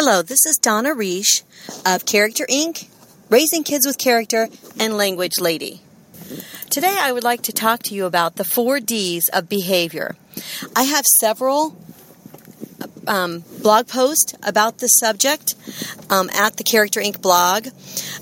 Hello, 0.00 0.22
this 0.22 0.46
is 0.46 0.58
Donna 0.58 0.90
Reish 0.90 1.42
of 1.84 2.06
Character 2.06 2.46
Ink., 2.48 2.88
Raising 3.30 3.64
Kids 3.64 3.84
with 3.84 3.98
Character, 3.98 4.46
and 4.78 4.96
Language 4.96 5.40
Lady. 5.40 5.80
Today 6.70 6.96
I 6.96 7.10
would 7.10 7.24
like 7.24 7.42
to 7.42 7.52
talk 7.52 7.82
to 7.82 7.96
you 7.96 8.06
about 8.06 8.36
the 8.36 8.44
four 8.44 8.78
D's 8.78 9.28
of 9.32 9.48
behavior. 9.48 10.14
I 10.76 10.84
have 10.84 11.04
several 11.04 11.76
um, 13.08 13.42
blog 13.60 13.88
posts 13.88 14.34
about 14.44 14.78
this 14.78 14.92
subject 15.00 15.56
um, 16.10 16.30
at 16.30 16.56
the 16.56 16.62
Character 16.62 17.00
Ink. 17.00 17.20
blog, 17.20 17.66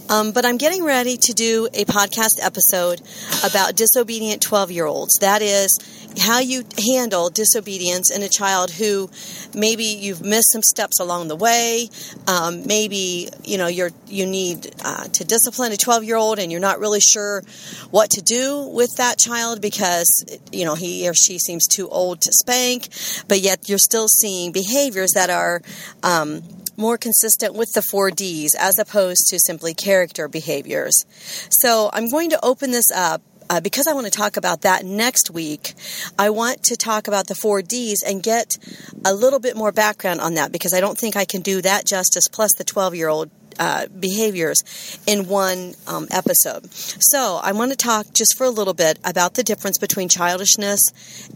um, 0.09 0.33
but 0.33 0.47
I'm 0.47 0.57
getting 0.57 0.83
ready 0.83 1.19
to 1.19 1.35
do 1.35 1.69
a 1.75 1.85
podcast 1.85 2.41
episode 2.41 3.03
about 3.45 3.77
disobedient 3.77 4.41
12 4.41 4.71
year 4.71 4.87
olds. 4.87 5.19
That 5.21 5.43
is, 5.43 5.79
how 6.19 6.41
you 6.41 6.65
handle 6.79 7.31
disobedience 7.31 8.11
in 8.11 8.23
a 8.23 8.29
child 8.29 8.71
who 8.71 9.11
maybe 9.55 9.85
you've 9.85 10.23
missed 10.23 10.51
some 10.51 10.63
steps 10.63 11.01
along 11.01 11.29
the 11.29 11.37
way. 11.37 11.89
Um, 12.27 12.67
maybe 12.67 13.29
you 13.45 13.59
know 13.59 13.67
you're 13.67 13.91
you 14.07 14.27
need 14.27 14.75
uh, 14.85 15.05
to 15.05 15.25
discipline 15.25 15.73
a 15.73 15.77
12 15.77 16.05
year 16.05 16.17
old 16.17 16.39
and 16.39 16.51
you're 16.51 16.61
not 16.61 16.79
really 16.79 17.01
sure 17.01 17.43
what 17.91 18.11
to 18.11 18.23
do 18.23 18.69
with 18.73 18.97
that 18.97 19.19
child 19.19 19.61
because 19.61 20.25
you 20.53 20.65
know 20.65 20.75
he 20.75 21.09
or 21.09 21.15
she 21.15 21.39
seems 21.39 21.67
too 21.67 21.89
old 21.89 22.21
to 22.23 22.33
spank, 22.33 22.89
but 23.29 23.41
yet 23.41 23.69
you're 23.69 23.79
still 23.79 24.09
seeing 24.09 24.53
behaviors 24.53 25.13
that 25.15 25.31
are 25.31 25.63
um, 26.03 26.43
more 26.77 26.99
consistent 26.99 27.55
with 27.55 27.73
the 27.73 27.83
four 27.91 28.11
Ds 28.11 28.55
as 28.55 28.79
opposed 28.79 29.29
to 29.29 29.39
simply 29.39 29.75
character 29.75 30.29
behaviors. 30.29 31.05
So 31.51 31.91
I'm 31.93 32.11
going 32.11 32.31
to 32.31 32.45
open 32.45 32.71
this 32.71 32.91
up 32.95 33.23
uh, 33.49 33.61
because 33.61 33.87
I 33.87 33.93
want 33.93 34.07
to 34.07 34.13
talk 34.13 34.37
about 34.37 34.63
that 34.63 34.85
next 34.85 35.31
week, 35.31 35.75
I 36.19 36.31
want 36.31 36.63
to 36.65 36.77
talk 36.77 37.09
about 37.09 37.27
the 37.29 37.35
four 37.35 37.63
Ds 37.63 38.03
and 38.03 38.23
get 38.23 38.57
a 39.05 39.15
little 39.15 39.39
bit 39.39 39.57
more 39.57 39.73
background 39.73 40.21
on 40.21 40.35
that 40.35 40.53
because 40.53 40.73
I 40.73 40.81
don't 40.81 40.99
think 40.99 41.17
I 41.17 41.25
can 41.25 41.43
do 41.43 41.63
that 41.63 41.87
justice 41.87 42.25
plus 42.31 42.53
the 42.57 42.65
12 42.65 42.95
year 42.95 43.09
old 43.09 43.31
uh, 43.59 43.87
behaviors 43.87 44.59
in 45.07 45.29
one 45.29 45.75
um, 45.87 46.07
episode. 46.11 46.71
So, 46.73 47.41
I 47.43 47.53
want 47.53 47.71
to 47.71 47.77
talk 47.77 48.07
just 48.13 48.37
for 48.37 48.45
a 48.45 48.51
little 48.51 48.75
bit 48.75 48.99
about 49.05 49.35
the 49.35 49.43
difference 49.43 49.79
between 49.79 50.09
childishness 50.09 50.81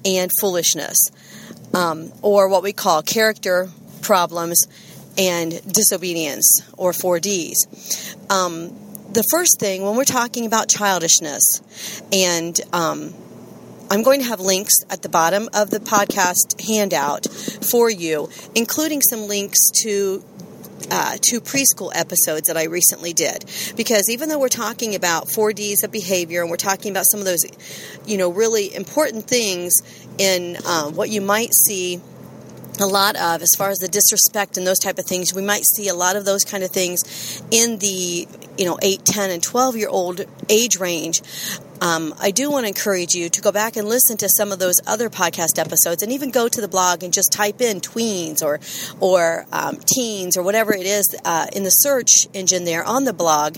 and 0.05 0.30
foolishness, 0.41 0.98
um, 1.72 2.12
or 2.20 2.48
what 2.48 2.62
we 2.62 2.72
call 2.72 3.02
character 3.02 3.69
problems 4.02 4.67
and 5.17 5.62
disobedience, 5.72 6.62
or 6.77 6.92
4Ds. 6.92 8.30
Um, 8.30 8.89
the 9.12 9.25
first 9.30 9.58
thing 9.58 9.83
when 9.83 9.97
we're 9.97 10.05
talking 10.05 10.47
about 10.47 10.69
childishness, 10.69 11.42
and 12.12 12.58
um, 12.72 13.12
I'm 13.91 14.02
going 14.02 14.20
to 14.20 14.27
have 14.27 14.41
links 14.41 14.75
at 14.89 15.02
the 15.02 15.08
bottom 15.08 15.48
of 15.52 15.70
the 15.70 15.80
podcast 15.80 16.64
handout 16.67 17.27
for 17.70 17.91
you, 17.91 18.28
including 18.55 19.02
some 19.02 19.27
links 19.27 19.58
to 19.83 20.22
uh, 20.91 21.17
two 21.28 21.41
preschool 21.41 21.91
episodes 21.94 22.47
that 22.47 22.56
I 22.56 22.64
recently 22.64 23.12
did. 23.12 23.44
Because 23.77 24.08
even 24.08 24.28
though 24.28 24.39
we're 24.39 24.48
talking 24.48 24.94
about 24.94 25.27
4Ds 25.27 25.83
of 25.84 25.91
behavior 25.91 26.41
and 26.42 26.50
we're 26.50 26.56
talking 26.56 26.91
about 26.91 27.05
some 27.06 27.20
of 27.20 27.27
those, 27.27 27.45
you 28.06 28.17
know, 28.17 28.30
really 28.30 28.74
important 28.74 29.24
things 29.24 29.72
in 30.19 30.56
uh, 30.64 30.91
what 30.91 31.11
you 31.11 31.20
might 31.20 31.52
see 31.67 32.00
a 32.80 32.86
lot 32.86 33.14
of 33.17 33.42
as 33.42 33.50
far 33.58 33.69
as 33.69 33.78
the 33.78 33.89
disrespect 33.89 34.56
and 34.56 34.67
those 34.67 34.78
type 34.78 34.98
of 34.98 35.05
things 35.05 35.34
we 35.34 35.42
might 35.42 35.64
see 35.64 35.89
a 35.89 35.95
lot 35.95 36.17
of 36.17 36.24
those 36.24 36.45
kind 36.45 36.64
of 36.64 36.70
things 36.70 37.42
in 37.50 37.78
the 37.78 38.27
you 38.61 38.66
know 38.66 38.78
8 38.80 39.05
10 39.05 39.30
and 39.30 39.42
12 39.42 39.77
year 39.77 39.89
old 39.89 40.20
age 40.50 40.78
range 40.78 41.22
um, 41.81 42.14
I 42.20 42.31
do 42.31 42.50
want 42.50 42.64
to 42.64 42.69
encourage 42.69 43.14
you 43.14 43.28
to 43.28 43.41
go 43.41 43.53
back 43.53 43.77
and 43.77 43.89
listen 43.89 44.17
to 44.19 44.28
some 44.28 44.53
of 44.53 44.59
those 44.59 44.77
other 44.86 45.09
podcast 45.09 45.59
episodes, 45.59 46.03
and 46.03 46.12
even 46.12 46.31
go 46.31 46.48
to 46.48 46.61
the 46.61 46.69
blog 46.69 47.03
and 47.03 47.12
just 47.12 47.33
type 47.33 47.61
in 47.61 47.81
tweens 47.81 48.42
or 48.42 48.61
or 49.00 49.47
um, 49.53 49.77
teens 49.86 50.36
or 50.36 50.42
whatever 50.42 50.75
it 50.75 50.86
is 50.86 51.14
uh, 51.25 51.47
in 51.53 51.64
the 51.64 51.70
search 51.70 52.27
engine 52.34 52.64
there 52.64 52.84
on 52.84 53.05
the 53.05 53.12
blog, 53.12 53.56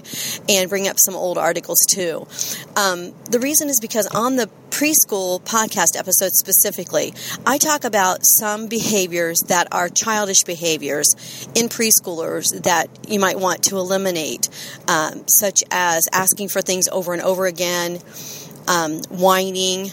and 0.48 0.70
bring 0.70 0.88
up 0.88 0.96
some 0.98 1.14
old 1.14 1.38
articles 1.38 1.78
too. 1.90 2.26
Um, 2.76 3.12
the 3.30 3.40
reason 3.40 3.68
is 3.68 3.78
because 3.80 4.06
on 4.08 4.36
the 4.36 4.48
preschool 4.70 5.40
podcast 5.42 5.98
episode 5.98 6.32
specifically, 6.32 7.12
I 7.46 7.58
talk 7.58 7.84
about 7.84 8.20
some 8.22 8.68
behaviors 8.68 9.38
that 9.48 9.68
are 9.70 9.90
childish 9.90 10.44
behaviors 10.46 11.14
in 11.54 11.68
preschoolers 11.68 12.46
that 12.62 12.88
you 13.06 13.20
might 13.20 13.38
want 13.38 13.64
to 13.64 13.76
eliminate, 13.76 14.48
um, 14.88 15.24
such 15.28 15.62
as 15.70 16.04
asking 16.12 16.48
for 16.48 16.62
things 16.62 16.88
over 16.88 17.12
and 17.12 17.20
over 17.20 17.46
again, 17.46 18.00
um, 18.68 19.00
whining, 19.10 19.90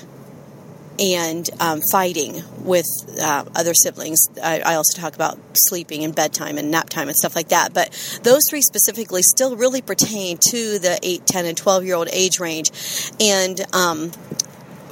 and 0.99 1.49
um, 1.59 1.81
fighting 1.91 2.43
with 2.59 2.85
uh, 3.21 3.45
other 3.55 3.73
siblings. 3.73 4.19
I, 4.43 4.59
I, 4.59 4.75
also 4.75 4.99
talk 4.99 5.15
about 5.15 5.39
sleeping 5.53 6.03
and 6.03 6.13
bedtime 6.13 6.57
and 6.57 6.69
nap 6.71 6.89
time 6.89 7.07
and 7.07 7.15
stuff 7.15 7.35
like 7.35 7.49
that. 7.49 7.73
But 7.73 8.19
those 8.23 8.43
three 8.49 8.61
specifically 8.61 9.21
still 9.23 9.55
really 9.55 9.81
pertain 9.81 10.37
to 10.49 10.79
the 10.79 10.99
8, 11.01 11.25
10, 11.25 11.45
and 11.45 11.57
12 11.57 11.85
year 11.85 11.95
old 11.95 12.09
age 12.11 12.39
range. 12.39 12.71
And 13.19 13.61
um, 13.73 14.11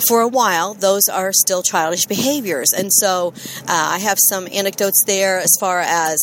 for 0.07 0.21
a 0.21 0.27
while, 0.27 0.73
those 0.73 1.07
are 1.07 1.31
still 1.33 1.63
childish 1.63 2.05
behaviors. 2.05 2.67
And 2.75 2.91
so 2.91 3.33
uh, 3.61 3.63
I 3.67 3.99
have 3.99 4.17
some 4.19 4.47
anecdotes 4.51 5.03
there 5.05 5.39
as 5.39 5.55
far 5.59 5.79
as 5.79 6.17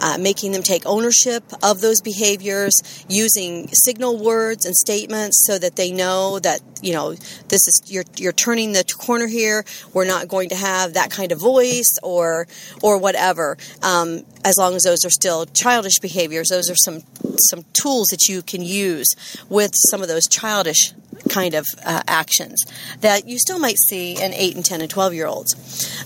uh, 0.00 0.18
making 0.18 0.52
them 0.52 0.62
take 0.62 0.84
ownership 0.86 1.42
of 1.62 1.80
those 1.80 2.00
behaviors, 2.00 2.74
using 3.08 3.68
signal 3.72 4.18
words 4.18 4.66
and 4.66 4.74
statements 4.74 5.44
so 5.46 5.58
that 5.58 5.76
they 5.76 5.90
know 5.90 6.38
that 6.40 6.60
you 6.82 6.92
know 6.92 7.14
this 7.14 7.66
is 7.66 7.82
you're 7.86 8.04
you're 8.16 8.32
turning 8.32 8.72
the 8.72 8.84
corner 8.84 9.26
here. 9.26 9.64
We're 9.92 10.06
not 10.06 10.28
going 10.28 10.50
to 10.50 10.56
have 10.56 10.94
that 10.94 11.10
kind 11.10 11.32
of 11.32 11.40
voice 11.40 11.96
or 12.02 12.46
or 12.82 12.98
whatever. 12.98 13.56
Um, 13.82 14.24
as 14.44 14.56
long 14.58 14.74
as 14.74 14.82
those 14.82 15.04
are 15.04 15.10
still 15.10 15.46
childish 15.46 15.98
behaviors, 16.00 16.48
those 16.48 16.70
are 16.70 16.76
some 16.76 17.00
some 17.50 17.64
tools 17.72 18.08
that 18.08 18.28
you 18.28 18.42
can 18.42 18.62
use 18.62 19.08
with 19.48 19.72
some 19.90 20.02
of 20.02 20.08
those 20.08 20.26
childish 20.26 20.92
kind 21.28 21.54
of 21.54 21.66
uh, 21.84 22.02
actions 22.06 22.64
that 23.00 23.28
you 23.28 23.38
still 23.38 23.58
might 23.58 23.78
see 23.78 24.20
in 24.20 24.32
8 24.32 24.56
and 24.56 24.64
10 24.64 24.80
and 24.80 24.90
12 24.90 25.14
year 25.14 25.26
olds. 25.26 25.54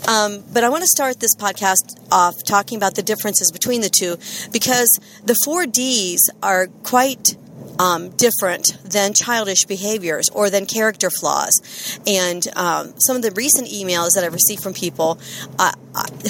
Um, 0.08 0.42
but 0.52 0.64
I 0.64 0.68
want 0.68 0.82
to 0.82 0.88
start 0.88 1.20
this 1.20 1.34
podcast 1.36 1.98
off 2.10 2.42
talking 2.44 2.76
about 2.76 2.94
the 2.94 3.02
differences 3.02 3.50
between 3.52 3.80
the 3.80 3.90
two 3.90 4.16
because 4.52 4.90
the 5.24 5.36
four 5.44 5.66
Ds 5.66 6.28
are 6.42 6.68
quite 6.82 7.36
um, 7.80 8.10
different 8.10 8.66
than 8.84 9.14
childish 9.14 9.64
behaviors 9.64 10.28
or 10.30 10.50
than 10.50 10.66
character 10.66 11.08
flaws. 11.10 11.98
And 12.06 12.46
um, 12.56 12.94
some 12.98 13.16
of 13.16 13.22
the 13.22 13.30
recent 13.30 13.68
emails 13.68 14.10
that 14.14 14.24
I've 14.24 14.34
received 14.34 14.62
from 14.62 14.74
people 14.74 15.18
uh, 15.58 15.72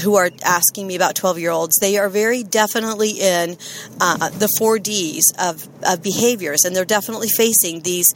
who 0.03 0.17
are 0.17 0.31
asking 0.45 0.87
me 0.87 0.97
about 0.97 1.15
12 1.15 1.39
year 1.39 1.51
olds, 1.51 1.77
they 1.81 1.99
are 1.99 2.09
very 2.09 2.43
definitely 2.43 3.11
in 3.11 3.57
uh, 4.01 4.29
the 4.31 4.49
four 4.59 4.79
Ds 4.79 5.25
of, 5.39 5.69
of 5.87 6.03
behaviors, 6.03 6.65
and 6.65 6.75
they're 6.75 6.85
definitely 6.85 7.29
facing 7.29 7.81
these. 7.81 8.07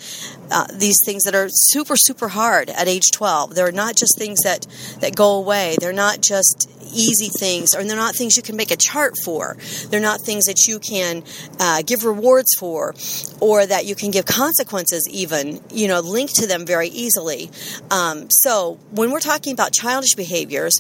Uh, 0.50 0.66
these 0.74 0.98
things 1.06 1.22
that 1.22 1.34
are 1.34 1.48
super 1.48 1.96
super 1.96 2.28
hard 2.28 2.68
at 2.68 2.86
age 2.86 3.10
12 3.14 3.54
they're 3.54 3.72
not 3.72 3.96
just 3.96 4.14
things 4.18 4.38
that 4.40 4.66
that 5.00 5.16
go 5.16 5.36
away 5.36 5.74
they're 5.80 5.90
not 5.90 6.20
just 6.20 6.68
easy 6.94 7.28
things, 7.28 7.74
or 7.74 7.84
they're 7.84 7.96
not 7.96 8.14
things 8.14 8.36
you 8.36 8.42
can 8.42 8.56
make 8.56 8.70
a 8.70 8.76
chart 8.76 9.14
for. 9.24 9.56
They're 9.88 10.00
not 10.00 10.20
things 10.20 10.44
that 10.44 10.66
you 10.66 10.78
can 10.78 11.24
uh, 11.60 11.82
give 11.82 12.04
rewards 12.04 12.54
for, 12.58 12.94
or 13.40 13.66
that 13.66 13.86
you 13.86 13.94
can 13.94 14.10
give 14.10 14.26
consequences, 14.26 15.06
even, 15.10 15.60
you 15.72 15.88
know, 15.88 16.00
linked 16.00 16.36
to 16.36 16.46
them 16.46 16.64
very 16.64 16.88
easily. 16.88 17.50
Um, 17.90 18.28
so 18.30 18.78
when 18.90 19.10
we're 19.10 19.20
talking 19.20 19.52
about 19.52 19.72
childish 19.72 20.14
behaviors, 20.14 20.72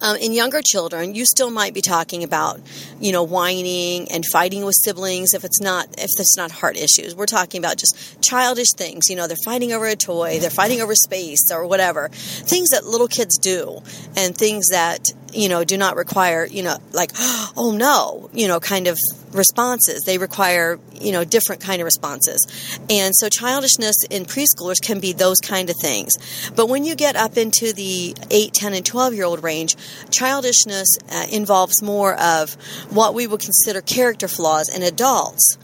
um, 0.00 0.16
in 0.16 0.32
younger 0.32 0.62
children, 0.62 1.14
you 1.14 1.24
still 1.24 1.50
might 1.50 1.74
be 1.74 1.80
talking 1.80 2.24
about, 2.24 2.60
you 3.00 3.12
know, 3.12 3.22
whining 3.22 4.10
and 4.10 4.24
fighting 4.32 4.64
with 4.64 4.74
siblings 4.74 5.34
if 5.34 5.44
it's 5.44 5.60
not 5.60 5.86
if 5.98 6.10
it's 6.18 6.36
not 6.36 6.50
heart 6.50 6.76
issues. 6.76 7.14
We're 7.14 7.26
talking 7.26 7.58
about 7.58 7.76
just 7.76 8.20
childish 8.22 8.72
things. 8.76 9.08
You 9.08 9.16
know, 9.16 9.26
they're 9.26 9.36
fighting 9.44 9.72
over 9.72 9.86
a 9.86 9.96
toy, 9.96 10.38
they're 10.40 10.50
fighting 10.50 10.80
over 10.80 10.94
space 10.94 11.50
or 11.52 11.66
whatever. 11.66 12.08
Things 12.08 12.70
that 12.70 12.84
little 12.84 13.08
kids 13.08 13.38
do, 13.38 13.80
and 14.16 14.36
things 14.36 14.66
that 14.70 15.00
you 15.36 15.48
know 15.48 15.64
do 15.64 15.76
not 15.76 15.96
require 15.96 16.46
you 16.46 16.62
know 16.62 16.78
like 16.92 17.10
oh 17.56 17.74
no 17.76 18.30
you 18.32 18.48
know 18.48 18.58
kind 18.60 18.86
of 18.86 18.98
responses. 19.36 20.02
They 20.04 20.18
require 20.18 20.78
you 21.00 21.12
know 21.12 21.24
different 21.24 21.60
kind 21.60 21.80
of 21.80 21.84
responses. 21.84 22.46
And 22.90 23.14
so 23.14 23.28
childishness 23.28 23.96
in 24.10 24.24
preschoolers 24.24 24.82
can 24.82 24.98
be 24.98 25.12
those 25.12 25.38
kind 25.40 25.70
of 25.70 25.76
things. 25.80 26.12
But 26.56 26.68
when 26.68 26.84
you 26.84 26.94
get 26.94 27.14
up 27.16 27.36
into 27.36 27.72
the 27.72 28.16
8 28.30 28.52
10 28.52 28.74
and 28.74 28.86
12 28.86 29.14
year 29.14 29.24
old 29.24 29.44
range 29.44 29.76
childishness 30.10 30.98
uh, 31.12 31.26
involves 31.30 31.82
more 31.82 32.14
of 32.20 32.54
what 32.90 33.14
we 33.14 33.26
would 33.26 33.40
consider 33.40 33.80
character 33.80 34.28
flaws 34.28 34.74
in 34.74 34.82
adults. 34.82 35.58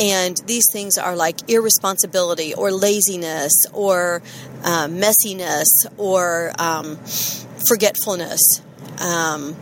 And 0.00 0.40
these 0.46 0.64
things 0.72 0.96
are 0.96 1.14
like 1.14 1.48
irresponsibility 1.48 2.54
or 2.54 2.72
laziness 2.72 3.52
or 3.72 4.22
uh, 4.64 4.88
messiness 4.88 5.66
or 5.98 6.52
um, 6.58 6.96
forgetfulness 7.68 8.62
um, 9.00 9.56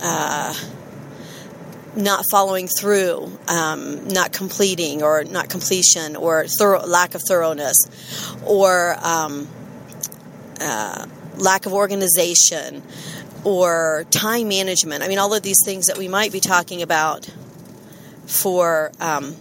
uh, 0.00 0.54
not 1.96 2.24
following 2.30 2.68
through, 2.68 3.30
um, 3.48 4.08
not 4.08 4.32
completing, 4.32 5.02
or 5.02 5.24
not 5.24 5.48
completion, 5.48 6.16
or 6.16 6.46
thorough, 6.46 6.84
lack 6.86 7.14
of 7.14 7.22
thoroughness, 7.26 7.76
or 8.44 8.96
um, 9.02 9.48
uh, 10.60 11.06
lack 11.36 11.66
of 11.66 11.72
organization, 11.72 12.82
or 13.44 14.04
time 14.10 14.48
management. 14.48 15.02
I 15.02 15.08
mean, 15.08 15.18
all 15.18 15.34
of 15.34 15.42
these 15.42 15.62
things 15.64 15.86
that 15.86 15.98
we 15.98 16.08
might 16.08 16.32
be 16.32 16.40
talking 16.40 16.82
about 16.82 17.28
for 18.26 18.90
um, 19.00 19.36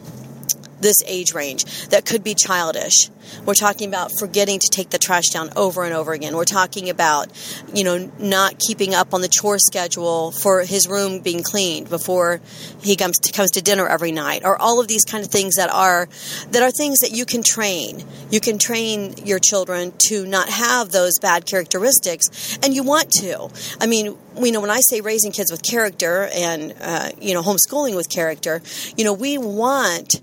this 0.83 1.01
age 1.07 1.33
range 1.33 1.87
that 1.89 2.05
could 2.05 2.23
be 2.23 2.35
childish. 2.35 3.09
We're 3.45 3.55
talking 3.55 3.87
about 3.87 4.11
forgetting 4.19 4.59
to 4.59 4.67
take 4.69 4.89
the 4.89 4.97
trash 4.97 5.29
down 5.29 5.49
over 5.55 5.83
and 5.83 5.93
over 5.93 6.13
again. 6.13 6.35
We're 6.35 6.45
talking 6.45 6.89
about, 6.89 7.29
you 7.73 7.83
know, 7.83 8.11
not 8.19 8.59
keeping 8.59 8.93
up 8.93 9.13
on 9.13 9.21
the 9.21 9.27
chore 9.27 9.57
schedule 9.59 10.31
for 10.31 10.61
his 10.61 10.87
room 10.87 11.19
being 11.19 11.41
cleaned 11.41 11.89
before 11.89 12.41
he 12.81 12.95
comes 12.95 13.17
to, 13.19 13.31
comes 13.31 13.51
to 13.51 13.61
dinner 13.61 13.87
every 13.87 14.11
night, 14.11 14.41
or 14.43 14.61
all 14.61 14.79
of 14.79 14.87
these 14.87 15.03
kind 15.03 15.23
of 15.23 15.31
things 15.31 15.55
that 15.55 15.71
are 15.71 16.07
that 16.51 16.61
are 16.61 16.71
things 16.71 16.99
that 16.99 17.11
you 17.11 17.25
can 17.25 17.43
train. 17.43 18.03
You 18.29 18.39
can 18.39 18.59
train 18.59 19.15
your 19.25 19.39
children 19.39 19.93
to 20.09 20.25
not 20.25 20.49
have 20.49 20.91
those 20.91 21.17
bad 21.19 21.45
characteristics, 21.45 22.57
and 22.61 22.73
you 22.73 22.83
want 22.83 23.09
to. 23.19 23.49
I 23.79 23.87
mean, 23.87 24.17
you 24.37 24.51
know, 24.51 24.61
when 24.61 24.69
I 24.69 24.81
say 24.81 25.01
raising 25.01 25.31
kids 25.31 25.51
with 25.51 25.63
character 25.63 26.29
and 26.33 26.73
uh, 26.81 27.09
you 27.19 27.33
know 27.33 27.41
homeschooling 27.41 27.95
with 27.95 28.09
character, 28.09 28.61
you 28.97 29.03
know, 29.03 29.13
we 29.13 29.37
want 29.37 30.21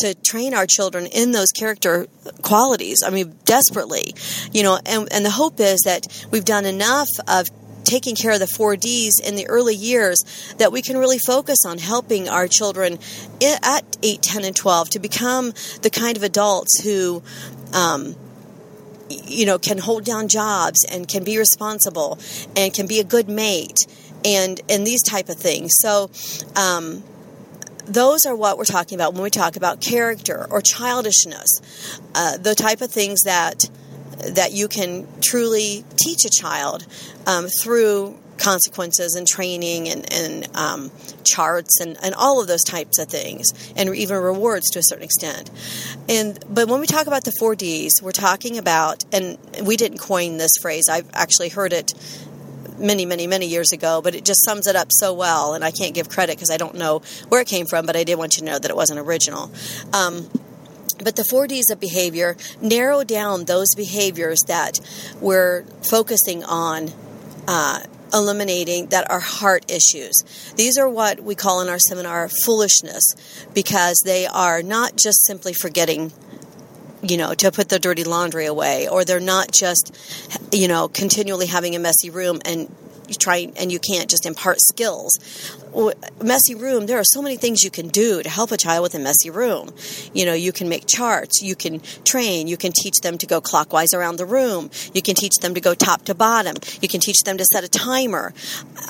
to 0.00 0.14
train 0.14 0.54
our 0.54 0.66
children 0.66 1.06
in 1.06 1.32
those 1.32 1.50
character 1.50 2.06
qualities. 2.42 3.02
I 3.04 3.10
mean, 3.10 3.36
desperately, 3.44 4.14
you 4.52 4.62
know, 4.62 4.78
and, 4.86 5.10
and 5.12 5.24
the 5.24 5.30
hope 5.30 5.60
is 5.60 5.80
that 5.84 6.06
we've 6.30 6.44
done 6.44 6.64
enough 6.64 7.08
of 7.28 7.48
taking 7.84 8.16
care 8.16 8.32
of 8.32 8.40
the 8.40 8.46
four 8.46 8.76
D's 8.76 9.20
in 9.22 9.36
the 9.36 9.46
early 9.46 9.74
years 9.74 10.18
that 10.58 10.72
we 10.72 10.82
can 10.82 10.96
really 10.96 11.18
focus 11.18 11.58
on 11.66 11.78
helping 11.78 12.28
our 12.28 12.48
children 12.48 12.98
at 13.42 13.96
8, 14.02 14.22
10, 14.22 14.44
and 14.44 14.56
12 14.56 14.90
to 14.90 14.98
become 14.98 15.52
the 15.82 15.90
kind 15.90 16.16
of 16.16 16.22
adults 16.22 16.82
who, 16.82 17.22
um, 17.72 18.16
you 19.08 19.46
know, 19.46 19.58
can 19.58 19.78
hold 19.78 20.04
down 20.04 20.28
jobs 20.28 20.84
and 20.90 21.06
can 21.06 21.24
be 21.24 21.38
responsible 21.38 22.18
and 22.56 22.72
can 22.72 22.86
be 22.86 23.00
a 23.00 23.04
good 23.04 23.28
mate 23.28 23.76
and 24.24 24.60
and 24.68 24.86
these 24.86 25.02
type 25.02 25.28
of 25.28 25.36
things. 25.36 25.72
So, 25.80 26.10
um, 26.56 27.04
those 27.86 28.24
are 28.24 28.34
what 28.34 28.58
we're 28.58 28.64
talking 28.64 28.96
about 28.96 29.14
when 29.14 29.22
we 29.22 29.30
talk 29.30 29.56
about 29.56 29.80
character 29.80 30.46
or 30.50 30.60
childishness, 30.60 32.00
uh, 32.14 32.36
the 32.38 32.54
type 32.54 32.80
of 32.80 32.90
things 32.90 33.22
that 33.22 33.68
that 34.34 34.52
you 34.52 34.68
can 34.68 35.06
truly 35.20 35.84
teach 35.96 36.24
a 36.24 36.30
child 36.30 36.86
um, 37.26 37.48
through 37.62 38.16
consequences 38.38 39.14
and 39.14 39.26
training 39.26 39.88
and, 39.88 40.12
and 40.12 40.56
um, 40.56 40.90
charts 41.24 41.80
and, 41.80 41.96
and 42.02 42.14
all 42.14 42.40
of 42.40 42.48
those 42.48 42.62
types 42.62 42.98
of 42.98 43.08
things 43.08 43.46
and 43.76 43.94
even 43.94 44.16
rewards 44.16 44.68
to 44.70 44.78
a 44.78 44.82
certain 44.82 45.04
extent. 45.04 45.50
And 46.08 46.42
but 46.48 46.68
when 46.68 46.80
we 46.80 46.86
talk 46.86 47.06
about 47.06 47.24
the 47.24 47.32
four 47.38 47.54
d's 47.54 48.00
we're 48.02 48.12
talking 48.12 48.58
about 48.58 49.04
and 49.12 49.38
we 49.62 49.76
didn't 49.76 49.98
coin 49.98 50.36
this 50.36 50.52
phrase 50.60 50.88
i've 50.90 51.08
actually 51.14 51.48
heard 51.48 51.72
it 51.72 51.94
many, 52.78 53.06
many, 53.06 53.26
many 53.26 53.46
years 53.46 53.72
ago, 53.72 54.00
but 54.02 54.14
it 54.14 54.24
just 54.24 54.44
sums 54.44 54.66
it 54.66 54.76
up 54.76 54.88
so 54.90 55.12
well. 55.12 55.54
And 55.54 55.64
I 55.64 55.70
can't 55.70 55.94
give 55.94 56.08
credit 56.08 56.36
because 56.36 56.50
I 56.50 56.56
don't 56.56 56.74
know 56.74 57.02
where 57.28 57.40
it 57.40 57.48
came 57.48 57.66
from, 57.66 57.86
but 57.86 57.96
I 57.96 58.04
did 58.04 58.16
want 58.16 58.36
you 58.36 58.40
to 58.40 58.44
know 58.44 58.58
that 58.58 58.70
it 58.70 58.76
wasn't 58.76 59.00
original. 59.00 59.50
Um, 59.92 60.28
but 61.02 61.16
the 61.16 61.24
four 61.24 61.46
Ds 61.46 61.70
of 61.70 61.80
behavior 61.80 62.36
narrow 62.60 63.04
down 63.04 63.44
those 63.44 63.74
behaviors 63.74 64.40
that 64.46 64.80
we're 65.20 65.64
focusing 65.82 66.44
on. 66.44 66.90
Uh, 67.46 67.80
eliminating 68.12 68.86
that 68.86 69.10
are 69.10 69.18
heart 69.18 69.68
issues. 69.68 70.22
These 70.56 70.78
are 70.78 70.88
what 70.88 71.20
we 71.20 71.34
call 71.34 71.60
in 71.60 71.68
our 71.68 71.80
seminar 71.80 72.28
foolishness 72.28 73.02
because 73.52 74.00
they 74.04 74.24
are 74.24 74.62
not 74.62 74.96
just 74.96 75.26
simply 75.26 75.52
forgetting 75.52 76.12
you 77.04 77.16
know, 77.16 77.34
to 77.34 77.52
put 77.52 77.68
the 77.68 77.78
dirty 77.78 78.04
laundry 78.04 78.46
away, 78.46 78.88
or 78.88 79.04
they're 79.04 79.20
not 79.20 79.52
just, 79.52 79.94
you 80.52 80.68
know, 80.68 80.88
continually 80.88 81.46
having 81.46 81.76
a 81.76 81.78
messy 81.78 82.10
room 82.10 82.40
and 82.44 82.74
you 83.08 83.14
try 83.14 83.48
and 83.56 83.70
you 83.70 83.78
can't 83.78 84.08
just 84.08 84.26
impart 84.26 84.58
skills. 84.60 85.12
Messy 86.22 86.54
room, 86.54 86.86
there 86.86 86.98
are 86.98 87.04
so 87.04 87.20
many 87.20 87.36
things 87.36 87.62
you 87.62 87.70
can 87.70 87.88
do 87.88 88.22
to 88.22 88.28
help 88.28 88.50
a 88.50 88.56
child 88.56 88.82
with 88.82 88.94
a 88.94 88.98
messy 88.98 89.30
room. 89.30 89.70
You 90.12 90.24
know, 90.24 90.34
you 90.34 90.52
can 90.52 90.68
make 90.68 90.84
charts, 90.86 91.42
you 91.42 91.54
can 91.54 91.80
train, 92.04 92.46
you 92.46 92.56
can 92.56 92.72
teach 92.72 92.94
them 93.02 93.18
to 93.18 93.26
go 93.26 93.40
clockwise 93.40 93.92
around 93.92 94.16
the 94.16 94.26
room, 94.26 94.70
you 94.94 95.02
can 95.02 95.14
teach 95.14 95.34
them 95.40 95.54
to 95.54 95.60
go 95.60 95.74
top 95.74 96.04
to 96.06 96.14
bottom, 96.14 96.56
you 96.80 96.88
can 96.88 97.00
teach 97.00 97.22
them 97.24 97.36
to 97.38 97.44
set 97.44 97.64
a 97.64 97.68
timer. 97.68 98.32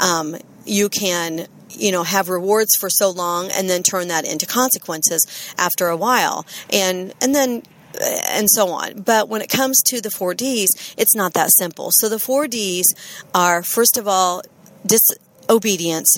Um, 0.00 0.36
you 0.66 0.88
can 0.88 1.46
you 1.70 1.90
know 1.90 2.04
have 2.04 2.28
rewards 2.28 2.70
for 2.78 2.88
so 2.88 3.10
long 3.10 3.50
and 3.50 3.68
then 3.68 3.82
turn 3.82 4.08
that 4.08 4.24
into 4.24 4.46
consequences 4.46 5.20
after 5.58 5.88
a 5.88 5.96
while 5.96 6.46
and 6.72 7.12
and 7.20 7.34
then 7.34 7.62
Uh, 8.00 8.20
and 8.28 8.50
so 8.50 8.70
on. 8.70 9.02
But 9.02 9.28
when 9.28 9.40
it 9.42 9.48
comes 9.48 9.80
to 9.86 10.00
the 10.00 10.10
four 10.10 10.34
Ds, 10.34 10.94
it's 10.96 11.14
not 11.14 11.32
that 11.34 11.50
simple. 11.52 11.90
So 11.92 12.08
the 12.08 12.18
four 12.18 12.48
Ds 12.48 12.86
are 13.34 13.62
first 13.62 13.96
of 13.96 14.08
all 14.08 14.42
disobedience, 14.84 16.16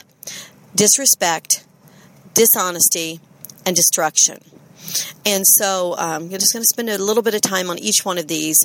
disrespect, 0.75 1.67
dishonesty, 2.34 3.20
and 3.64 3.76
destruction. 3.76 4.38
And 5.24 5.44
so 5.46 5.94
um, 5.98 6.28
you're 6.28 6.38
just 6.38 6.52
going 6.52 6.62
to 6.62 6.68
spend 6.72 6.88
a 6.88 6.98
little 6.98 7.22
bit 7.22 7.34
of 7.34 7.40
time 7.40 7.70
on 7.70 7.78
each 7.78 8.04
one 8.04 8.18
of 8.18 8.28
these 8.28 8.56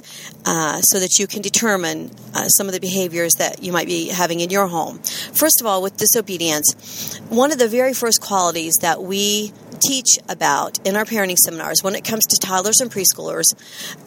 uh, 0.46 0.82
so 0.82 1.00
that 1.00 1.18
you 1.18 1.28
can 1.28 1.42
determine 1.42 2.12
uh, 2.34 2.48
some 2.48 2.68
of 2.68 2.74
the 2.74 2.80
behaviors 2.80 3.34
that 3.38 3.64
you 3.64 3.72
might 3.72 3.88
be 3.88 4.10
having 4.10 4.40
in 4.40 4.50
your 4.50 4.68
home. 4.68 5.00
First 5.00 5.62
of 5.62 5.68
all, 5.68 5.82
with 5.82 5.98
disobedience, 5.98 7.20
one 7.30 7.52
of 7.52 7.60
the 7.60 7.68
very 7.68 7.94
first 7.94 8.22
qualities 8.22 8.76
that 8.82 9.02
we 9.02 9.52
teach 9.82 10.20
about 10.30 10.86
in 10.86 10.96
our 10.96 11.06
parenting 11.06 11.38
seminars 11.38 11.84
when 11.84 11.96
it 11.96 12.04
comes 12.04 12.26
to 12.26 12.38
toddlers 12.40 12.80
and 12.80 12.92
preschoolers. 12.92 13.46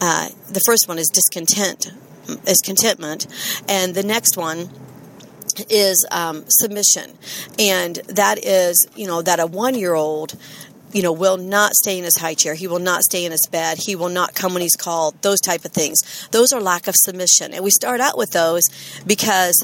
Uh, 0.01 0.29
the 0.47 0.61
first 0.65 0.87
one 0.87 0.97
is 0.97 1.09
discontent, 1.09 1.91
is 2.47 2.61
contentment, 2.63 3.27
and 3.67 3.93
the 3.93 4.03
next 4.03 4.37
one 4.37 4.69
is 5.69 6.05
um, 6.11 6.43
submission, 6.47 7.11
and 7.59 7.95
that 8.07 8.43
is 8.43 8.87
you 8.95 9.07
know 9.07 9.21
that 9.21 9.39
a 9.39 9.45
one 9.45 9.75
year 9.75 9.93
old 9.93 10.35
you 10.95 11.01
know 11.01 11.11
will 11.11 11.35
not 11.35 11.73
stay 11.73 11.97
in 11.97 12.05
his 12.05 12.17
high 12.17 12.33
chair. 12.33 12.55
He 12.55 12.67
will 12.67 12.79
not 12.79 13.03
stay 13.03 13.25
in 13.25 13.33
his 13.33 13.47
bed. 13.51 13.79
He 13.85 13.97
will 13.97 14.09
not 14.09 14.33
come 14.33 14.53
when 14.53 14.61
he's 14.61 14.77
called. 14.77 15.21
Those 15.21 15.41
type 15.41 15.65
of 15.65 15.73
things. 15.73 15.99
Those 16.31 16.53
are 16.53 16.61
lack 16.61 16.87
of 16.87 16.95
submission. 16.97 17.53
And 17.53 17.65
we 17.65 17.69
start 17.69 17.99
out 17.99 18.17
with 18.17 18.31
those 18.31 18.63
because 19.05 19.61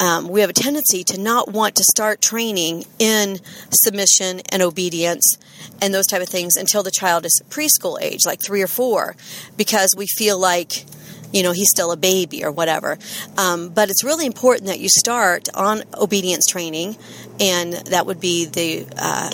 um, 0.00 0.28
we 0.28 0.40
have 0.40 0.50
a 0.50 0.54
tendency 0.54 1.04
to 1.04 1.20
not 1.20 1.52
want 1.52 1.76
to 1.76 1.84
start 1.84 2.20
training 2.20 2.86
in 2.98 3.38
submission 3.70 4.40
and 4.50 4.62
obedience 4.62 5.36
and 5.80 5.94
those 5.94 6.08
type 6.08 6.20
of 6.20 6.28
things 6.28 6.56
until 6.56 6.82
the 6.82 6.90
child 6.90 7.24
is 7.24 7.40
preschool 7.48 8.02
age, 8.02 8.26
like 8.26 8.42
three 8.44 8.60
or 8.60 8.66
four, 8.66 9.14
because 9.56 9.94
we 9.96 10.08
feel 10.08 10.36
like 10.40 10.86
you 11.32 11.44
know 11.44 11.52
he's 11.52 11.70
still 11.70 11.92
a 11.92 11.96
baby 11.96 12.44
or 12.44 12.50
whatever. 12.50 12.98
Um, 13.38 13.68
but 13.68 13.90
it's 13.90 14.02
really 14.02 14.26
important 14.26 14.66
that 14.66 14.80
you 14.80 14.88
start 14.88 15.48
on 15.54 15.84
obedience 15.96 16.46
training, 16.46 16.96
and 17.38 17.74
that 17.74 18.06
would 18.06 18.18
be 18.18 18.46
the 18.46 18.86
uh, 18.96 19.30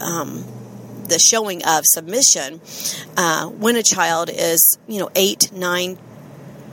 um, 0.00 0.44
the 1.08 1.18
showing 1.18 1.64
of 1.64 1.82
submission 1.84 2.60
uh, 3.16 3.46
when 3.46 3.76
a 3.76 3.82
child 3.82 4.30
is 4.32 4.60
you 4.86 4.98
know 4.98 5.10
eight, 5.14 5.52
nine, 5.52 5.98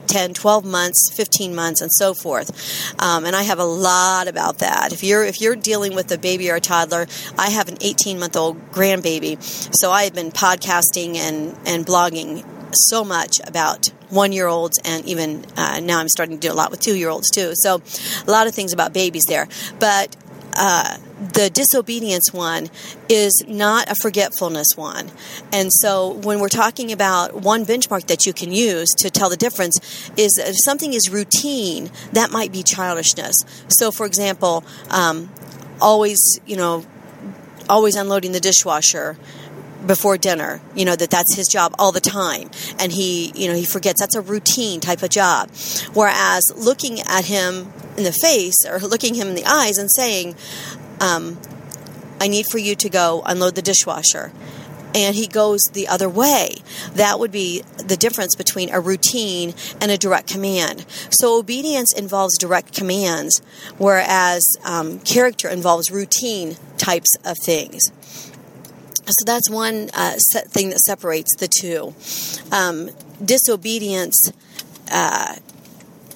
10, 0.06 0.34
12 0.34 0.64
months, 0.64 1.10
15 1.14 1.54
months, 1.54 1.80
and 1.80 1.92
so 1.92 2.14
forth. 2.14 2.94
Um, 3.00 3.24
and 3.24 3.34
I 3.34 3.42
have 3.42 3.58
a 3.58 3.64
lot 3.64 4.28
about 4.28 4.58
that. 4.58 4.92
If 4.92 5.02
you're 5.02 5.24
if 5.24 5.40
you're 5.40 5.56
dealing 5.56 5.94
with 5.94 6.10
a 6.12 6.18
baby 6.18 6.50
or 6.50 6.56
a 6.56 6.60
toddler, 6.60 7.06
I 7.38 7.50
have 7.50 7.68
an 7.68 7.76
18 7.80 8.18
month 8.18 8.36
old 8.36 8.70
grandbaby, 8.70 9.42
so 9.78 9.90
I 9.90 10.04
have 10.04 10.14
been 10.14 10.30
podcasting 10.30 11.16
and 11.16 11.56
and 11.66 11.86
blogging 11.86 12.44
so 12.72 13.04
much 13.04 13.40
about 13.46 13.88
one 14.10 14.32
year 14.32 14.46
olds 14.46 14.78
and 14.84 15.04
even 15.06 15.44
uh, 15.56 15.80
now 15.80 15.98
I'm 15.98 16.08
starting 16.08 16.38
to 16.38 16.48
do 16.48 16.52
a 16.52 16.54
lot 16.54 16.70
with 16.70 16.80
two 16.80 16.96
year 16.96 17.10
olds 17.10 17.30
too. 17.30 17.52
So 17.54 17.82
a 18.26 18.30
lot 18.30 18.46
of 18.46 18.54
things 18.54 18.72
about 18.72 18.92
babies 18.92 19.24
there, 19.28 19.48
but. 19.78 20.16
Uh, 20.56 20.98
the 21.32 21.50
disobedience 21.50 22.32
one 22.32 22.68
is 23.08 23.44
not 23.48 23.90
a 23.90 23.94
forgetfulness 24.00 24.68
one. 24.76 25.10
And 25.52 25.70
so 25.72 26.12
when 26.12 26.40
we're 26.40 26.48
talking 26.48 26.92
about 26.92 27.34
one 27.34 27.64
benchmark 27.64 28.06
that 28.06 28.26
you 28.26 28.32
can 28.32 28.52
use 28.52 28.88
to 28.98 29.10
tell 29.10 29.28
the 29.28 29.36
difference 29.36 29.78
is 30.16 30.36
if 30.38 30.56
something 30.64 30.92
is 30.92 31.10
routine, 31.10 31.90
that 32.12 32.30
might 32.30 32.52
be 32.52 32.62
childishness. 32.62 33.34
So 33.68 33.90
for 33.90 34.06
example, 34.06 34.64
um, 34.90 35.30
always, 35.80 36.18
you 36.46 36.56
know, 36.56 36.84
always 37.68 37.96
unloading 37.96 38.32
the 38.32 38.40
dishwasher 38.40 39.16
before 39.86 40.16
dinner 40.16 40.60
you 40.74 40.84
know 40.84 40.96
that 40.96 41.10
that's 41.10 41.36
his 41.36 41.46
job 41.46 41.74
all 41.78 41.92
the 41.92 42.00
time 42.00 42.50
and 42.78 42.92
he 42.92 43.32
you 43.36 43.46
know 43.46 43.54
he 43.54 43.64
forgets 43.64 44.00
that's 44.00 44.14
a 44.16 44.20
routine 44.20 44.80
type 44.80 45.02
of 45.02 45.10
job 45.10 45.50
whereas 45.92 46.42
looking 46.56 47.00
at 47.02 47.24
him 47.24 47.72
in 47.96 48.04
the 48.04 48.12
face 48.12 48.56
or 48.68 48.78
looking 48.78 49.14
him 49.14 49.28
in 49.28 49.34
the 49.34 49.44
eyes 49.44 49.78
and 49.78 49.90
saying 49.90 50.34
um, 51.00 51.38
I 52.20 52.28
need 52.28 52.46
for 52.50 52.58
you 52.58 52.74
to 52.76 52.88
go 52.88 53.22
unload 53.24 53.54
the 53.54 53.62
dishwasher. 53.62 54.32
And 54.94 55.14
he 55.14 55.26
goes 55.26 55.60
the 55.72 55.88
other 55.88 56.08
way. 56.08 56.56
That 56.94 57.18
would 57.18 57.30
be 57.30 57.62
the 57.76 57.98
difference 57.98 58.34
between 58.34 58.72
a 58.72 58.80
routine 58.80 59.54
and 59.78 59.90
a 59.90 59.98
direct 59.98 60.28
command. 60.28 60.86
So, 61.10 61.38
obedience 61.38 61.92
involves 61.92 62.38
direct 62.38 62.72
commands, 62.72 63.42
whereas 63.76 64.42
um, 64.64 65.00
character 65.00 65.50
involves 65.50 65.90
routine 65.90 66.56
types 66.78 67.14
of 67.26 67.36
things. 67.44 67.92
So, 69.04 69.24
that's 69.26 69.50
one 69.50 69.90
uh, 69.92 70.14
thing 70.48 70.70
that 70.70 70.78
separates 70.78 71.36
the 71.36 71.48
two. 71.48 71.94
Um, 72.50 72.88
disobedience 73.22 74.32
uh, 74.90 75.36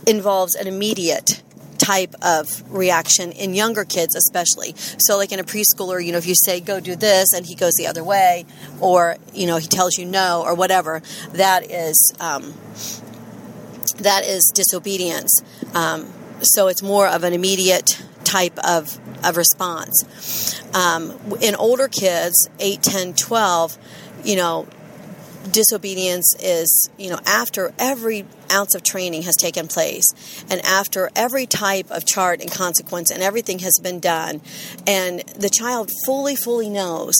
involves 0.06 0.54
an 0.54 0.66
immediate 0.66 1.42
type 1.80 2.14
of 2.22 2.62
reaction 2.70 3.32
in 3.32 3.54
younger 3.54 3.84
kids, 3.84 4.14
especially. 4.14 4.75
So, 4.99 5.16
like 5.16 5.32
in 5.32 5.40
a 5.40 5.44
preschooler, 5.44 6.04
you 6.04 6.12
know, 6.12 6.18
if 6.18 6.26
you 6.26 6.34
say, 6.34 6.60
go 6.60 6.78
do 6.80 6.94
this, 6.94 7.32
and 7.32 7.46
he 7.46 7.54
goes 7.54 7.75
the 7.75 7.87
other 7.87 8.04
way, 8.04 8.44
or, 8.80 9.16
you 9.34 9.46
know, 9.46 9.56
he 9.56 9.66
tells 9.66 9.96
you 9.99 10.04
no, 10.04 10.42
or 10.44 10.54
whatever, 10.54 11.02
that 11.32 11.70
is. 11.70 12.12
Um, 12.20 12.54
that 13.99 14.25
is 14.25 14.50
disobedience. 14.54 15.42
Um, 15.75 16.10
so 16.42 16.68
it's 16.68 16.82
more 16.82 17.06
of 17.06 17.22
an 17.25 17.32
immediate 17.32 18.02
type 18.25 18.58
of, 18.64 18.99
of 19.25 19.37
response. 19.37 20.62
Um, 20.75 21.12
in 21.40 21.54
older 21.54 21.88
kids, 21.88 22.49
8, 22.58 22.82
10, 22.82 23.14
12, 23.14 23.78
you 24.25 24.37
know, 24.37 24.66
disobedience 25.50 26.35
is, 26.40 26.90
you 26.99 27.11
know, 27.11 27.18
after 27.26 27.73
every 27.78 28.26
ounce 28.50 28.75
of 28.75 28.82
training 28.82 29.23
has 29.23 29.37
taken 29.37 29.68
place 29.68 30.04
and 30.50 30.61
after 30.66 31.11
every 31.14 31.47
type 31.47 31.90
of 31.90 32.04
chart 32.04 32.40
and 32.40 32.50
consequence 32.50 33.11
and 33.11 33.23
everything 33.23 33.61
has 33.61 33.78
been 33.82 34.00
done 34.00 34.40
and 34.87 35.20
the 35.37 35.50
child 35.50 35.90
fully, 36.04 36.37
fully 36.37 36.68
knows, 36.68 37.14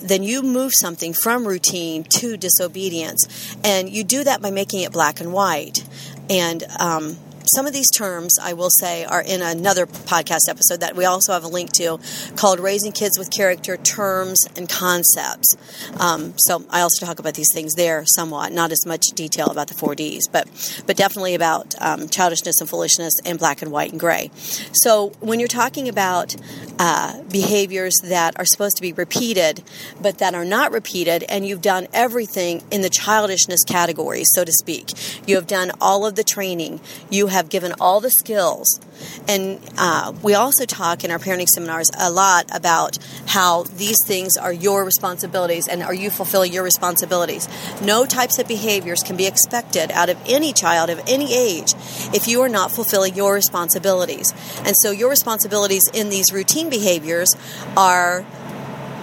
then 0.00 0.22
you 0.22 0.42
move 0.42 0.72
something 0.74 1.12
from 1.12 1.46
routine 1.46 2.04
to 2.04 2.36
disobedience. 2.36 3.56
And 3.64 3.90
you 3.90 4.04
do 4.04 4.24
that 4.24 4.40
by 4.40 4.50
making 4.50 4.82
it 4.82 4.92
black 4.92 5.20
and 5.20 5.32
white. 5.32 5.84
And, 6.28 6.64
um, 6.78 7.18
some 7.46 7.66
of 7.66 7.72
these 7.72 7.90
terms, 7.90 8.38
I 8.42 8.52
will 8.52 8.70
say, 8.70 9.04
are 9.04 9.22
in 9.22 9.42
another 9.42 9.86
podcast 9.86 10.48
episode 10.48 10.80
that 10.80 10.96
we 10.96 11.04
also 11.04 11.32
have 11.32 11.44
a 11.44 11.48
link 11.48 11.72
to 11.74 11.98
called 12.36 12.60
Raising 12.60 12.92
Kids 12.92 13.18
with 13.18 13.30
Character 13.30 13.76
Terms 13.76 14.46
and 14.56 14.68
Concepts. 14.68 15.56
Um, 16.00 16.34
so 16.36 16.64
I 16.70 16.80
also 16.80 17.04
talk 17.04 17.18
about 17.18 17.34
these 17.34 17.52
things 17.52 17.74
there 17.74 18.04
somewhat, 18.06 18.52
not 18.52 18.72
as 18.72 18.84
much 18.86 19.02
detail 19.14 19.46
about 19.46 19.68
the 19.68 19.74
four 19.74 19.94
Ds, 19.94 20.28
but, 20.28 20.48
but 20.86 20.96
definitely 20.96 21.34
about 21.34 21.74
um, 21.80 22.08
childishness 22.08 22.60
and 22.60 22.68
foolishness 22.68 23.14
and 23.24 23.38
black 23.38 23.62
and 23.62 23.70
white 23.70 23.90
and 23.90 24.00
gray. 24.00 24.30
So 24.72 25.12
when 25.20 25.38
you're 25.38 25.48
talking 25.48 25.88
about 25.88 26.34
uh, 26.78 27.22
behaviors 27.22 27.94
that 28.04 28.38
are 28.38 28.44
supposed 28.44 28.76
to 28.76 28.82
be 28.82 28.92
repeated, 28.92 29.62
but 30.00 30.18
that 30.18 30.34
are 30.34 30.44
not 30.44 30.72
repeated, 30.72 31.24
and 31.28 31.46
you've 31.46 31.62
done 31.62 31.86
everything 31.92 32.62
in 32.70 32.80
the 32.80 32.90
childishness 32.90 33.62
category, 33.64 34.22
so 34.24 34.44
to 34.44 34.52
speak, 34.52 34.92
you 35.28 35.36
have 35.36 35.46
done 35.46 35.70
all 35.80 36.06
of 36.06 36.14
the 36.14 36.24
training, 36.24 36.80
you 37.10 37.26
have 37.26 37.35
have 37.36 37.48
given 37.48 37.74
all 37.80 38.00
the 38.00 38.10
skills. 38.10 38.80
And 39.28 39.60
uh, 39.76 40.12
we 40.22 40.34
also 40.34 40.64
talk 40.64 41.04
in 41.04 41.10
our 41.10 41.18
parenting 41.18 41.48
seminars 41.48 41.90
a 41.98 42.10
lot 42.10 42.46
about 42.54 42.98
how 43.26 43.64
these 43.64 43.98
things 44.06 44.36
are 44.36 44.52
your 44.52 44.84
responsibilities 44.84 45.68
and 45.68 45.82
are 45.82 45.94
you 45.94 46.10
fulfilling 46.10 46.52
your 46.52 46.64
responsibilities. 46.64 47.48
No 47.82 48.06
types 48.06 48.38
of 48.38 48.48
behaviors 48.48 49.02
can 49.02 49.16
be 49.16 49.26
expected 49.26 49.90
out 49.92 50.08
of 50.08 50.18
any 50.26 50.52
child 50.52 50.88
of 50.90 51.00
any 51.06 51.34
age 51.34 51.74
if 52.14 52.26
you 52.26 52.40
are 52.40 52.48
not 52.48 52.72
fulfilling 52.72 53.14
your 53.14 53.34
responsibilities. 53.34 54.32
And 54.64 54.74
so 54.82 54.90
your 54.90 55.10
responsibilities 55.10 55.84
in 55.92 56.08
these 56.08 56.32
routine 56.32 56.70
behaviors 56.70 57.28
are 57.76 58.24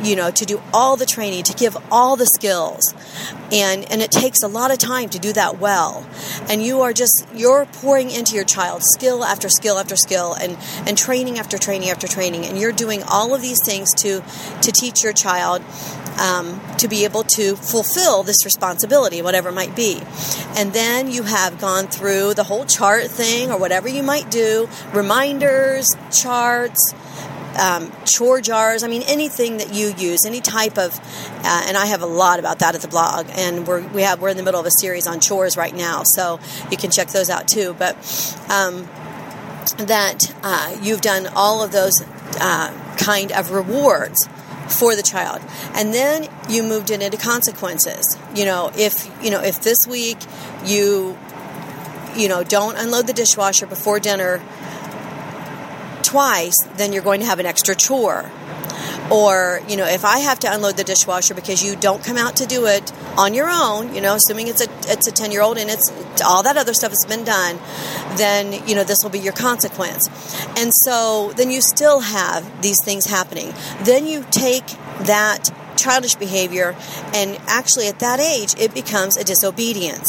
you 0.04 0.16
know, 0.16 0.32
to 0.32 0.46
do 0.46 0.62
all 0.74 0.98
the 0.98 1.06
training, 1.06 1.44
to 1.44 1.54
give 1.54 1.78
all 1.92 2.16
the 2.16 2.26
skills. 2.26 2.94
And, 3.52 3.90
and 3.92 4.02
it 4.02 4.12
takes 4.12 4.42
a 4.44 4.48
lot 4.48 4.72
of 4.72 4.78
time 4.78 5.10
to 5.10 5.20
do 5.20 5.34
that 5.34 5.60
well. 5.60 6.06
And 6.50 6.64
you 6.64 6.82
are 6.82 6.94
just, 6.94 7.26
you're 7.34 7.66
pouring 7.66 8.10
into 8.10 8.36
your 8.36 8.44
child 8.44 8.82
skill 8.84 9.24
after 9.24 9.50
skill 9.50 9.80
after 9.80 9.96
skill 9.96 10.34
and, 10.34 10.58
and 10.88 10.98
training 10.98 11.40
after 11.40 11.58
training 11.58 11.90
after 11.90 12.08
training. 12.08 12.46
And 12.46 12.58
you're 12.58 12.72
doing 12.72 13.04
all 13.04 13.34
of 13.34 13.42
these 13.42 13.60
things 13.64 13.90
to, 13.98 14.22
to 14.62 14.72
teach 14.72 15.04
your 15.04 15.14
child 15.14 15.62
um, 16.20 16.62
to 16.78 16.88
be 16.88 17.06
able 17.06 17.24
to 17.24 17.56
fulfill 17.56 18.24
this 18.24 18.46
responsibility, 18.46 19.22
whatever 19.22 19.50
it 19.50 19.54
might 19.54 19.76
be. 19.76 20.02
And 20.56 20.74
then 20.74 21.12
you 21.12 21.24
have 21.24 21.60
gone 21.60 21.88
through 21.88 22.34
the 22.36 22.44
whole 22.44 22.66
chart 22.66 23.06
thing 23.06 23.52
or 23.52 23.58
whatever 23.58 23.88
you 23.88 24.04
might 24.04 24.30
do, 24.30 24.68
reminders, 24.94 25.88
charts, 26.12 26.94
um, 27.60 27.92
chore 28.06 28.42
jars. 28.42 28.84
I 28.84 28.88
mean, 28.88 29.04
anything 29.08 29.58
that 29.58 29.74
you 29.74 29.94
use, 29.98 30.26
any 30.26 30.42
type 30.42 30.78
of, 30.78 31.00
uh, 31.00 31.64
and 31.68 31.78
I 31.78 31.86
have 31.86 32.02
a 32.02 32.08
lot 32.08 32.40
about 32.40 32.60
that 32.60 32.76
at 32.76 32.82
the 32.82 32.88
blog. 32.88 33.28
And 33.36 33.68
we're 33.68 33.86
we 33.88 34.02
have 34.04 34.22
we're 34.22 34.30
in 34.30 34.38
the 34.38 34.44
middle 34.44 34.60
of 34.60 34.66
a 34.66 34.72
series 34.80 35.08
on 35.08 35.20
chores 35.20 35.58
right 35.58 35.74
now, 35.74 36.04
so 36.04 36.40
you 36.72 36.78
can 36.78 36.92
check 36.92 37.10
those 37.10 37.30
out 37.30 37.48
too. 37.48 37.76
But 37.78 37.96
um, 38.50 38.88
that 39.78 40.20
uh, 40.44 40.78
you've 40.82 41.02
done 41.02 41.28
all 41.36 41.64
of 41.64 41.72
those 41.72 41.94
uh, 42.40 42.96
kind 42.98 43.32
of 43.32 43.52
rewards 43.52 44.28
for 44.70 44.96
the 44.96 45.04
child 45.04 45.42
and 45.76 45.94
then 45.94 46.28
you 46.50 46.64
moved 46.64 46.90
it 46.90 47.02
into 47.02 47.18
consequences 47.18 48.18
you 48.34 48.46
know 48.46 48.72
if 48.78 49.10
you 49.22 49.30
know 49.30 49.42
if 49.42 49.62
this 49.62 49.86
week 49.86 50.18
you 50.66 51.18
you 52.16 52.30
know 52.30 52.44
don't 52.44 52.78
unload 52.78 53.06
the 53.06 53.14
dishwasher 53.14 53.66
before 53.66 54.00
dinner 54.00 54.42
twice, 56.04 56.56
then 56.78 56.94
you're 56.94 57.04
going 57.04 57.22
to 57.22 57.26
have 57.26 57.40
an 57.40 57.46
extra 57.46 57.76
chore. 57.76 58.30
Or, 59.12 59.62
you 59.68 59.76
know, 59.76 59.86
if 59.86 60.06
I 60.06 60.20
have 60.20 60.40
to 60.40 60.54
unload 60.54 60.78
the 60.78 60.84
dishwasher 60.84 61.34
because 61.34 61.64
you 61.64 61.76
don't 61.76 62.04
come 62.04 62.18
out 62.18 62.38
to 62.38 62.46
do 62.46 62.66
it 62.66 62.92
on 63.18 63.34
your 63.34 63.50
own, 63.50 63.94
you 63.94 64.02
know, 64.02 64.16
assuming 64.16 64.48
it's 64.48 64.62
a 64.62 64.70
it's 64.92 65.08
a 65.08 65.12
10-year-old 65.12 65.58
and 65.58 65.70
it's 65.70 65.92
all 66.26 66.44
that 66.44 66.58
other 66.58 66.74
stuff 66.74 66.92
has 66.92 67.06
been 67.08 67.26
done, 67.26 67.60
then, 68.18 68.68
you 68.68 68.76
know, 68.76 68.84
this 68.84 68.98
will 69.04 69.10
be 69.10 69.20
your 69.20 69.34
consequence. 69.34 70.08
And 70.58 70.72
so 70.74 71.34
then 71.36 71.52
you 71.52 71.62
still 71.62 72.00
have 72.00 72.62
these 72.62 72.78
things 72.84 73.06
happening. 73.06 73.54
Then 73.84 74.08
you 74.08 74.26
take 74.32 74.66
that 75.02 75.50
childish 75.76 76.16
behavior 76.16 76.76
and 77.14 77.38
actually 77.48 77.88
at 77.88 78.00
that 78.00 78.20
age 78.20 78.56
it 78.60 78.74
becomes 78.74 79.18
a 79.18 79.24
disobedience. 79.24 80.08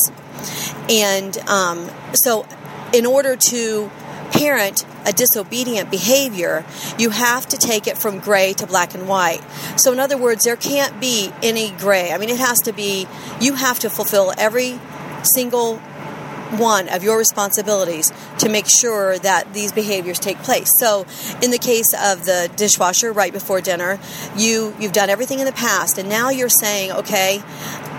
And 0.88 1.36
um, 1.48 1.90
so 2.12 2.46
in 2.92 3.06
order 3.06 3.36
to 3.36 3.90
parent 4.33 4.85
a 5.07 5.12
disobedient 5.12 5.90
behavior, 5.90 6.64
you 6.99 7.11
have 7.11 7.47
to 7.49 7.57
take 7.57 7.87
it 7.87 7.99
from 7.99 8.19
gray 8.19 8.52
to 8.54 8.66
black 8.66 8.95
and 8.95 9.09
white. 9.09 9.43
So, 9.76 9.93
in 9.93 10.00
other 10.00 10.16
words, 10.16 10.45
there 10.45 10.57
can't 10.57 11.00
be 11.00 11.33
any 11.43 11.71
gray. 11.71 12.12
I 12.12 12.19
mean, 12.19 12.31
it 12.31 12.38
has 12.38 12.59
to 12.61 12.73
be, 12.73 13.07
you 13.40 13.54
have 13.54 13.78
to 13.81 13.90
fulfill 13.90 14.33
every 14.38 14.78
single 15.23 15.78
one 16.59 16.88
of 16.88 17.02
your 17.02 17.19
responsibilities 17.19 18.12
to 18.38 18.49
make 18.49 18.66
sure 18.69 19.19
that 19.19 19.52
these 19.52 19.73
behaviors 19.73 20.19
take 20.19 20.38
place. 20.38 20.71
So, 20.78 21.07
in 21.43 21.50
the 21.50 21.59
case 21.59 21.93
of 22.00 22.25
the 22.25 22.50
dishwasher 22.57 23.12
right 23.12 23.33
before 23.33 23.61
dinner, 23.61 23.99
you 24.37 24.75
you've 24.78 24.93
done 24.93 25.11
everything 25.11 25.40
in 25.40 25.47
the 25.47 25.52
past 25.52 25.99
and 25.99 26.09
now 26.09 26.31
you're 26.31 26.49
saying, 26.49 26.93
okay, 26.93 27.43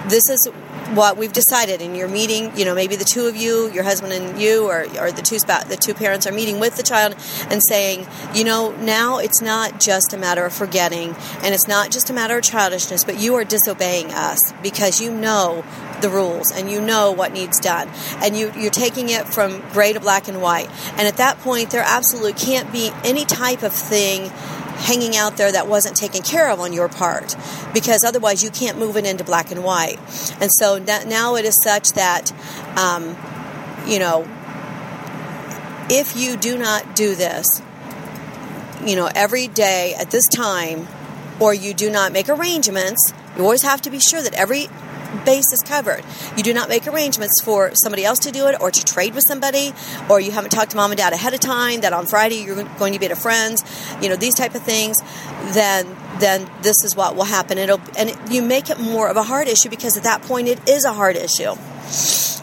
this 0.08 0.30
is 0.30 0.50
what 0.94 1.18
we've 1.18 1.34
decided 1.34 1.82
in 1.82 1.96
your 1.96 2.08
meeting 2.08 2.52
you 2.58 2.66
know 2.66 2.76
maybe 2.76 2.96
the 2.96 3.06
two 3.06 3.26
of 3.26 3.36
you 3.36 3.72
your 3.72 3.84
husband 3.84 4.14
and 4.14 4.40
you 4.40 4.66
or, 4.66 4.86
or 5.00 5.12
the 5.12 5.22
two 5.22 5.38
the 5.40 5.78
two 5.80 5.94
parents 5.94 6.26
are 6.28 6.32
meeting 6.32 6.60
with 6.60 6.76
the 6.78 6.84
child 6.84 7.16
and 7.50 7.62
saying 7.64 8.08
you 8.34 8.44
know 8.44 8.72
now 8.78 9.18
it's 9.18 9.42
not 9.42 9.80
just 9.80 10.14
a 10.14 10.18
matter 10.18 10.46
of 10.46 10.54
forgetting 10.54 11.16
and 11.42 11.54
it's 11.54 11.68
not 11.68 11.92
just 11.92 12.10
a 12.10 12.14
matter 12.14 12.38
of 12.38 12.44
childishness 12.44 13.04
but 13.04 13.20
you 13.20 13.36
are 13.36 13.44
disobeying 13.44 14.12
us 14.12 14.40
because 14.62 15.02
you 15.02 15.12
know 15.12 15.64
the 16.02 16.10
rules 16.10 16.52
and 16.52 16.70
you 16.70 16.82
know 16.82 17.12
what 17.12 17.32
needs 17.32 17.60
done 17.60 17.90
and 18.22 18.38
you, 18.38 18.52
you're 18.56 18.72
taking 18.72 19.10
it 19.10 19.28
from 19.28 19.62
gray 19.72 19.94
to 19.94 20.00
black 20.00 20.28
and 20.28 20.42
white. 20.42 20.70
And 20.92 21.08
at 21.08 21.18
that 21.18 21.40
point 21.40 21.72
there 21.72 21.84
absolutely 21.86 22.34
can't 22.34 22.72
be 22.72 22.92
any 23.04 23.26
type 23.26 23.64
of 23.64 23.74
thing 23.74 24.32
hanging 24.76 25.16
out 25.16 25.38
there 25.38 25.52
that 25.52 25.68
wasn't 25.68 25.96
taken 25.96 26.22
care 26.22 26.50
of 26.50 26.60
on 26.60 26.74
your 26.74 26.90
part 26.90 27.36
because 27.74 28.04
otherwise 28.04 28.44
you 28.44 28.50
can't 28.50 28.78
move 28.78 28.98
it 28.98 29.06
into 29.06 29.24
black 29.24 29.52
and 29.52 29.64
white. 29.64 29.98
And 30.40 30.52
so 30.52 30.78
now 30.78 31.36
it 31.36 31.46
is 31.46 31.60
such 31.64 31.94
that, 31.94 32.32
um, 32.78 33.16
you 33.88 34.00
know, 34.00 34.28
if 35.90 36.16
you 36.16 36.36
do 36.38 36.58
not 36.58 36.96
do 36.96 37.16
this, 37.16 37.46
you 38.86 38.96
know, 38.96 39.10
every 39.14 39.48
day 39.48 39.96
at 39.96 40.12
this 40.12 40.26
time, 40.28 40.88
or 41.40 41.54
you 41.54 41.74
do 41.74 41.90
not 41.90 42.12
make 42.12 42.30
arrangements, 42.30 43.14
you 43.36 43.44
always 43.44 43.64
have 43.64 43.82
to 43.82 43.90
be 43.90 44.00
sure 44.00 44.22
that 44.22 44.34
every 44.34 44.68
base 45.26 45.52
is 45.52 45.64
covered. 45.66 46.04
You 46.38 46.44
do 46.44 46.54
not 46.54 46.70
make 46.70 46.88
arrangements 46.88 47.42
for 47.44 47.72
somebody 47.76 48.06
else 48.06 48.20
to 48.20 48.32
do 48.32 48.48
it 48.48 48.60
or 48.62 48.72
to 48.72 48.86
trade 48.86 49.14
with 49.14 49.24
somebody, 49.28 49.74
or 50.10 50.20
you 50.20 50.32
haven't 50.32 50.52
talked 50.52 50.72
to 50.72 50.78
mom 50.78 50.92
and 50.92 50.98
dad 50.98 51.14
ahead 51.14 51.34
of 51.34 51.40
time 51.40 51.82
that 51.82 51.94
on 51.94 52.06
Friday 52.06 52.44
you're 52.44 52.64
going 52.78 52.94
to 52.94 53.00
be 53.00 53.06
at 53.06 53.12
a 53.12 53.16
friend's, 53.16 53.64
you 54.02 54.10
know, 54.10 54.16
these 54.16 54.36
type 54.36 54.56
of 54.56 54.62
things, 54.64 54.98
then 55.54 55.88
then 56.20 56.50
this 56.62 56.78
is 56.84 56.96
what 56.96 57.16
will 57.16 57.26
happen. 57.26 57.58
It'll 57.58 57.82
and 57.98 58.16
you 58.32 58.42
make 58.42 58.70
it 58.70 58.80
more 58.80 59.10
of 59.10 59.18
a 59.18 59.24
hard 59.24 59.48
issue 59.48 59.70
because 59.70 59.98
at 59.98 60.04
that 60.04 60.22
point 60.22 60.48
it 60.48 60.68
is 60.68 60.86
a 60.86 60.94
hard 60.94 61.16
issue. 61.16 61.56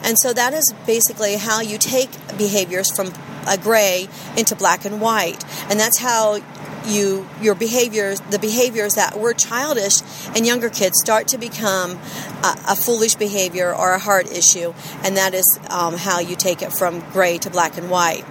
And 0.04 0.18
so 0.18 0.32
that 0.32 0.52
is 0.52 0.72
basically 0.86 1.36
how 1.36 1.60
you 1.60 1.78
take 1.78 2.10
behaviors 2.36 2.90
from 2.94 3.12
a 3.46 3.56
gray 3.56 4.08
into 4.36 4.56
black 4.56 4.84
and 4.84 5.00
white. 5.00 5.44
And 5.70 5.78
that's 5.78 5.98
how 5.98 6.40
you 6.86 7.28
your 7.40 7.54
behaviors 7.54 8.20
the 8.30 8.38
behaviors 8.38 8.94
that 8.94 9.18
were 9.18 9.32
childish 9.32 10.02
and 10.34 10.46
younger 10.46 10.68
kids 10.68 10.94
start 11.02 11.28
to 11.28 11.38
become 11.38 11.92
a, 11.92 12.56
a 12.70 12.76
foolish 12.76 13.14
behavior 13.14 13.74
or 13.74 13.92
a 13.92 13.98
hard 13.98 14.26
issue. 14.26 14.72
And 15.04 15.16
that 15.16 15.34
is 15.34 15.44
um, 15.70 15.96
how 15.96 16.20
you 16.20 16.36
take 16.36 16.62
it 16.62 16.72
from 16.72 17.00
gray 17.12 17.38
to 17.38 17.50
black 17.50 17.78
and 17.78 17.90
white. 17.90 18.24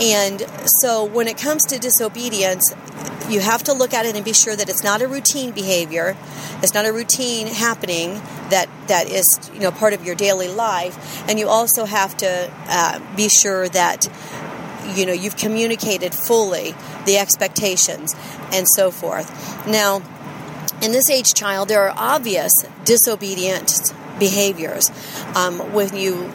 And 0.00 0.42
so 0.80 1.04
when 1.04 1.28
it 1.28 1.38
comes 1.38 1.64
to 1.66 1.78
disobedience 1.78 2.74
you 3.28 3.40
have 3.40 3.62
to 3.64 3.72
look 3.72 3.94
at 3.94 4.06
it 4.06 4.14
and 4.16 4.24
be 4.24 4.32
sure 4.32 4.54
that 4.54 4.68
it's 4.68 4.84
not 4.84 5.00
a 5.02 5.08
routine 5.08 5.50
behavior. 5.52 6.16
It's 6.62 6.74
not 6.74 6.86
a 6.86 6.92
routine 6.92 7.46
happening 7.46 8.20
that 8.50 8.68
that 8.88 9.08
is 9.08 9.26
you 9.52 9.60
know 9.60 9.70
part 9.70 9.92
of 9.92 10.04
your 10.04 10.14
daily 10.14 10.48
life. 10.48 11.28
And 11.28 11.38
you 11.38 11.48
also 11.48 11.84
have 11.84 12.16
to 12.18 12.52
uh, 12.68 13.16
be 13.16 13.28
sure 13.28 13.68
that 13.68 14.08
you 14.94 15.06
know 15.06 15.12
you've 15.12 15.36
communicated 15.36 16.14
fully 16.14 16.74
the 17.06 17.18
expectations 17.18 18.14
and 18.52 18.66
so 18.68 18.90
forth. 18.90 19.28
Now, 19.66 20.02
in 20.82 20.92
this 20.92 21.10
age 21.10 21.34
child, 21.34 21.68
there 21.68 21.82
are 21.88 21.94
obvious 21.96 22.52
disobedient 22.84 23.92
behaviors 24.18 24.90
um, 25.34 25.58
when 25.72 25.96
you 25.96 26.32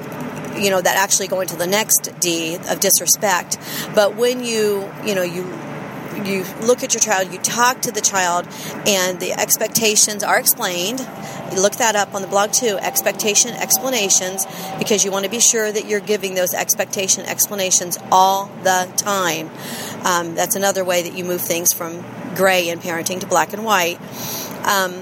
you 0.58 0.70
know 0.70 0.82
that 0.82 0.98
actually 0.98 1.28
go 1.28 1.42
into 1.42 1.56
the 1.56 1.68
next 1.68 2.12
D 2.20 2.56
of 2.56 2.80
disrespect. 2.80 3.58
But 3.96 4.16
when 4.16 4.44
you 4.44 4.90
you 5.06 5.16
know 5.16 5.24
you 5.24 5.44
you 6.26 6.44
look 6.62 6.84
at 6.84 6.94
your 6.94 7.02
child, 7.02 7.32
you 7.32 7.40
talk 7.40 7.82
to 7.82 7.92
the 7.92 8.02
child, 8.02 8.48
and 8.88 9.20
the 9.20 9.34
expectations 9.34 10.24
are 10.24 10.40
explained. 10.40 11.00
You 11.52 11.62
look 11.62 11.74
that 11.78 11.96
up 11.96 12.14
on 12.14 12.22
the 12.22 12.28
blog 12.28 12.52
too, 12.52 12.78
expectation 12.80 13.52
explanations, 13.52 14.46
because 14.78 15.04
you 15.04 15.12
want 15.12 15.26
to 15.26 15.32
be 15.32 15.40
sure 15.40 15.72
that 15.72 15.86
you're 15.86 16.00
giving 16.00 16.36
those 16.36 16.54
expectation 16.54 17.26
explanations 17.26 17.98
all 18.12 18.46
the 18.64 18.92
time. 18.98 19.50
Um, 20.06 20.36
that's 20.36 20.56
another 20.56 20.84
way 20.84 21.04
that 21.04 21.14
you 21.14 21.24
move 21.24 21.42
things 21.42 21.74
from 21.74 22.04
gray 22.36 22.70
in 22.70 22.80
parenting 22.80 23.20
to 23.20 23.28
black 23.28 23.54
and 23.54 23.66
white. 23.66 24.00
Um, 24.66 24.94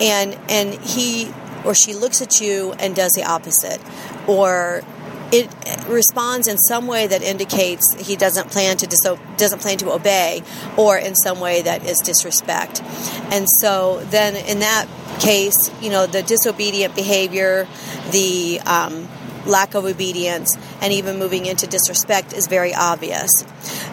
and 0.00 0.38
and 0.48 0.74
he 0.74 1.32
or 1.64 1.74
she 1.74 1.92
looks 1.94 2.22
at 2.22 2.40
you 2.40 2.72
and 2.78 2.94
does 2.94 3.12
the 3.12 3.24
opposite, 3.24 3.80
or 4.28 4.82
it 5.30 5.48
responds 5.88 6.48
in 6.48 6.56
some 6.56 6.86
way 6.86 7.06
that 7.06 7.22
indicates 7.22 7.84
he 7.98 8.16
doesn't 8.16 8.50
plan 8.50 8.76
to 8.78 8.86
diso- 8.86 9.18
doesn't 9.36 9.60
plan 9.60 9.78
to 9.78 9.92
obey, 9.92 10.42
or 10.76 10.96
in 10.96 11.14
some 11.14 11.40
way 11.40 11.62
that 11.62 11.84
is 11.84 11.98
disrespect. 11.98 12.82
And 13.30 13.46
so 13.60 14.02
then 14.10 14.36
in 14.36 14.60
that 14.60 14.86
case, 15.20 15.70
you 15.82 15.90
know, 15.90 16.06
the 16.06 16.22
disobedient 16.22 16.94
behavior, 16.94 17.68
the 18.10 18.60
um, 18.64 19.08
lack 19.46 19.74
of 19.74 19.84
obedience, 19.84 20.56
and 20.80 20.92
even 20.92 21.18
moving 21.18 21.46
into 21.46 21.66
disrespect 21.66 22.32
is 22.32 22.46
very 22.46 22.74
obvious. 22.74 23.30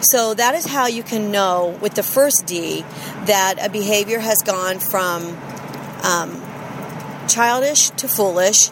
So 0.00 0.34
that 0.34 0.54
is 0.54 0.66
how 0.66 0.86
you 0.86 1.02
can 1.02 1.30
know 1.30 1.78
with 1.82 1.94
the 1.94 2.02
first 2.02 2.46
D 2.46 2.82
that 3.26 3.56
a 3.60 3.68
behavior 3.68 4.20
has 4.20 4.38
gone 4.38 4.78
from 4.78 5.36
um, 6.02 6.42
childish 7.28 7.90
to 7.90 8.08
foolish 8.08 8.70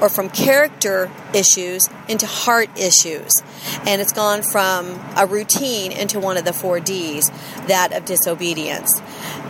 or 0.00 0.08
from 0.08 0.28
character 0.28 1.10
issues 1.34 1.88
into 2.08 2.26
heart 2.26 2.70
issues. 2.78 3.32
And 3.86 4.00
it's 4.00 4.12
gone 4.12 4.42
from 4.42 4.98
a 5.16 5.26
routine 5.26 5.92
into 5.92 6.20
one 6.20 6.36
of 6.36 6.44
the 6.44 6.52
four 6.52 6.80
D's, 6.80 7.30
that 7.66 7.92
of 7.92 8.04
disobedience. 8.04 9.00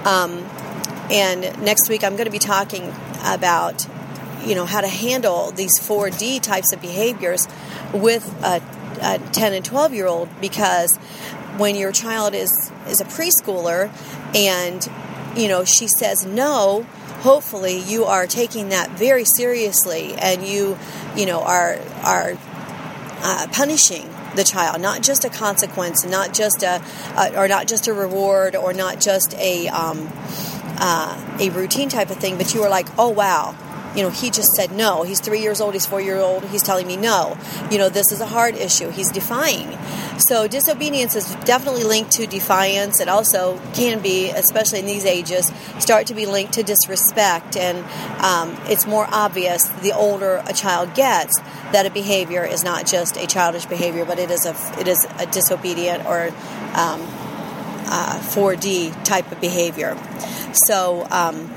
Um, 0.05 0.45
and 1.11 1.63
next 1.63 1.89
week 1.89 2.05
I'm 2.05 2.17
going 2.17 2.27
to 2.27 2.33
be 2.33 2.39
talking 2.39 2.93
about, 3.25 3.87
you 4.45 4.55
know, 4.55 4.65
how 4.65 4.81
to 4.81 4.89
handle 4.89 5.51
these 5.51 5.79
four 5.79 6.11
D 6.11 6.39
types 6.41 6.73
of 6.73 6.81
behaviors 6.81 7.47
with 7.93 8.27
a, 8.43 8.63
a 9.03 9.19
10 9.19 9.53
and 9.55 9.65
12 9.65 9.95
year 9.95 10.07
old 10.07 10.29
because 10.41 10.97
when 11.57 11.75
your 11.75 11.93
child 11.93 12.35
is, 12.35 12.51
is 12.87 13.01
a 13.01 13.05
preschooler 13.05 13.91
and, 14.35 14.89
you 15.37 15.49
know, 15.49 15.65
she 15.65 15.89
says 15.99 16.25
no, 16.25 16.87
hopefully 17.21 17.79
you 17.79 18.05
are 18.05 18.27
taking 18.27 18.69
that 18.69 18.91
very 18.91 19.25
seriously 19.25 20.15
and 20.15 20.47
you 20.47 20.79
you 21.17 21.27
know 21.27 21.43
are 21.43 21.79
are 22.05 22.37
uh, 23.21 23.47
punishing 23.53 24.09
the 24.37 24.45
child 24.45 24.81
not 24.81 25.03
just 25.03 25.25
a 25.25 25.29
consequence 25.29 26.05
not 26.05 26.33
just 26.33 26.63
a, 26.63 26.81
or 27.37 27.49
not 27.49 27.67
just 27.67 27.89
a 27.89 27.93
reward 27.93 28.55
or 28.55 28.73
not 28.73 29.01
just 29.01 29.35
a 29.35 29.69
um, 29.69 30.09
uh, 30.81 31.37
a 31.41 31.51
routine 31.51 31.89
type 31.89 32.11
of 32.11 32.19
thing 32.19 32.37
but 32.37 32.55
you 32.55 32.63
are 32.63 32.71
like 32.71 32.87
oh 32.99 33.09
wow 33.09 33.57
you 33.95 34.03
know, 34.03 34.11
he 34.11 34.31
just 34.31 34.51
said 34.55 34.73
no. 34.73 35.03
He's 35.03 35.21
three 35.21 35.41
years 35.41 35.61
old, 35.61 35.75
he's 35.75 35.87
four 35.87 36.01
years 36.01 36.23
old, 36.23 36.45
he's 36.45 36.63
telling 36.63 36.87
me 36.87 36.97
no. 36.97 37.37
You 37.71 37.79
know, 37.79 37.89
this 37.89 38.13
is 38.13 38.21
a 38.21 38.27
hard 38.27 38.55
issue. 38.55 38.91
He's 38.91 39.11
defying. 39.11 39.77
So 40.19 40.49
disobedience 40.49 41.17
is 41.17 41.35
definitely 41.45 41.85
linked 41.85 42.13
to 42.13 42.27
defiance. 42.27 43.01
It 43.01 43.09
also 43.09 43.59
can 43.75 44.01
be, 44.01 44.31
especially 44.31 44.81
in 44.81 44.87
these 44.87 45.05
ages, 45.05 45.53
start 45.79 46.07
to 46.09 46.15
be 46.15 46.27
linked 46.27 46.55
to 46.55 46.63
disrespect. 46.63 47.57
And 47.57 47.79
um, 48.23 48.57
it's 48.71 48.87
more 48.87 49.07
obvious 49.11 49.67
the 49.83 49.93
older 49.93 50.43
a 50.47 50.53
child 50.53 50.95
gets 50.95 51.39
that 51.73 51.87
a 51.87 51.91
behavior 51.91 52.45
is 52.45 52.65
not 52.65 52.87
just 52.87 53.17
a 53.17 53.27
childish 53.27 53.67
behavior, 53.67 54.05
but 54.05 54.19
it 54.19 54.31
is 54.31 54.45
a 54.47 54.55
it 54.81 54.89
is 54.89 55.07
a 55.19 55.27
disobedient 55.27 56.05
or 56.07 56.29
um, 56.75 57.01
uh, 57.91 58.21
4D 58.21 59.05
type 59.05 59.31
of 59.33 59.41
behavior. 59.41 59.97
So. 60.53 61.07
Um, 61.11 61.51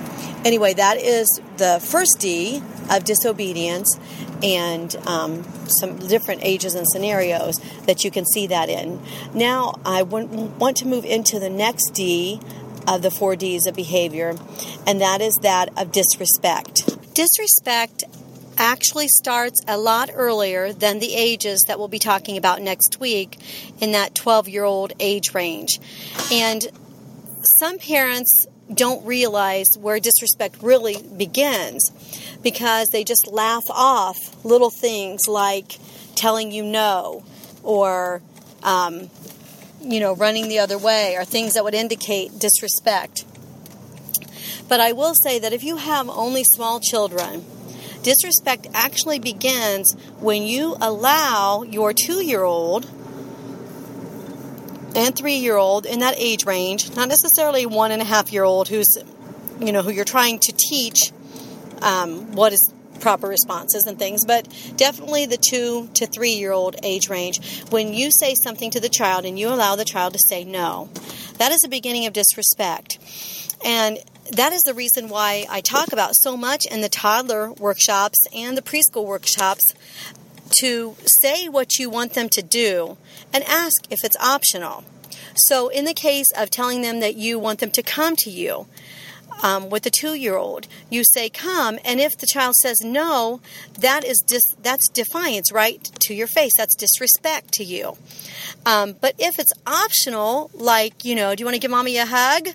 anyway, 0.45 0.73
that 0.73 0.97
is 0.97 1.27
the 1.57 1.79
first 1.84 2.17
D 2.19 2.62
of 2.89 3.03
disobedience 3.03 3.99
and 4.43 4.95
um, 5.07 5.43
some 5.79 5.97
different 5.97 6.41
ages 6.43 6.75
and 6.75 6.88
scenarios 6.88 7.60
that 7.86 8.03
you 8.03 8.12
can 8.12 8.25
see 8.25 8.47
that 8.47 8.69
in. 8.69 9.01
Now, 9.34 9.75
I 9.86 10.03
want 10.03 10.77
to 10.77 10.88
move 10.88 11.05
into 11.05 11.39
the 11.39 11.49
next 11.49 11.91
D 11.93 12.39
of 12.88 13.01
the 13.01 13.12
four 13.12 13.36
Ds 13.36 13.67
of 13.67 13.75
behavior, 13.75 14.36
and 14.88 15.01
that 15.01 15.21
is 15.21 15.38
that 15.41 15.69
of 15.77 15.91
disrespect. 15.91 17.13
Disrespect 17.13 18.03
actually 18.57 19.07
starts 19.07 19.60
a 19.67 19.77
lot 19.77 20.10
earlier 20.13 20.73
than 20.73 20.99
the 20.99 21.15
ages 21.15 21.63
that 21.67 21.79
we'll 21.79 21.88
be 21.88 21.99
talking 21.99 22.38
about 22.38 22.62
next 22.62 22.99
week 22.99 23.38
in 23.79 23.91
that 23.93 24.13
12 24.13 24.49
year 24.49 24.63
old 24.63 24.93
age 24.99 25.34
range. 25.34 25.79
And 26.31 26.67
some 27.60 27.79
parents 27.79 28.45
don't 28.73 29.05
realize 29.05 29.67
where 29.79 29.99
disrespect 29.99 30.57
really 30.62 31.01
begins 31.01 31.91
because 32.41 32.88
they 32.89 33.03
just 33.03 33.27
laugh 33.27 33.63
off 33.69 34.17
little 34.45 34.69
things 34.69 35.21
like 35.27 35.77
telling 36.15 36.51
you 36.51 36.63
no 36.63 37.23
or 37.63 38.21
um, 38.63 39.10
you 39.81 39.99
know 39.99 40.15
running 40.15 40.47
the 40.47 40.60
other 40.60 40.77
way 40.77 41.15
or 41.17 41.25
things 41.25 41.53
that 41.53 41.63
would 41.63 41.73
indicate 41.73 42.38
disrespect. 42.39 43.25
But 44.67 44.79
i 44.79 44.93
will 44.93 45.13
say 45.15 45.38
that 45.39 45.51
if 45.51 45.63
you 45.63 45.77
have 45.77 46.07
only 46.10 46.43
small 46.43 46.79
children 46.79 47.43
disrespect 48.03 48.67
actually 48.73 49.19
begins 49.19 49.93
when 50.19 50.43
you 50.43 50.75
allow 50.81 51.63
your 51.63 51.93
two 51.93 52.23
year 52.23 52.43
old 52.43 52.89
and 54.95 55.15
three 55.15 55.36
year 55.36 55.58
old 55.58 55.86
in 55.86 55.99
that 55.99 56.15
age 56.17 56.45
range, 56.45 56.95
not 56.95 57.08
necessarily 57.08 57.65
one 57.65 57.91
and 57.91 58.01
a 58.01 58.06
half 58.06 58.32
year 58.32 58.43
old 58.43 58.67
who's, 58.67 58.97
you 59.60 59.71
know, 59.71 59.82
who 59.82 59.91
you're 59.91 60.06
trying 60.06 60.39
to 60.39 60.51
teach 60.51 61.12
um, 61.82 62.34
what 62.34 62.54
is 62.54 62.73
proper 62.99 63.27
responses 63.27 63.86
and 63.88 63.97
things, 63.97 64.25
but 64.25 64.47
definitely 64.75 65.25
the 65.25 65.38
two 65.38 65.89
to 65.95 66.06
three 66.06 66.34
year 66.34 66.51
old 66.51 66.75
age 66.84 67.10
range. 67.10 67.63
When 67.69 67.93
you 67.93 68.12
say 68.12 68.36
something 68.36 68.71
to 68.71 68.80
the 68.80 68.89
child 68.89 69.25
and 69.25 69.38
you 69.38 69.49
allow 69.49 69.75
the 69.75 69.86
child 69.86 70.13
to 70.13 70.19
say 70.30 70.43
no, 70.43 70.89
that 71.38 71.51
is 71.51 71.60
the 71.62 71.69
beginning 71.69 72.06
of 72.06 72.13
disrespect. 72.13 72.99
And 73.65 73.97
that 74.32 74.54
is 74.54 74.62
the 74.62 74.73
reason 74.73 75.10
why 75.10 75.45
I 75.49 75.62
talk 75.62 75.91
about 75.91 76.12
so 76.15 76.38
much 76.38 76.65
in 76.65 76.82
the 76.82 76.89
toddler 76.89 77.51
workshops 77.51 78.19
and 78.34 78.58
the 78.58 78.62
preschool 78.62 79.06
workshops 79.06 79.73
to 80.60 80.96
say 81.06 81.48
what 81.48 81.78
you 81.80 81.90
want 81.90 82.14
them 82.14 82.30
to 82.30 82.42
do 82.42 82.98
and 83.34 83.44
ask 83.46 83.92
if 83.92 84.04
it's 84.04 84.18
optional. 84.18 84.84
So, 85.36 85.70
in 85.70 85.86
the 85.86 85.94
case 85.94 86.28
of 86.38 86.50
telling 86.50 86.82
them 86.82 87.00
that 87.00 87.16
you 87.16 87.40
want 87.40 87.60
them 87.60 87.72
to 87.72 87.84
come 87.84 88.16
to 88.18 88.30
you, 88.30 88.68
um, 89.44 89.70
with 89.70 89.86
a 89.86 89.90
two-year-old, 89.90 90.68
you 90.90 91.04
say 91.04 91.30
come, 91.30 91.80
and 91.84 92.00
if 92.00 92.18
the 92.18 92.28
child 92.28 92.56
says 92.56 92.82
no, 92.82 93.42
that 93.80 94.04
is 94.04 94.22
dis- 94.26 94.56
that's 94.62 94.88
defiance, 94.90 95.52
right 95.52 95.84
to 96.02 96.14
your 96.14 96.28
face. 96.28 96.52
That's 96.58 96.76
disrespect 96.76 97.52
to 97.54 97.64
you. 97.64 97.98
Um, 98.66 98.96
but 99.00 99.16
if 99.18 99.40
it's 99.40 99.54
optional, 99.66 100.52
like 100.54 101.06
you 101.06 101.16
know, 101.16 101.34
do 101.34 101.42
you 101.42 101.46
want 101.46 101.56
to 101.56 101.60
give 101.60 101.72
mommy 101.72 101.98
a 101.98 102.06
hug? 102.06 102.50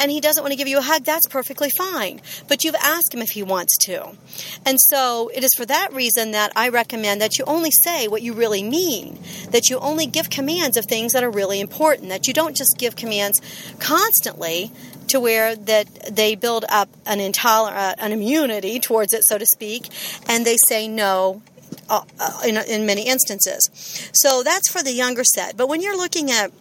And 0.00 0.10
he 0.10 0.20
doesn't 0.20 0.42
want 0.42 0.52
to 0.52 0.56
give 0.56 0.66
you 0.66 0.78
a 0.78 0.82
hug, 0.82 1.04
that's 1.04 1.26
perfectly 1.28 1.70
fine. 1.76 2.20
But 2.48 2.64
you've 2.64 2.74
asked 2.76 3.14
him 3.14 3.20
if 3.20 3.30
he 3.30 3.42
wants 3.42 3.76
to. 3.82 4.16
And 4.64 4.80
so 4.80 5.30
it 5.34 5.44
is 5.44 5.50
for 5.56 5.66
that 5.66 5.92
reason 5.92 6.32
that 6.32 6.52
I 6.56 6.70
recommend 6.70 7.20
that 7.20 7.38
you 7.38 7.44
only 7.44 7.70
say 7.70 8.08
what 8.08 8.22
you 8.22 8.32
really 8.32 8.62
mean, 8.62 9.18
that 9.50 9.68
you 9.68 9.78
only 9.78 10.06
give 10.06 10.30
commands 10.30 10.76
of 10.76 10.86
things 10.86 11.12
that 11.12 11.22
are 11.22 11.30
really 11.30 11.60
important, 11.60 12.08
that 12.08 12.26
you 12.26 12.32
don't 12.32 12.56
just 12.56 12.76
give 12.78 12.96
commands 12.96 13.40
constantly 13.78 14.72
to 15.08 15.20
where 15.20 15.54
that 15.56 15.86
they 16.10 16.34
build 16.34 16.64
up 16.68 16.88
an 17.04 17.20
intolerant, 17.20 17.76
uh, 17.76 17.94
an 17.98 18.12
immunity 18.12 18.78
towards 18.78 19.12
it, 19.12 19.22
so 19.24 19.38
to 19.38 19.46
speak, 19.46 19.88
and 20.28 20.46
they 20.46 20.56
say 20.68 20.86
no 20.88 21.42
uh, 21.88 22.02
uh, 22.18 22.40
in, 22.46 22.56
in 22.56 22.86
many 22.86 23.06
instances. 23.06 23.68
So 24.12 24.42
that's 24.42 24.70
for 24.70 24.82
the 24.82 24.92
younger 24.92 25.24
set. 25.24 25.56
But 25.56 25.68
when 25.68 25.82
you're 25.82 25.96
looking 25.96 26.30
at 26.30 26.52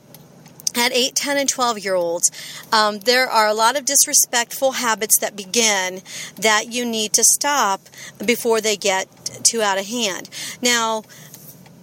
at 0.75 0.93
8, 0.93 1.15
10, 1.15 1.37
and 1.37 1.49
12 1.49 1.79
year 1.79 1.95
olds, 1.95 2.29
um, 2.71 2.99
there 2.99 3.27
are 3.27 3.47
a 3.47 3.53
lot 3.53 3.77
of 3.77 3.85
disrespectful 3.85 4.73
habits 4.73 5.19
that 5.19 5.35
begin 5.35 6.01
that 6.35 6.71
you 6.71 6.85
need 6.85 7.13
to 7.13 7.23
stop 7.23 7.81
before 8.23 8.61
they 8.61 8.75
get 8.75 9.07
too 9.43 9.61
out 9.61 9.77
of 9.77 9.87
hand. 9.87 10.29
Now, 10.61 11.03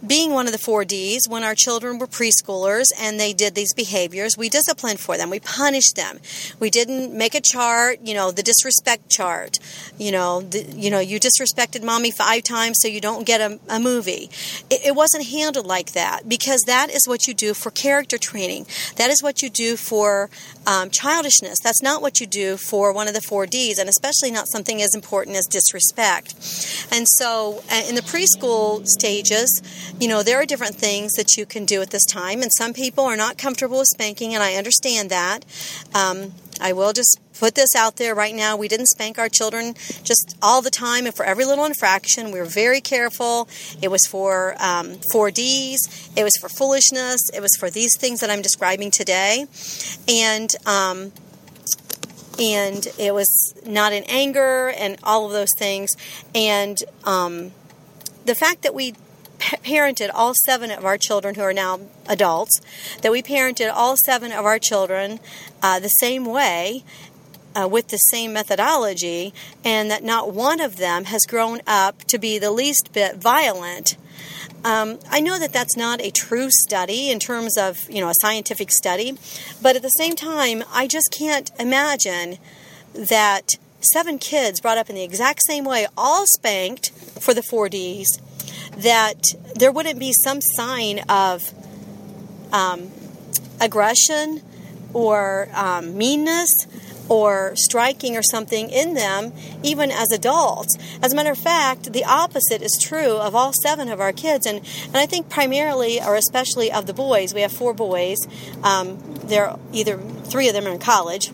being 0.07 0.33
one 0.33 0.47
of 0.47 0.53
the 0.53 0.59
four 0.59 0.85
D's, 0.85 1.29
when 1.29 1.43
our 1.43 1.55
children 1.55 1.99
were 1.99 2.07
preschoolers 2.07 2.87
and 2.99 3.19
they 3.19 3.33
did 3.33 3.55
these 3.55 3.75
behaviors, 3.75 4.37
we 4.37 4.49
disciplined 4.49 5.01
for 5.01 5.17
them. 5.17 5.31
We 5.31 5.41
punished 5.41 5.97
them. 5.97 6.19
We 6.61 6.71
didn't 6.71 7.17
make 7.17 7.35
a 7.35 7.41
chart, 7.41 7.99
you 8.03 8.15
know, 8.15 8.31
the 8.31 8.43
disrespect 8.43 9.11
chart. 9.11 9.59
You 9.99 10.13
know, 10.13 10.43
the, 10.43 10.63
you 10.63 10.91
know, 10.91 11.01
you 11.01 11.19
disrespected 11.19 11.83
mommy 11.83 12.11
five 12.11 12.43
times, 12.43 12.79
so 12.81 12.89
you 12.89 13.01
don't 13.01 13.27
get 13.27 13.41
a, 13.41 13.59
a 13.69 13.81
movie. 13.81 14.31
It, 14.71 14.87
it 14.87 14.95
wasn't 14.95 15.27
handled 15.27 15.67
like 15.67 15.93
that 15.93 16.29
because 16.29 16.63
that 16.63 16.91
is 16.91 17.07
what 17.07 17.27
you 17.27 17.35
do 17.35 17.55
for 17.55 17.71
character 17.71 18.19
training. 18.19 18.67
That 18.97 19.11
is 19.11 19.23
what 19.23 19.43
you 19.43 19.51
do 19.51 19.77
for 19.77 20.31
um, 20.67 20.91
childishness. 20.91 21.59
That's 21.61 21.83
not 21.83 22.03
what 22.03 22.21
you 22.21 22.27
do 22.27 22.57
for 22.57 22.93
one 22.93 23.09
of 23.09 23.15
the 23.15 23.21
four 23.21 23.47
D's, 23.47 23.79
and 23.79 23.89
especially 23.89 24.31
not 24.31 24.49
something 24.49 24.83
as 24.83 24.95
important 24.95 25.37
as 25.37 25.47
disrespect. 25.47 26.35
And 26.93 27.07
so, 27.09 27.63
uh, 27.71 27.83
in 27.89 27.95
the 27.95 28.03
preschool 28.03 28.87
stages, 28.87 29.63
you 29.99 30.09
know, 30.09 30.23
there 30.23 30.41
are 30.41 30.45
different 30.45 30.75
things 30.75 31.13
that 31.15 31.37
you 31.37 31.47
can 31.47 31.65
do 31.65 31.81
at 31.81 31.91
this 31.91 32.05
time, 32.05 32.43
and 32.43 32.51
some 32.53 32.73
people 32.75 33.05
are 33.05 33.17
not 33.17 33.39
comfortable 33.39 33.79
with 33.79 33.89
spanking, 33.89 34.35
and 34.35 34.43
I 34.43 34.55
understand 34.55 35.11
that. 35.11 35.45
Um, 35.95 36.33
I 36.61 36.73
will 36.73 36.93
just 36.93 37.19
put 37.39 37.55
this 37.55 37.75
out 37.75 37.97
there 37.97 38.15
right 38.15 38.35
now. 38.35 38.57
We 38.57 38.69
didn't 38.69 38.87
spank 38.87 39.19
our 39.19 39.29
children 39.29 39.75
just 40.03 40.37
all 40.43 40.63
the 40.63 40.71
time 40.71 41.07
and 41.07 41.15
for 41.15 41.25
every 41.25 41.45
little 41.45 41.65
infraction. 41.65 42.31
We 42.31 42.39
were 42.39 42.47
very 42.47 42.81
careful. 42.81 43.49
It 43.83 43.89
was 43.89 44.07
for 44.07 44.55
um, 44.59 44.97
4Ds, 45.13 46.17
it 46.17 46.25
was 46.25 46.37
for 46.41 46.49
foolishness, 46.49 47.31
it 47.35 47.41
was 47.41 47.55
for 47.59 47.71
these 47.71 47.97
things 47.99 48.21
that 48.21 48.31
I'm 48.31 48.43
describing 48.43 48.91
today. 48.91 49.47
And, 50.09 50.51
um, 50.67 51.13
and 52.39 52.87
it 52.99 53.15
was 53.15 53.55
not 53.65 53.93
in 53.93 54.05
anger 54.05 54.69
and 54.69 54.99
all 55.03 55.27
of 55.27 55.33
those 55.33 55.53
things. 55.59 55.91
And 56.35 56.79
um, 57.05 57.53
the 58.25 58.35
fact 58.35 58.63
that 58.63 58.75
we 58.75 58.95
parented 59.39 60.11
all 60.13 60.33
seven 60.45 60.71
of 60.71 60.85
our 60.85 60.99
children 60.99 61.35
who 61.35 61.43
are 61.43 61.53
now 61.53 61.81
adults, 62.07 62.61
that 63.03 63.13
we 63.13 63.23
parented 63.23 63.73
all 63.73 63.97
seven 64.05 64.33
of 64.33 64.45
our 64.45 64.59
children 64.59 65.21
uh, 65.63 65.79
the 65.81 65.89
same 65.89 66.25
way. 66.25 66.85
Uh, 67.59 67.67
with 67.67 67.89
the 67.89 67.97
same 67.97 68.35
methodology, 68.35 69.33
and 69.65 69.91
that 69.91 70.05
not 70.05 70.31
one 70.31 70.61
of 70.61 70.77
them 70.77 71.05
has 71.05 71.23
grown 71.23 71.59
up 71.67 72.05
to 72.05 72.19
be 72.19 72.39
the 72.39 72.51
least 72.51 72.93
bit 72.93 73.17
violent. 73.17 73.97
Um, 74.63 74.99
I 75.11 75.21
know 75.21 75.39
that 75.39 75.55
that's 75.55 75.75
not 75.75 76.03
a 76.03 76.11
true 76.11 76.51
study 76.51 77.11
in 77.11 77.19
terms 77.19 77.57
of 77.57 77.89
you 77.89 78.03
know 78.03 78.11
a 78.11 78.15
scientific 78.21 78.71
study, 78.71 79.17
but 79.63 79.75
at 79.75 79.81
the 79.81 79.89
same 79.89 80.17
time, 80.17 80.65
I 80.71 80.87
just 80.87 81.15
can't 81.17 81.51
imagine 81.59 82.37
that 82.93 83.55
seven 83.81 84.19
kids 84.19 84.61
brought 84.61 84.79
up 84.79 84.89
in 84.91 84.97
the 84.97 85.05
exact 85.05 85.43
same 85.47 85.65
way, 85.65 85.87
all 85.97 86.25
spanked 86.27 86.91
for 86.91 87.35
the 87.35 87.43
4Ds, 87.43 88.07
that 88.77 89.23
there 89.55 89.73
wouldn't 89.73 89.99
be 89.99 90.13
some 90.13 90.41
sign 90.41 91.01
of 91.09 91.53
um, 92.53 92.91
aggression 93.61 94.43
or 94.93 95.49
um, 95.55 95.97
meanness 95.97 96.51
or 97.09 97.53
striking 97.55 98.17
or 98.17 98.23
something 98.23 98.69
in 98.71 98.95
them, 98.95 99.33
even 99.63 99.91
as 99.91 100.11
adults. 100.11 100.77
As 101.03 101.13
a 101.13 101.17
matter 101.17 101.31
of 101.31 101.39
fact, 101.39 101.93
the 101.93 102.05
opposite 102.05 102.63
is 102.63 102.77
true 102.81 103.17
of 103.17 103.35
all 103.35 103.53
seven 103.53 103.89
of 103.89 104.01
our 104.01 104.13
kids, 104.13 104.47
and, 104.47 104.59
and 104.87 104.97
I 104.97 105.07
think 105.07 105.29
primarily 105.29 106.01
or 106.01 106.17
especially 106.17 106.73
of 106.73 106.87
the 106.87 106.95
boys. 106.95 107.33
We 107.33 107.43
have 107.43 107.53
four 107.53 107.75
boys. 107.75 108.19
Um, 108.63 108.99
they're 109.25 109.57
either 109.73 109.99
three 109.99 110.49
of 110.49 110.55
them 110.55 110.67
are 110.67 110.71
in 110.71 110.79
college, 110.79 111.31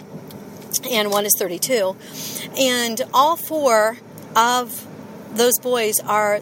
and 0.90 1.10
one 1.10 1.24
is 1.24 1.34
32. 1.38 1.96
And 2.58 3.00
all 3.14 3.36
four 3.36 3.96
of 4.36 4.86
those 5.34 5.58
boys 5.58 6.00
are 6.00 6.40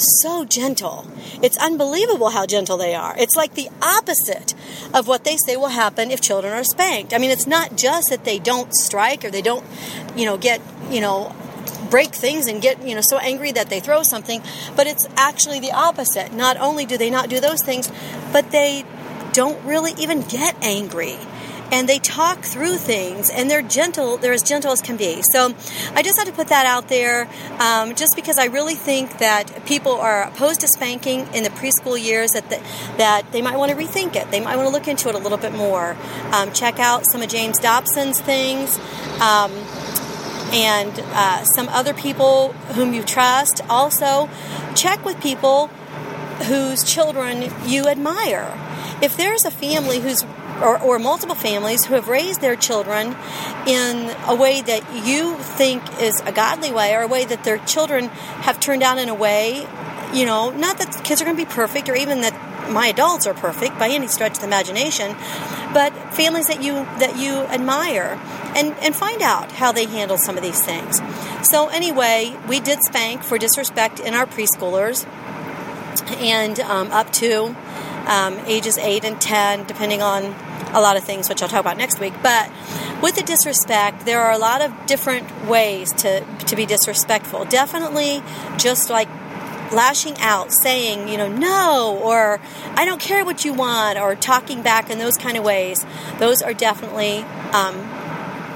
so 0.00 0.44
gentle. 0.44 1.06
It's 1.42 1.56
unbelievable 1.56 2.30
how 2.30 2.46
gentle 2.46 2.76
they 2.76 2.94
are. 2.94 3.14
It's 3.18 3.36
like 3.36 3.54
the 3.54 3.68
opposite 3.80 4.54
of 4.94 5.08
what 5.08 5.24
they 5.24 5.36
say 5.46 5.56
will 5.56 5.68
happen 5.68 6.10
if 6.10 6.20
children 6.20 6.52
are 6.52 6.64
spanked. 6.64 7.12
I 7.12 7.18
mean, 7.18 7.30
it's 7.30 7.46
not 7.46 7.76
just 7.76 8.10
that 8.10 8.24
they 8.24 8.38
don't 8.38 8.72
strike 8.74 9.24
or 9.24 9.30
they 9.30 9.42
don't, 9.42 9.64
you 10.16 10.24
know, 10.24 10.36
get, 10.36 10.60
you 10.90 11.00
know, 11.00 11.34
break 11.90 12.14
things 12.14 12.46
and 12.46 12.62
get, 12.62 12.82
you 12.86 12.94
know, 12.94 13.02
so 13.02 13.18
angry 13.18 13.52
that 13.52 13.68
they 13.68 13.80
throw 13.80 14.02
something, 14.02 14.42
but 14.76 14.86
it's 14.86 15.06
actually 15.16 15.60
the 15.60 15.72
opposite. 15.72 16.32
Not 16.32 16.56
only 16.56 16.86
do 16.86 16.96
they 16.96 17.10
not 17.10 17.28
do 17.28 17.38
those 17.40 17.62
things, 17.62 17.92
but 18.32 18.50
they 18.50 18.84
don't 19.32 19.62
really 19.64 19.92
even 19.98 20.22
get 20.22 20.56
angry 20.62 21.18
and 21.72 21.88
they 21.88 21.98
talk 21.98 22.44
through 22.44 22.76
things 22.76 23.30
and 23.30 23.50
they're 23.50 23.62
gentle 23.62 24.18
they're 24.18 24.34
as 24.34 24.42
gentle 24.42 24.70
as 24.70 24.80
can 24.80 24.96
be. 24.96 25.22
So 25.32 25.54
i 25.94 26.02
just 26.02 26.18
had 26.18 26.26
to 26.26 26.32
put 26.32 26.48
that 26.48 26.66
out 26.66 26.88
there 26.88 27.28
um, 27.58 27.94
just 27.94 28.12
because 28.14 28.38
i 28.38 28.44
really 28.44 28.74
think 28.74 29.18
that 29.18 29.64
people 29.64 29.92
are 29.92 30.24
opposed 30.24 30.60
to 30.60 30.68
spanking 30.68 31.26
in 31.34 31.42
the 31.42 31.50
preschool 31.50 32.00
years 32.00 32.32
that 32.32 32.48
the, 32.50 32.56
that 32.98 33.32
they 33.32 33.42
might 33.42 33.56
want 33.56 33.70
to 33.72 33.76
rethink 33.76 34.14
it. 34.14 34.30
They 34.30 34.40
might 34.40 34.56
want 34.56 34.68
to 34.68 34.72
look 34.72 34.86
into 34.86 35.08
it 35.08 35.14
a 35.14 35.18
little 35.18 35.38
bit 35.38 35.52
more. 35.52 35.96
Um, 36.32 36.52
check 36.52 36.78
out 36.78 37.04
some 37.10 37.22
of 37.22 37.28
james 37.28 37.58
dobson's 37.58 38.20
things 38.20 38.78
um, 39.20 39.50
and 40.52 40.92
uh, 41.14 41.44
some 41.44 41.68
other 41.70 41.94
people 41.94 42.52
whom 42.74 42.92
you 42.92 43.02
trust. 43.02 43.62
Also 43.70 44.28
check 44.74 45.04
with 45.04 45.20
people 45.20 45.68
whose 46.46 46.84
children 46.84 47.50
you 47.64 47.86
admire. 47.86 48.58
If 49.00 49.16
there's 49.16 49.44
a 49.44 49.50
family 49.50 50.00
who's 50.00 50.24
or, 50.60 50.78
or 50.80 50.98
multiple 50.98 51.34
families 51.34 51.84
who 51.84 51.94
have 51.94 52.08
raised 52.08 52.40
their 52.40 52.56
children 52.56 53.16
in 53.66 54.14
a 54.26 54.34
way 54.34 54.60
that 54.60 55.06
you 55.06 55.36
think 55.36 55.82
is 56.00 56.20
a 56.24 56.32
godly 56.32 56.72
way 56.72 56.94
or 56.94 57.02
a 57.02 57.08
way 57.08 57.24
that 57.24 57.44
their 57.44 57.58
children 57.58 58.08
have 58.08 58.60
turned 58.60 58.82
out 58.82 58.98
in 58.98 59.08
a 59.08 59.14
way, 59.14 59.66
you 60.12 60.26
know, 60.26 60.50
not 60.50 60.78
that 60.78 61.04
kids 61.04 61.20
are 61.22 61.24
going 61.24 61.36
to 61.36 61.44
be 61.44 61.50
perfect 61.50 61.88
or 61.88 61.94
even 61.94 62.20
that 62.20 62.70
my 62.70 62.86
adults 62.86 63.26
are 63.26 63.34
perfect 63.34 63.78
by 63.78 63.88
any 63.88 64.06
stretch 64.06 64.34
of 64.34 64.40
the 64.40 64.46
imagination, 64.46 65.16
but 65.72 65.92
families 66.14 66.46
that 66.46 66.62
you 66.62 66.74
that 66.74 67.18
you 67.18 67.34
admire 67.34 68.18
and 68.54 68.72
and 68.78 68.94
find 68.94 69.22
out 69.22 69.50
how 69.52 69.72
they 69.72 69.86
handle 69.86 70.16
some 70.16 70.36
of 70.36 70.42
these 70.42 70.62
things. 70.62 71.00
So 71.42 71.68
anyway, 71.68 72.36
we 72.48 72.60
did 72.60 72.78
spank 72.82 73.22
for 73.22 73.38
disrespect 73.38 74.00
in 74.00 74.14
our 74.14 74.26
preschoolers, 74.26 75.06
and 76.20 76.60
um, 76.60 76.90
up 76.92 77.12
to 77.14 77.56
um, 78.06 78.38
ages 78.46 78.78
eight 78.78 79.04
and 79.04 79.20
ten, 79.20 79.66
depending 79.66 80.02
on 80.02 80.34
a 80.74 80.80
lot 80.80 80.96
of 80.96 81.04
things, 81.04 81.28
which 81.28 81.42
I'll 81.42 81.48
talk 81.48 81.60
about 81.60 81.76
next 81.76 82.00
week. 82.00 82.14
But 82.22 82.50
with 83.02 83.16
the 83.16 83.22
disrespect, 83.22 84.06
there 84.06 84.20
are 84.20 84.32
a 84.32 84.38
lot 84.38 84.62
of 84.62 84.86
different 84.86 85.46
ways 85.46 85.92
to, 85.94 86.24
to 86.46 86.56
be 86.56 86.64
disrespectful. 86.66 87.44
Definitely 87.44 88.22
just 88.56 88.88
like 88.88 89.08
lashing 89.70 90.16
out, 90.18 90.52
saying, 90.62 91.08
you 91.08 91.16
know, 91.16 91.28
no, 91.28 91.98
or 92.02 92.40
I 92.74 92.84
don't 92.84 93.00
care 93.00 93.24
what 93.24 93.44
you 93.44 93.54
want, 93.54 93.98
or 93.98 94.14
talking 94.14 94.62
back 94.62 94.90
in 94.90 94.98
those 94.98 95.16
kind 95.16 95.36
of 95.36 95.44
ways. 95.44 95.84
Those 96.18 96.42
are 96.42 96.54
definitely 96.54 97.18
um, 97.52 97.74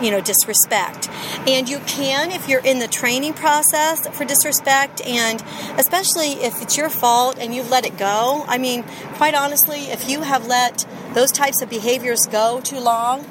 you 0.00 0.10
know, 0.10 0.20
disrespect. 0.20 1.08
And 1.46 1.68
you 1.68 1.78
can, 1.80 2.30
if 2.30 2.48
you're 2.48 2.64
in 2.64 2.78
the 2.78 2.88
training 2.88 3.34
process 3.34 4.06
for 4.08 4.24
disrespect, 4.24 5.00
and 5.06 5.42
especially 5.78 6.32
if 6.42 6.62
it's 6.62 6.76
your 6.76 6.88
fault 6.88 7.38
and 7.38 7.54
you've 7.54 7.70
let 7.70 7.86
it 7.86 7.96
go. 7.98 8.44
I 8.48 8.58
mean, 8.58 8.82
quite 9.14 9.34
honestly, 9.34 9.86
if 9.86 10.08
you 10.08 10.22
have 10.22 10.46
let 10.46 10.86
those 11.14 11.32
types 11.32 11.62
of 11.62 11.70
behaviors 11.70 12.20
go 12.30 12.60
too 12.60 12.78
long 12.78 13.24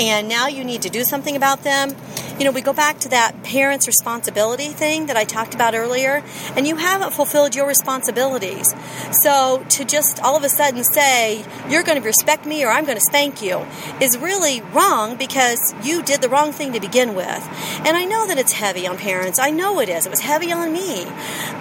and 0.00 0.28
now 0.28 0.46
you 0.48 0.64
need 0.64 0.82
to 0.82 0.90
do 0.90 1.04
something 1.04 1.36
about 1.36 1.62
them, 1.62 1.94
you 2.38 2.44
know, 2.44 2.50
we 2.50 2.60
go 2.60 2.72
back 2.72 2.98
to 3.00 3.08
that 3.10 3.42
parent's 3.44 3.86
responsibility 3.86 4.68
thing 4.68 5.06
that 5.06 5.16
I 5.16 5.24
talked 5.24 5.54
about 5.54 5.74
earlier, 5.74 6.24
and 6.56 6.66
you 6.66 6.76
haven't 6.76 7.12
fulfilled 7.12 7.54
your 7.54 7.68
responsibilities. 7.68 8.74
So 9.22 9.64
to 9.68 9.84
just 9.84 10.20
all 10.20 10.36
of 10.36 10.42
a 10.42 10.48
sudden 10.48 10.82
say, 10.82 11.44
you're 11.68 11.82
going 11.82 12.00
to 12.00 12.04
respect 12.04 12.46
me 12.46 12.64
or 12.64 12.68
I'm 12.68 12.84
going 12.84 12.98
to 12.98 13.04
spank 13.04 13.42
you 13.42 13.64
is 14.00 14.18
really 14.18 14.60
wrong 14.72 15.16
because 15.16 15.74
you 15.84 16.02
did 16.02 16.20
the 16.20 16.28
wrong 16.28 16.52
thing 16.52 16.72
to 16.72 16.80
begin 16.80 17.14
with. 17.14 17.48
And 17.84 17.96
I 17.96 18.04
know 18.04 18.26
that 18.26 18.38
it's 18.38 18.52
heavy 18.52 18.86
on 18.86 18.98
parents. 18.98 19.38
I 19.38 19.50
know 19.50 19.80
it 19.80 19.88
is. 19.88 20.06
It 20.06 20.10
was 20.10 20.20
heavy 20.20 20.52
on 20.52 20.72
me. 20.72 21.04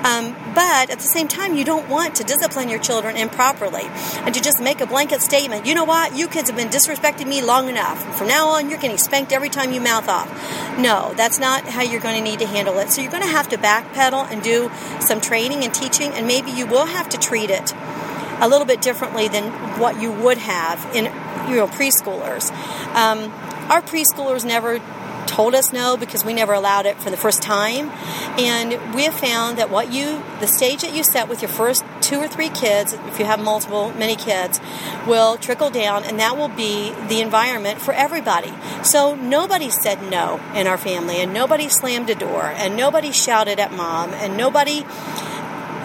Um, 0.03 0.35
but 0.55 0.89
at 0.89 0.99
the 0.99 1.07
same 1.13 1.27
time, 1.27 1.55
you 1.55 1.63
don't 1.63 1.89
want 1.89 2.15
to 2.15 2.23
discipline 2.23 2.69
your 2.69 2.79
children 2.79 3.17
improperly 3.17 3.83
and 4.25 4.33
to 4.33 4.41
just 4.41 4.59
make 4.59 4.81
a 4.81 4.87
blanket 4.87 5.21
statement, 5.21 5.65
you 5.65 5.75
know 5.75 5.83
what, 5.83 6.15
you 6.15 6.27
kids 6.27 6.49
have 6.49 6.57
been 6.57 6.69
disrespecting 6.69 7.27
me 7.27 7.41
long 7.41 7.69
enough. 7.69 8.00
From 8.01 8.27
now 8.27 8.49
on, 8.49 8.69
you're 8.69 8.79
getting 8.79 8.97
spanked 8.97 9.31
every 9.31 9.49
time 9.49 9.71
you 9.71 9.81
mouth 9.81 10.07
off. 10.07 10.29
No, 10.77 11.13
that's 11.15 11.39
not 11.39 11.63
how 11.65 11.81
you're 11.81 12.01
going 12.01 12.15
to 12.15 12.29
need 12.29 12.39
to 12.39 12.45
handle 12.45 12.77
it. 12.79 12.89
So 12.89 13.01
you're 13.01 13.11
going 13.11 13.23
to 13.23 13.29
have 13.29 13.49
to 13.49 13.57
backpedal 13.57 14.31
and 14.31 14.41
do 14.41 14.71
some 14.99 15.21
training 15.21 15.63
and 15.63 15.73
teaching, 15.73 16.11
and 16.13 16.27
maybe 16.27 16.51
you 16.51 16.65
will 16.65 16.85
have 16.85 17.09
to 17.09 17.17
treat 17.17 17.49
it 17.49 17.73
a 18.41 18.47
little 18.47 18.65
bit 18.65 18.81
differently 18.81 19.27
than 19.27 19.51
what 19.79 20.01
you 20.01 20.11
would 20.11 20.39
have 20.39 20.83
in 20.95 21.05
you 21.49 21.57
know 21.57 21.67
preschoolers. 21.67 22.51
Um, 22.95 23.31
our 23.69 23.81
preschoolers 23.81 24.43
never 24.43 24.79
told 25.31 25.55
us 25.55 25.71
no 25.71 25.95
because 25.95 26.25
we 26.25 26.33
never 26.33 26.53
allowed 26.53 26.85
it 26.85 26.97
for 26.97 27.09
the 27.09 27.17
first 27.17 27.41
time. 27.41 27.89
And 28.37 28.93
we 28.93 29.05
have 29.05 29.13
found 29.13 29.57
that 29.57 29.69
what 29.69 29.91
you, 29.91 30.21
the 30.41 30.47
stage 30.47 30.81
that 30.81 30.93
you 30.93 31.03
set 31.03 31.29
with 31.29 31.41
your 31.41 31.49
first 31.49 31.85
two 32.01 32.17
or 32.17 32.27
three 32.27 32.49
kids, 32.49 32.93
if 32.93 33.17
you 33.17 33.25
have 33.25 33.41
multiple, 33.41 33.93
many 33.93 34.17
kids, 34.17 34.59
will 35.07 35.37
trickle 35.37 35.69
down 35.69 36.03
and 36.03 36.19
that 36.19 36.37
will 36.37 36.49
be 36.49 36.93
the 37.07 37.21
environment 37.21 37.79
for 37.79 37.93
everybody. 37.93 38.53
So 38.83 39.15
nobody 39.15 39.69
said 39.69 40.03
no 40.11 40.41
in 40.53 40.67
our 40.67 40.77
family 40.77 41.17
and 41.17 41.33
nobody 41.33 41.69
slammed 41.69 42.09
a 42.09 42.15
door 42.15 42.43
and 42.43 42.75
nobody 42.75 43.11
shouted 43.13 43.59
at 43.59 43.71
mom 43.71 44.11
and 44.13 44.35
nobody 44.35 44.83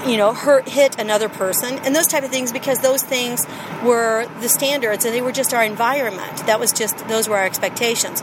you 0.07 0.17
know, 0.17 0.33
hurt, 0.33 0.69
hit 0.69 1.01
another 1.01 1.29
person, 1.29 1.81
and 1.81 1.95
those 1.95 2.07
type 2.07 2.23
of 2.23 2.31
things 2.31 2.53
because 2.53 2.79
those 2.79 3.03
things 3.03 3.45
were 3.85 4.29
the 4.41 4.49
standards 4.49 5.05
and 5.05 5.13
they 5.13 5.21
were 5.21 5.33
just 5.33 5.53
our 5.53 5.65
environment. 5.65 6.37
That 6.47 6.61
was 6.61 6.73
just, 6.73 6.97
those 7.09 7.29
were 7.29 7.37
our 7.37 7.45
expectations. 7.45 8.23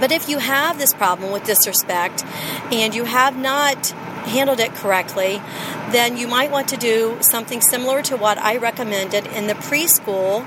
But 0.00 0.12
if 0.12 0.28
you 0.28 0.38
have 0.38 0.78
this 0.78 0.94
problem 0.94 1.32
with 1.32 1.44
disrespect 1.44 2.24
and 2.72 2.94
you 2.94 3.04
have 3.04 3.36
not 3.36 3.88
handled 4.28 4.60
it 4.60 4.74
correctly, 4.74 5.42
then 5.90 6.16
you 6.16 6.28
might 6.28 6.50
want 6.50 6.68
to 6.68 6.76
do 6.76 7.16
something 7.20 7.60
similar 7.60 8.02
to 8.02 8.16
what 8.16 8.38
I 8.38 8.56
recommended 8.56 9.26
in 9.26 9.46
the 9.46 9.54
preschool 9.54 10.44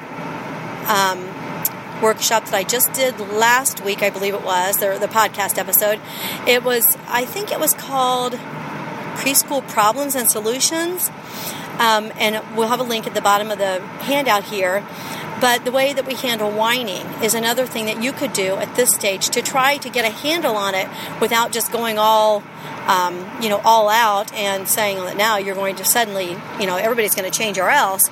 um, 0.88 2.02
workshop 2.02 2.46
that 2.46 2.54
I 2.54 2.64
just 2.64 2.94
did 2.94 3.20
last 3.20 3.84
week, 3.84 4.02
I 4.02 4.10
believe 4.10 4.34
it 4.34 4.44
was, 4.44 4.78
the, 4.78 4.98
the 5.00 5.08
podcast 5.08 5.58
episode. 5.58 6.00
It 6.48 6.64
was, 6.64 6.98
I 7.08 7.26
think 7.26 7.52
it 7.52 7.60
was 7.60 7.74
called 7.74 8.34
Preschool 9.16 9.68
Problems 9.68 10.16
and 10.16 10.30
Solutions. 10.30 11.10
Um, 11.80 12.12
and 12.18 12.44
we'll 12.56 12.68
have 12.68 12.80
a 12.80 12.84
link 12.84 13.08
at 13.08 13.14
the 13.14 13.22
bottom 13.22 13.50
of 13.50 13.58
the 13.58 13.82
handout 14.02 14.44
here. 14.44 14.86
But 15.42 15.66
the 15.66 15.72
way 15.72 15.92
that 15.92 16.06
we 16.06 16.14
handle 16.14 16.52
whining 16.52 17.06
is 17.24 17.34
another 17.34 17.66
thing 17.66 17.86
that 17.86 18.02
you 18.02 18.14
could 18.14 18.32
do 18.32 18.56
at 18.58 18.76
this 18.76 18.92
stage 18.92 19.30
to 19.30 19.42
try 19.42 19.78
to 19.78 19.90
get 19.90 20.06
a 20.06 20.10
handle 20.10 20.56
on 20.56 20.76
it 20.76 20.88
without 21.20 21.52
just 21.52 21.72
going 21.72 21.98
all, 21.98 22.44
um, 22.88 23.28
you 23.42 23.50
know, 23.50 23.60
all 23.66 23.90
out 23.90 24.32
and 24.34 24.68
saying 24.68 24.98
that 24.98 25.18
now 25.18 25.38
you're 25.38 25.56
going 25.56 25.76
to 25.78 25.84
suddenly, 25.84 26.38
you 26.60 26.68
know, 26.68 26.78
everybody's 26.78 27.16
going 27.16 27.30
to 27.30 27.36
change 27.36 27.58
or 27.58 27.70
else. 27.70 28.10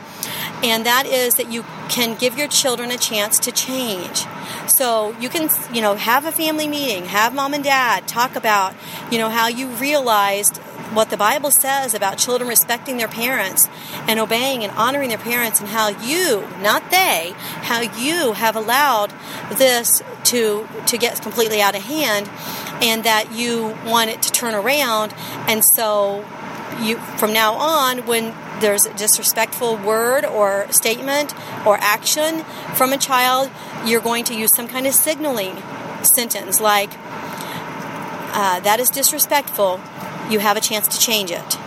And 0.64 0.86
that 0.88 1.06
is 1.06 1.36
that 1.36 1.52
you 1.52 1.64
can 1.88 2.18
give 2.18 2.38
your 2.38 2.48
children 2.48 2.90
a 2.90 2.98
chance 2.98 3.38
to 3.40 3.52
change. 3.52 4.26
So 4.68 5.16
you 5.20 5.30
can, 5.30 5.50
you 5.74 5.82
know, 5.82 5.96
have 5.96 6.26
a 6.26 6.32
family 6.32 6.68
meeting, 6.68 7.06
have 7.06 7.34
mom 7.34 7.54
and 7.54 7.64
dad 7.64 8.08
talk 8.08 8.36
about, 8.36 8.74
you 9.12 9.20
know, 9.20 9.30
how 9.30 9.48
you 9.48 9.68
realized 9.68 10.60
what 10.94 11.10
the 11.10 11.18
Bible 11.18 11.52
says 11.52 11.94
about 11.94 12.18
children 12.18 12.50
respecting 12.50 12.98
their 12.98 13.08
parents 13.08 13.68
and 14.08 14.20
obeying 14.20 14.64
and 14.64 14.72
honoring 14.74 15.10
their 15.10 15.18
parents, 15.18 15.60
and 15.60 15.70
how 15.70 15.90
you, 15.90 16.48
not 16.62 16.90
they, 16.90 17.34
how 17.62 17.82
you 17.82 18.34
have 18.34 18.56
allowed 18.56 19.14
this 19.54 20.02
to 20.26 20.68
to 20.88 20.98
get 20.98 21.22
completely 21.22 21.62
out 21.62 21.76
of 21.76 21.84
hand, 21.84 22.30
and 22.82 23.04
that 23.04 23.32
you 23.32 23.76
want 23.86 24.10
it 24.10 24.22
to 24.24 24.32
turn 24.32 24.56
around, 24.56 25.14
and 25.48 25.62
so 25.76 26.26
you 26.82 26.98
from 27.18 27.34
now 27.34 27.54
on 27.54 28.06
when 28.06 28.34
there's 28.60 28.86
a 28.86 28.94
disrespectful 28.96 29.78
word 29.78 30.26
or 30.26 30.68
statement 30.72 31.34
or 31.66 31.78
action 31.80 32.44
from 32.76 32.92
a 32.92 32.98
child, 32.98 33.50
you're 33.86 34.02
going 34.02 34.24
to 34.26 34.36
use 34.36 34.50
some 34.56 34.68
kind 34.68 34.86
of 34.86 34.94
signaling 34.94 35.56
sentence 36.16 36.60
like, 36.60 36.90
uh, 38.34 38.60
that 38.60 38.80
is 38.80 38.90
disrespectful 38.90 39.80
you 40.30 40.40
have 40.40 40.58
a 40.58 40.62
chance 40.62 40.88
to 40.90 41.00
change 41.00 41.32
it. 41.32 41.58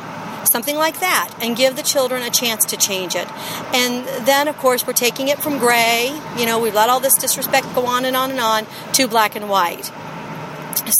Something 0.44 0.76
like 0.76 1.00
that, 1.00 1.34
and 1.40 1.56
give 1.56 1.76
the 1.76 1.82
children 1.82 2.22
a 2.22 2.30
chance 2.30 2.64
to 2.66 2.76
change 2.76 3.14
it. 3.14 3.26
And 3.74 4.06
then, 4.26 4.48
of 4.48 4.56
course, 4.58 4.86
we're 4.86 4.92
taking 4.92 5.28
it 5.28 5.38
from 5.38 5.58
gray, 5.58 6.18
you 6.36 6.44
know, 6.44 6.60
we've 6.60 6.74
let 6.74 6.90
all 6.90 7.00
this 7.00 7.14
disrespect 7.14 7.74
go 7.74 7.86
on 7.86 8.04
and 8.04 8.16
on 8.16 8.30
and 8.30 8.40
on, 8.40 8.66
to 8.94 9.08
black 9.08 9.34
and 9.34 9.48
white. 9.48 9.90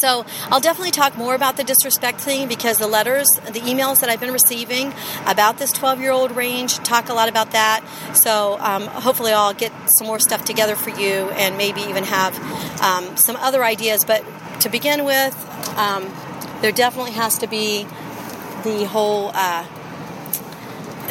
So 0.01 0.25
I'll 0.51 0.61
definitely 0.61 0.90
talk 0.90 1.16
more 1.16 1.35
about 1.35 1.57
the 1.57 1.64
disrespect 1.64 2.20
thing 2.20 2.48
because 2.48 2.79
the 2.79 2.87
letters, 2.87 3.27
the 3.46 3.61
emails 3.61 4.01
that 4.01 4.11
I've 4.11 4.20
been 4.20 4.33
receiving 4.33 4.92
about 5.27 5.59
this 5.59 5.72
12 5.72 6.01
year 6.01 6.12
old 6.12 6.33
range 6.33 6.77
talk 6.79 7.09
a 7.09 7.14
lot 7.14 7.29
about 7.29 7.53
that. 7.53 7.85
So 8.14 8.59
um, 8.61 8.87
hopefully 8.87 9.33
I'll 9.33 9.55
get 9.55 9.72
some 9.98 10.07
more 10.07 10.20
stuff 10.20 10.44
together 10.44 10.77
for 10.77 10.90
you 10.90 11.31
and 11.31 11.57
maybe 11.57 11.83
even 11.83 12.05
have 12.05 12.35
um, 12.83 13.16
some 13.16 13.37
other 13.37 13.64
ideas. 13.64 14.05
But 14.07 14.25
to 14.61 14.68
begin 14.68 15.05
with, 15.05 15.35
um, 15.77 16.11
there 16.62 16.72
definitely 16.72 17.12
has 17.12 17.38
to 17.38 17.46
be 17.46 17.85
the 18.62 18.87
whole 18.88 19.33
uh, 19.35 19.66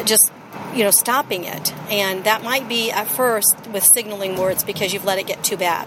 just 0.04 0.32
you 0.74 0.84
know 0.84 0.90
stopping 0.90 1.44
it. 1.44 1.72
And 1.90 2.24
that 2.24 2.42
might 2.42 2.68
be 2.68 2.90
at 2.90 3.06
first 3.06 3.54
with 3.72 3.86
signaling 3.94 4.36
words 4.36 4.64
because 4.64 4.92
you've 4.92 5.04
let 5.04 5.18
it 5.18 5.26
get 5.26 5.44
too 5.44 5.56
bad. 5.56 5.86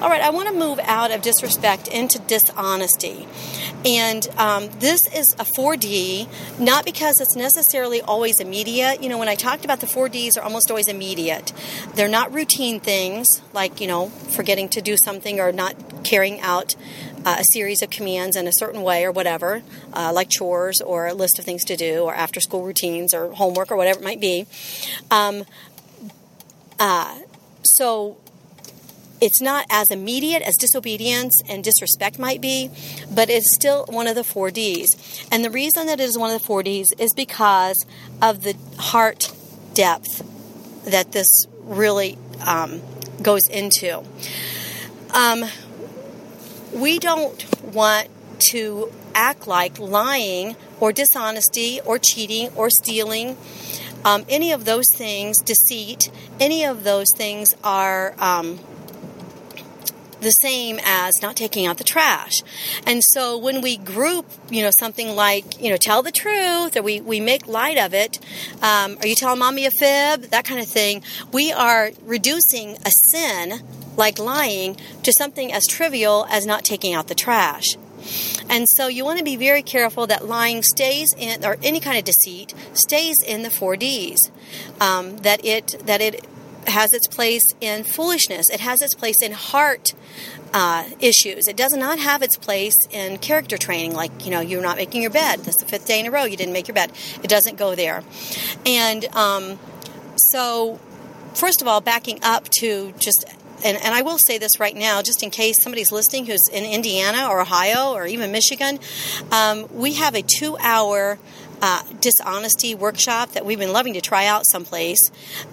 All 0.00 0.08
right 0.08 0.20
i 0.20 0.30
want 0.30 0.48
to 0.48 0.54
move 0.54 0.78
out 0.82 1.10
of 1.10 1.22
disrespect 1.22 1.88
into 1.88 2.18
dishonesty. 2.18 3.28
And 3.84 4.26
um, 4.38 4.70
this 4.78 5.00
is 5.14 5.34
a 5.38 5.44
4d 5.44 6.26
not 6.58 6.86
because 6.86 7.20
it's 7.20 7.36
necessarily 7.36 8.00
always 8.00 8.40
immediate. 8.40 9.02
You 9.02 9.10
know 9.10 9.18
when 9.18 9.28
i 9.28 9.34
talked 9.34 9.64
about 9.64 9.80
the 9.80 9.86
4ds 9.86 10.38
are 10.38 10.42
almost 10.42 10.70
always 10.70 10.88
immediate. 10.88 11.52
They're 11.94 12.08
not 12.08 12.32
routine 12.32 12.80
things 12.80 13.26
like 13.52 13.80
you 13.80 13.86
know 13.86 14.08
forgetting 14.08 14.70
to 14.70 14.80
do 14.80 14.96
something 15.04 15.40
or 15.40 15.52
not 15.52 16.04
carrying 16.04 16.40
out 16.40 16.74
uh, 17.24 17.36
a 17.38 17.44
series 17.52 17.82
of 17.82 17.90
commands 17.90 18.36
in 18.36 18.46
a 18.46 18.52
certain 18.52 18.82
way 18.82 19.04
or 19.04 19.12
whatever, 19.12 19.62
uh, 19.92 20.12
like 20.12 20.28
chores 20.28 20.80
or 20.80 21.06
a 21.06 21.14
list 21.14 21.38
of 21.38 21.44
things 21.44 21.64
to 21.64 21.76
do 21.76 22.02
or 22.02 22.14
after 22.14 22.40
school 22.40 22.64
routines 22.64 23.14
or 23.14 23.32
homework 23.32 23.70
or 23.70 23.76
whatever 23.76 24.00
it 24.00 24.04
might 24.04 24.20
be. 24.20 24.46
Um, 25.10 25.44
uh, 26.78 27.20
so 27.62 28.18
it's 29.20 29.40
not 29.40 29.64
as 29.70 29.86
immediate 29.90 30.42
as 30.42 30.54
disobedience 30.56 31.40
and 31.48 31.64
disrespect 31.64 32.18
might 32.18 32.40
be, 32.40 32.70
but 33.10 33.30
it's 33.30 33.54
still 33.54 33.86
one 33.88 34.06
of 34.06 34.14
the 34.14 34.24
four 34.24 34.50
Ds. 34.50 34.88
And 35.30 35.44
the 35.44 35.50
reason 35.50 35.86
that 35.86 36.00
it 36.00 36.04
is 36.04 36.18
one 36.18 36.30
of 36.30 36.40
the 36.40 36.46
four 36.46 36.62
Ds 36.62 36.88
is 36.98 37.12
because 37.14 37.86
of 38.20 38.42
the 38.42 38.54
heart 38.78 39.32
depth 39.72 40.22
that 40.84 41.12
this 41.12 41.46
really 41.62 42.18
um, 42.44 42.82
goes 43.22 43.48
into. 43.48 44.04
Um, 45.14 45.44
we 46.74 46.98
don't 46.98 47.46
want 47.62 48.08
to 48.50 48.92
act 49.14 49.46
like 49.46 49.78
lying 49.78 50.56
or 50.80 50.92
dishonesty 50.92 51.80
or 51.84 51.98
cheating 51.98 52.50
or 52.56 52.68
stealing. 52.68 53.36
Um, 54.04 54.24
any 54.28 54.52
of 54.52 54.64
those 54.64 54.86
things, 54.96 55.38
deceit, 55.42 56.10
any 56.38 56.64
of 56.64 56.84
those 56.84 57.06
things 57.16 57.48
are 57.62 58.14
um, 58.18 58.58
the 60.20 60.30
same 60.30 60.80
as 60.84 61.14
not 61.22 61.36
taking 61.36 61.64
out 61.64 61.78
the 61.78 61.84
trash. 61.84 62.42
And 62.86 63.02
so 63.04 63.38
when 63.38 63.62
we 63.62 63.76
group, 63.76 64.26
you 64.50 64.62
know, 64.62 64.70
something 64.80 65.14
like, 65.14 65.62
you 65.62 65.70
know, 65.70 65.76
tell 65.76 66.02
the 66.02 66.10
truth 66.10 66.76
or 66.76 66.82
we, 66.82 67.00
we 67.00 67.20
make 67.20 67.46
light 67.46 67.78
of 67.78 67.94
it, 67.94 68.18
um, 68.60 68.98
are 69.00 69.06
you 69.06 69.14
telling 69.14 69.38
mommy 69.38 69.64
a 69.64 69.70
fib? 69.70 70.22
That 70.30 70.44
kind 70.44 70.60
of 70.60 70.66
thing. 70.66 71.02
We 71.32 71.52
are 71.52 71.92
reducing 72.02 72.76
a 72.84 72.90
sin 73.10 73.62
like 73.96 74.18
lying 74.18 74.76
to 75.02 75.12
something 75.16 75.52
as 75.52 75.64
trivial 75.68 76.26
as 76.30 76.46
not 76.46 76.64
taking 76.64 76.94
out 76.94 77.08
the 77.08 77.14
trash. 77.14 77.76
And 78.48 78.66
so 78.68 78.88
you 78.88 79.04
want 79.04 79.18
to 79.18 79.24
be 79.24 79.36
very 79.36 79.62
careful 79.62 80.06
that 80.08 80.26
lying 80.26 80.62
stays 80.62 81.08
in, 81.16 81.44
or 81.44 81.56
any 81.62 81.80
kind 81.80 81.96
of 81.98 82.04
deceit 82.04 82.54
stays 82.74 83.16
in 83.26 83.42
the 83.42 83.50
four 83.50 83.76
Ds. 83.76 84.18
Um, 84.80 85.16
that 85.18 85.44
it 85.44 85.76
that 85.86 86.00
it 86.00 86.26
has 86.66 86.92
its 86.92 87.06
place 87.06 87.42
in 87.60 87.84
foolishness. 87.84 88.46
It 88.50 88.60
has 88.60 88.80
its 88.82 88.94
place 88.94 89.16
in 89.22 89.32
heart 89.32 89.94
uh, 90.52 90.88
issues. 91.00 91.46
It 91.46 91.56
does 91.56 91.72
not 91.72 91.98
have 91.98 92.22
its 92.22 92.36
place 92.36 92.74
in 92.90 93.18
character 93.18 93.58
training, 93.58 93.94
like, 93.94 94.24
you 94.24 94.30
know, 94.30 94.40
you're 94.40 94.62
not 94.62 94.76
making 94.76 95.02
your 95.02 95.10
bed. 95.10 95.40
That's 95.40 95.58
the 95.62 95.66
fifth 95.66 95.86
day 95.86 96.00
in 96.00 96.06
a 96.06 96.10
row 96.10 96.24
you 96.24 96.36
didn't 96.36 96.52
make 96.52 96.68
your 96.68 96.74
bed. 96.74 96.92
It 97.22 97.28
doesn't 97.28 97.58
go 97.58 97.74
there. 97.74 98.02
And 98.64 99.04
um, 99.14 99.58
so, 100.16 100.78
first 101.34 101.60
of 101.60 101.68
all, 101.68 101.80
backing 101.80 102.20
up 102.22 102.48
to 102.60 102.94
just 102.98 103.24
and, 103.64 103.78
and 103.82 103.94
I 103.94 104.02
will 104.02 104.18
say 104.18 104.38
this 104.38 104.60
right 104.60 104.76
now, 104.76 105.02
just 105.02 105.22
in 105.22 105.30
case 105.30 105.56
somebody's 105.62 105.90
listening 105.90 106.26
who's 106.26 106.48
in 106.52 106.64
Indiana 106.64 107.28
or 107.28 107.40
Ohio 107.40 107.92
or 107.92 108.06
even 108.06 108.30
Michigan, 108.30 108.78
um, 109.32 109.66
we 109.72 109.94
have 109.94 110.14
a 110.14 110.22
two 110.22 110.56
hour 110.58 111.18
uh, 111.62 111.82
dishonesty 112.00 112.74
workshop 112.74 113.30
that 113.32 113.46
we've 113.46 113.58
been 113.58 113.72
loving 113.72 113.94
to 113.94 114.00
try 114.00 114.26
out 114.26 114.42
someplace 114.46 115.00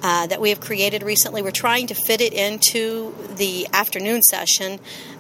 uh, 0.04 0.28
that 0.28 0.41
we 0.41 0.50
have 0.50 0.60
created 0.60 1.04
recently. 1.04 1.41
We're 1.41 1.52
trying 1.52 1.88
to 1.88 1.93
fit 1.93 2.19
it 2.19 2.34
into 2.34 3.15
the 3.36 3.67
afternoon 3.71 4.21
session 4.24 4.80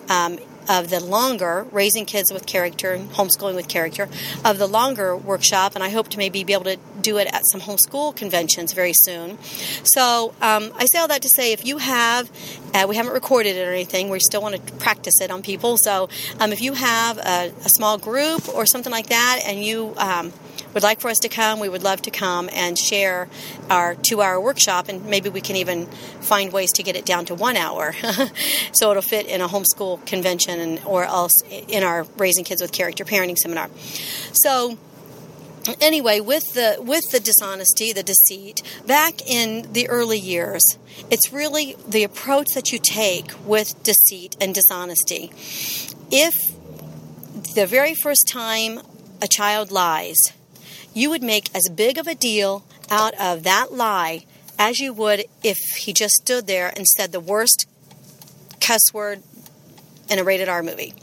um, 0.09 0.37
of 0.69 0.89
the 0.89 0.99
longer 0.99 1.65
raising 1.71 2.05
kids 2.05 2.31
with 2.31 2.45
character 2.45 2.91
and 2.91 3.09
homeschooling 3.11 3.55
with 3.55 3.67
character 3.67 4.07
of 4.45 4.57
the 4.57 4.67
longer 4.67 5.15
workshop 5.15 5.75
and 5.75 5.83
i 5.83 5.89
hope 5.89 6.09
to 6.09 6.17
maybe 6.17 6.43
be 6.43 6.53
able 6.53 6.63
to 6.63 6.77
do 7.01 7.17
it 7.17 7.27
at 7.33 7.41
some 7.51 7.61
homeschool 7.61 8.15
conventions 8.15 8.73
very 8.73 8.93
soon. 8.93 9.37
So 9.83 10.33
um, 10.41 10.71
i 10.75 10.85
say 10.91 10.99
all 10.99 11.07
that 11.07 11.21
to 11.23 11.29
say 11.35 11.51
if 11.51 11.65
you 11.65 11.77
have 11.77 12.29
uh, 12.73 12.85
we 12.87 12.95
haven't 12.95 13.13
recorded 13.13 13.55
it 13.55 13.67
or 13.67 13.71
anything 13.71 14.09
we 14.09 14.19
still 14.19 14.41
want 14.41 14.55
to 14.55 14.73
practice 14.73 15.19
it 15.21 15.31
on 15.31 15.41
people. 15.41 15.77
So 15.77 16.09
um, 16.39 16.51
if 16.51 16.61
you 16.61 16.73
have 16.73 17.17
a, 17.17 17.51
a, 17.65 17.69
small 17.69 17.97
group 17.97 18.47
or 18.53 18.65
something 18.65 18.91
like 18.91 19.07
that 19.07 19.41
and 19.45 19.63
you 19.63 19.93
um, 19.97 20.31
would 20.73 20.83
like 20.83 20.99
for 20.99 21.09
us 21.09 21.19
to 21.19 21.29
come, 21.29 21.59
we 21.59 21.69
would 21.69 21.83
love 21.83 22.01
to 22.03 22.11
come 22.11 22.49
and 22.53 22.77
share 22.77 23.27
our 23.69 23.95
two 23.95 24.21
hour 24.21 24.39
workshop, 24.39 24.89
and 24.89 25.05
maybe 25.05 25.29
we 25.29 25.41
can 25.41 25.55
even 25.55 25.85
find 25.85 26.53
ways 26.53 26.71
to 26.73 26.83
get 26.83 26.95
it 26.95 27.05
down 27.05 27.25
to 27.25 27.35
one 27.35 27.57
hour 27.57 27.93
so 28.71 28.91
it'll 28.91 29.01
fit 29.01 29.27
in 29.27 29.41
a 29.41 29.47
homeschool 29.47 30.05
convention 30.05 30.59
and, 30.59 30.81
or 30.85 31.03
else 31.03 31.33
in 31.49 31.83
our 31.83 32.03
Raising 32.17 32.43
Kids 32.43 32.61
with 32.61 32.71
Character 32.71 33.03
parenting 33.03 33.37
seminar. 33.37 33.69
So, 34.33 34.77
anyway 35.79 36.19
with 36.19 36.53
the 36.53 36.75
with 36.79 37.03
the 37.11 37.19
dishonesty 37.19 37.93
the 37.93 38.01
deceit 38.01 38.63
back 38.87 39.21
in 39.27 39.71
the 39.73 39.87
early 39.89 40.17
years 40.17 40.63
it's 41.11 41.31
really 41.31 41.75
the 41.87 42.03
approach 42.03 42.47
that 42.55 42.71
you 42.71 42.79
take 42.79 43.31
with 43.45 43.81
deceit 43.83 44.35
and 44.41 44.55
dishonesty 44.55 45.31
if 46.09 46.33
the 47.53 47.67
very 47.67 47.93
first 47.93 48.27
time 48.27 48.79
a 49.21 49.27
child 49.27 49.71
lies 49.71 50.17
you 50.93 51.09
would 51.09 51.23
make 51.23 51.53
as 51.55 51.69
big 51.69 51.97
of 51.97 52.07
a 52.07 52.15
deal 52.15 52.63
out 52.89 53.13
of 53.19 53.43
that 53.43 53.71
lie 53.71 54.25
as 54.59 54.79
you 54.79 54.93
would 54.93 55.25
if 55.43 55.57
he 55.77 55.93
just 55.93 56.13
stood 56.15 56.47
there 56.47 56.71
and 56.75 56.85
said 56.87 57.11
the 57.11 57.19
worst 57.19 57.65
cuss 58.59 58.93
word 58.93 59.23
in 60.09 60.19
a 60.19 60.23
rated 60.23 60.49
R 60.49 60.61
movie. 60.61 60.93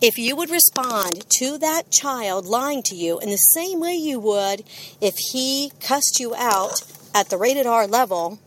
If 0.00 0.18
you 0.18 0.36
would 0.36 0.50
respond 0.50 1.24
to 1.38 1.58
that 1.58 1.90
child 1.90 2.46
lying 2.46 2.82
to 2.84 2.94
you 2.94 3.18
in 3.18 3.30
the 3.30 3.36
same 3.36 3.80
way 3.80 3.94
you 3.94 4.20
would 4.20 4.64
if 5.00 5.14
he 5.32 5.72
cussed 5.80 6.20
you 6.20 6.34
out 6.34 6.82
at 7.14 7.30
the 7.30 7.38
rated 7.38 7.66
R 7.66 7.86
level, 7.86 8.38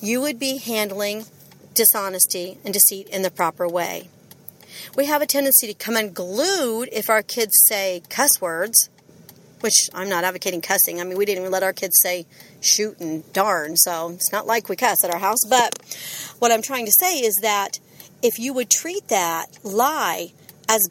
you 0.00 0.20
would 0.20 0.38
be 0.38 0.58
handling 0.58 1.26
dishonesty 1.74 2.58
and 2.64 2.72
deceit 2.72 3.08
in 3.08 3.22
the 3.22 3.30
proper 3.30 3.68
way. 3.68 4.08
We 4.94 5.06
have 5.06 5.22
a 5.22 5.26
tendency 5.26 5.66
to 5.66 5.74
come 5.74 5.96
unglued 5.96 6.88
if 6.92 7.10
our 7.10 7.22
kids 7.22 7.54
say 7.66 8.02
cuss 8.08 8.30
words, 8.40 8.88
which 9.60 9.88
I'm 9.94 10.08
not 10.08 10.24
advocating 10.24 10.60
cussing. 10.60 11.00
I 11.00 11.04
mean, 11.04 11.16
we 11.16 11.24
didn't 11.24 11.40
even 11.40 11.52
let 11.52 11.62
our 11.62 11.72
kids 11.72 11.98
say 12.00 12.26
shoot 12.60 12.98
and 13.00 13.30
darn, 13.32 13.76
so 13.76 14.10
it's 14.10 14.32
not 14.32 14.46
like 14.46 14.68
we 14.68 14.76
cuss 14.76 15.04
at 15.04 15.10
our 15.10 15.18
house. 15.18 15.44
But 15.48 15.78
what 16.38 16.52
I'm 16.52 16.62
trying 16.62 16.86
to 16.86 16.92
say 16.92 17.18
is 17.18 17.34
that 17.42 17.78
if 18.22 18.38
you 18.38 18.52
would 18.52 18.70
treat 18.70 19.08
that 19.08 19.46
lie 19.62 20.32
as 20.68 20.88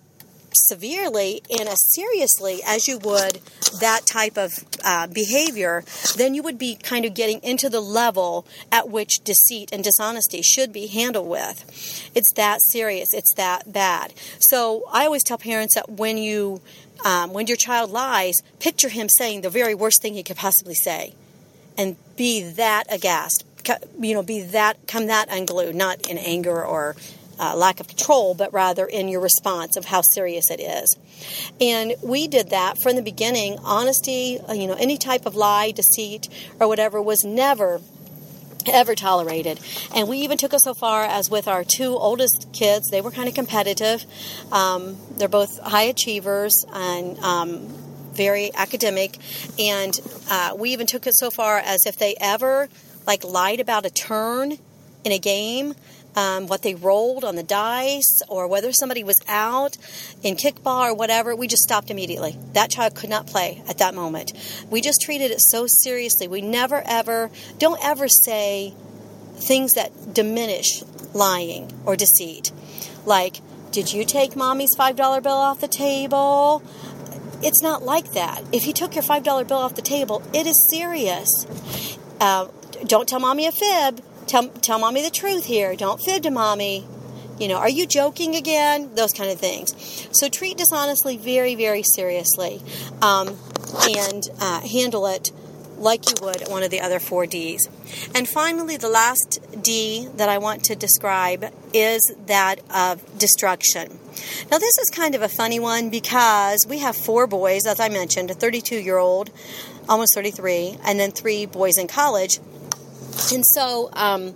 severely 0.55 1.41
and 1.49 1.67
as 1.67 1.79
seriously 1.93 2.61
as 2.65 2.87
you 2.87 2.97
would 2.99 3.39
that 3.79 4.05
type 4.05 4.37
of 4.37 4.51
uh, 4.83 5.07
behavior, 5.07 5.83
then 6.15 6.33
you 6.33 6.43
would 6.43 6.57
be 6.57 6.75
kind 6.75 7.05
of 7.05 7.13
getting 7.13 7.41
into 7.43 7.69
the 7.69 7.81
level 7.81 8.45
at 8.71 8.89
which 8.89 9.19
deceit 9.23 9.69
and 9.71 9.83
dishonesty 9.83 10.41
should 10.41 10.71
be 10.71 10.87
handled 10.87 11.27
with. 11.27 12.11
It's 12.15 12.31
that 12.33 12.61
serious. 12.61 13.13
It's 13.13 13.33
that 13.35 13.71
bad. 13.71 14.13
So 14.39 14.83
I 14.91 15.05
always 15.05 15.23
tell 15.23 15.37
parents 15.37 15.75
that 15.75 15.89
when 15.89 16.17
you 16.17 16.61
um, 17.03 17.33
when 17.33 17.47
your 17.47 17.57
child 17.57 17.91
lies, 17.91 18.35
picture 18.59 18.89
him 18.89 19.09
saying 19.09 19.41
the 19.41 19.49
very 19.49 19.75
worst 19.75 20.01
thing 20.01 20.13
he 20.13 20.23
could 20.23 20.37
possibly 20.37 20.75
say, 20.75 21.13
and 21.77 21.97
be 22.15 22.41
that 22.41 22.85
aghast. 22.89 23.43
You 23.99 24.13
know, 24.13 24.23
be 24.23 24.41
that 24.41 24.87
come 24.87 25.07
that 25.07 25.27
unglued, 25.29 25.75
not 25.75 26.07
in 26.09 26.17
anger 26.17 26.63
or 26.63 26.95
uh, 27.39 27.55
lack 27.55 27.79
of 27.79 27.87
control, 27.87 28.33
but 28.33 28.53
rather 28.53 28.85
in 28.85 29.07
your 29.07 29.21
response 29.21 29.75
of 29.75 29.85
how 29.85 30.01
serious 30.01 30.45
it 30.49 30.59
is. 30.59 30.95
And 31.59 31.95
we 32.01 32.27
did 32.27 32.49
that 32.49 32.81
from 32.81 32.95
the 32.95 33.01
beginning. 33.01 33.57
Honesty, 33.63 34.39
uh, 34.39 34.53
you 34.53 34.67
know, 34.67 34.75
any 34.75 34.97
type 34.97 35.25
of 35.25 35.35
lie, 35.35 35.71
deceit, 35.71 36.29
or 36.59 36.67
whatever 36.67 37.01
was 37.01 37.23
never 37.23 37.81
ever 38.67 38.95
tolerated. 38.95 39.59
And 39.93 40.07
we 40.07 40.19
even 40.19 40.37
took 40.37 40.51
it 40.53 40.59
so 40.63 40.73
far 40.73 41.03
as 41.03 41.29
with 41.29 41.47
our 41.47 41.63
two 41.63 41.95
oldest 41.95 42.47
kids, 42.51 42.89
they 42.89 42.99
were 42.99 43.11
kind 43.11 43.27
of 43.27 43.35
competitive. 43.35 44.03
Um, 44.51 44.97
they're 45.17 45.27
both 45.27 45.59
high 45.59 45.83
achievers 45.83 46.65
and 46.73 47.17
um, 47.19 47.67
very 48.13 48.53
academic. 48.55 49.17
And 49.59 49.99
uh, 50.29 50.55
we 50.57 50.71
even 50.71 50.87
took 50.87 51.05
it 51.05 51.15
so 51.15 51.29
far 51.29 51.59
as 51.59 51.85
if 51.85 51.97
they 51.97 52.15
ever 52.19 52.69
like 53.05 53.23
lied 53.23 53.59
about 53.59 53.85
a 53.85 53.89
turn 53.89 54.57
in 55.03 55.11
a 55.11 55.19
game, 55.19 55.75
um, 56.15 56.47
what 56.47 56.61
they 56.61 56.75
rolled 56.75 57.23
on 57.23 57.35
the 57.35 57.43
dice, 57.43 58.21
or 58.27 58.47
whether 58.47 58.71
somebody 58.71 59.03
was 59.03 59.15
out 59.27 59.77
in 60.23 60.35
kickball 60.35 60.89
or 60.89 60.95
whatever, 60.95 61.35
we 61.35 61.47
just 61.47 61.63
stopped 61.63 61.89
immediately. 61.89 62.37
That 62.53 62.69
child 62.69 62.95
could 62.95 63.09
not 63.09 63.27
play 63.27 63.61
at 63.67 63.77
that 63.79 63.93
moment. 63.93 64.33
We 64.69 64.81
just 64.81 65.01
treated 65.01 65.31
it 65.31 65.41
so 65.41 65.65
seriously. 65.67 66.27
We 66.27 66.41
never 66.41 66.81
ever, 66.85 67.29
don't 67.57 67.83
ever 67.83 68.07
say 68.07 68.73
things 69.35 69.73
that 69.73 70.13
diminish 70.13 70.83
lying 71.13 71.71
or 71.85 71.95
deceit. 71.95 72.51
Like, 73.05 73.37
did 73.71 73.91
you 73.91 74.05
take 74.05 74.35
mommy's 74.35 74.75
$5 74.77 75.21
bill 75.21 75.33
off 75.33 75.59
the 75.59 75.67
table? 75.67 76.63
It's 77.41 77.61
not 77.61 77.83
like 77.83 78.13
that. 78.13 78.41
If 78.53 78.65
you 78.65 78.73
took 78.73 78.95
your 78.95 79.03
$5 79.03 79.47
bill 79.47 79.57
off 79.57 79.75
the 79.75 79.81
table, 79.81 80.23
it 80.33 80.47
is 80.47 80.69
serious. 80.71 81.27
Uh, 82.21 82.47
don't 82.85 83.07
tell 83.07 83.19
mommy 83.19 83.45
a 83.45 83.51
fib 83.51 84.01
tell 84.27 84.47
tell 84.49 84.79
mommy 84.79 85.01
the 85.01 85.09
truth 85.09 85.45
here. 85.45 85.75
Don't 85.75 86.01
fib 86.01 86.23
to 86.23 86.31
mommy. 86.31 86.87
You 87.39 87.49
know, 87.49 87.57
are 87.57 87.69
you 87.69 87.85
joking 87.85 88.35
again? 88.35 88.95
Those 88.95 89.11
kind 89.11 89.29
of 89.29 89.39
things. 89.39 89.73
So 90.11 90.29
treat 90.29 90.57
dishonestly 90.57 91.17
very, 91.17 91.55
very 91.55 91.83
seriously, 91.83 92.61
um, 93.01 93.37
and 93.83 94.23
uh, 94.39 94.61
handle 94.61 95.05
it 95.07 95.31
like 95.77 96.09
you 96.09 96.25
would 96.25 96.47
one 96.49 96.63
of 96.63 96.71
the 96.71 96.79
other 96.79 96.99
four 96.99 97.25
D's. 97.25 97.67
And 98.13 98.27
finally, 98.27 98.77
the 98.77 98.89
last 98.89 99.39
D 99.61 100.07
that 100.15 100.29
I 100.29 100.37
want 100.37 100.63
to 100.65 100.75
describe 100.75 101.45
is 101.73 102.01
that 102.27 102.59
of 102.73 103.17
destruction. 103.17 103.99
Now, 104.49 104.57
this 104.57 104.77
is 104.77 104.89
kind 104.93 105.15
of 105.15 105.21
a 105.21 105.29
funny 105.29 105.59
one 105.59 105.89
because 105.89 106.65
we 106.67 106.79
have 106.79 106.95
four 106.95 107.27
boys, 107.27 107.65
as 107.65 107.79
I 107.79 107.89
mentioned, 107.89 108.31
a 108.31 108.33
32 108.33 108.79
year 108.79 108.97
old, 108.97 109.29
almost 109.89 110.15
33, 110.15 110.77
and 110.85 110.99
then 110.99 111.11
three 111.11 111.45
boys 111.45 111.77
in 111.77 111.87
college. 111.87 112.39
And 113.33 113.45
so, 113.45 113.89
um, 113.93 114.33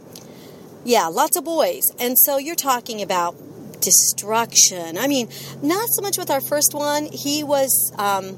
yeah, 0.83 1.07
lots 1.07 1.37
of 1.37 1.45
boys. 1.45 1.83
And 1.99 2.17
so 2.17 2.37
you're 2.37 2.55
talking 2.55 3.01
about 3.01 3.35
destruction. 3.81 4.97
I 4.97 5.07
mean, 5.07 5.29
not 5.61 5.87
so 5.91 6.01
much 6.01 6.17
with 6.17 6.29
our 6.29 6.41
first 6.41 6.73
one. 6.73 7.05
He 7.11 7.43
was 7.43 7.93
um, 7.97 8.37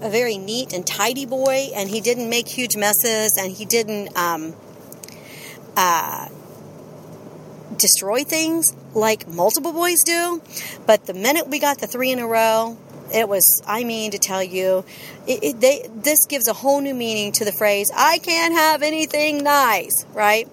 a 0.00 0.10
very 0.10 0.38
neat 0.38 0.72
and 0.72 0.86
tidy 0.86 1.26
boy, 1.26 1.70
and 1.74 1.88
he 1.88 2.00
didn't 2.00 2.28
make 2.28 2.48
huge 2.48 2.76
messes, 2.76 3.36
and 3.38 3.52
he 3.52 3.64
didn't 3.64 4.16
um, 4.16 4.54
uh, 5.76 6.28
destroy 7.76 8.24
things 8.24 8.66
like 8.94 9.28
multiple 9.28 9.72
boys 9.72 9.98
do. 10.04 10.42
But 10.86 11.06
the 11.06 11.14
minute 11.14 11.48
we 11.48 11.58
got 11.58 11.78
the 11.78 11.86
three 11.86 12.10
in 12.10 12.18
a 12.18 12.26
row, 12.26 12.76
it 13.12 13.28
was, 13.28 13.62
I 13.66 13.84
mean, 13.84 14.10
to 14.10 14.18
tell 14.18 14.42
you, 14.42 14.84
it, 15.26 15.42
it, 15.42 15.60
they, 15.60 15.88
this 15.94 16.18
gives 16.28 16.48
a 16.48 16.52
whole 16.52 16.80
new 16.80 16.94
meaning 16.94 17.32
to 17.32 17.44
the 17.44 17.52
phrase, 17.52 17.90
I 17.94 18.18
can't 18.18 18.54
have 18.54 18.82
anything 18.82 19.42
nice, 19.42 20.04
right? 20.12 20.48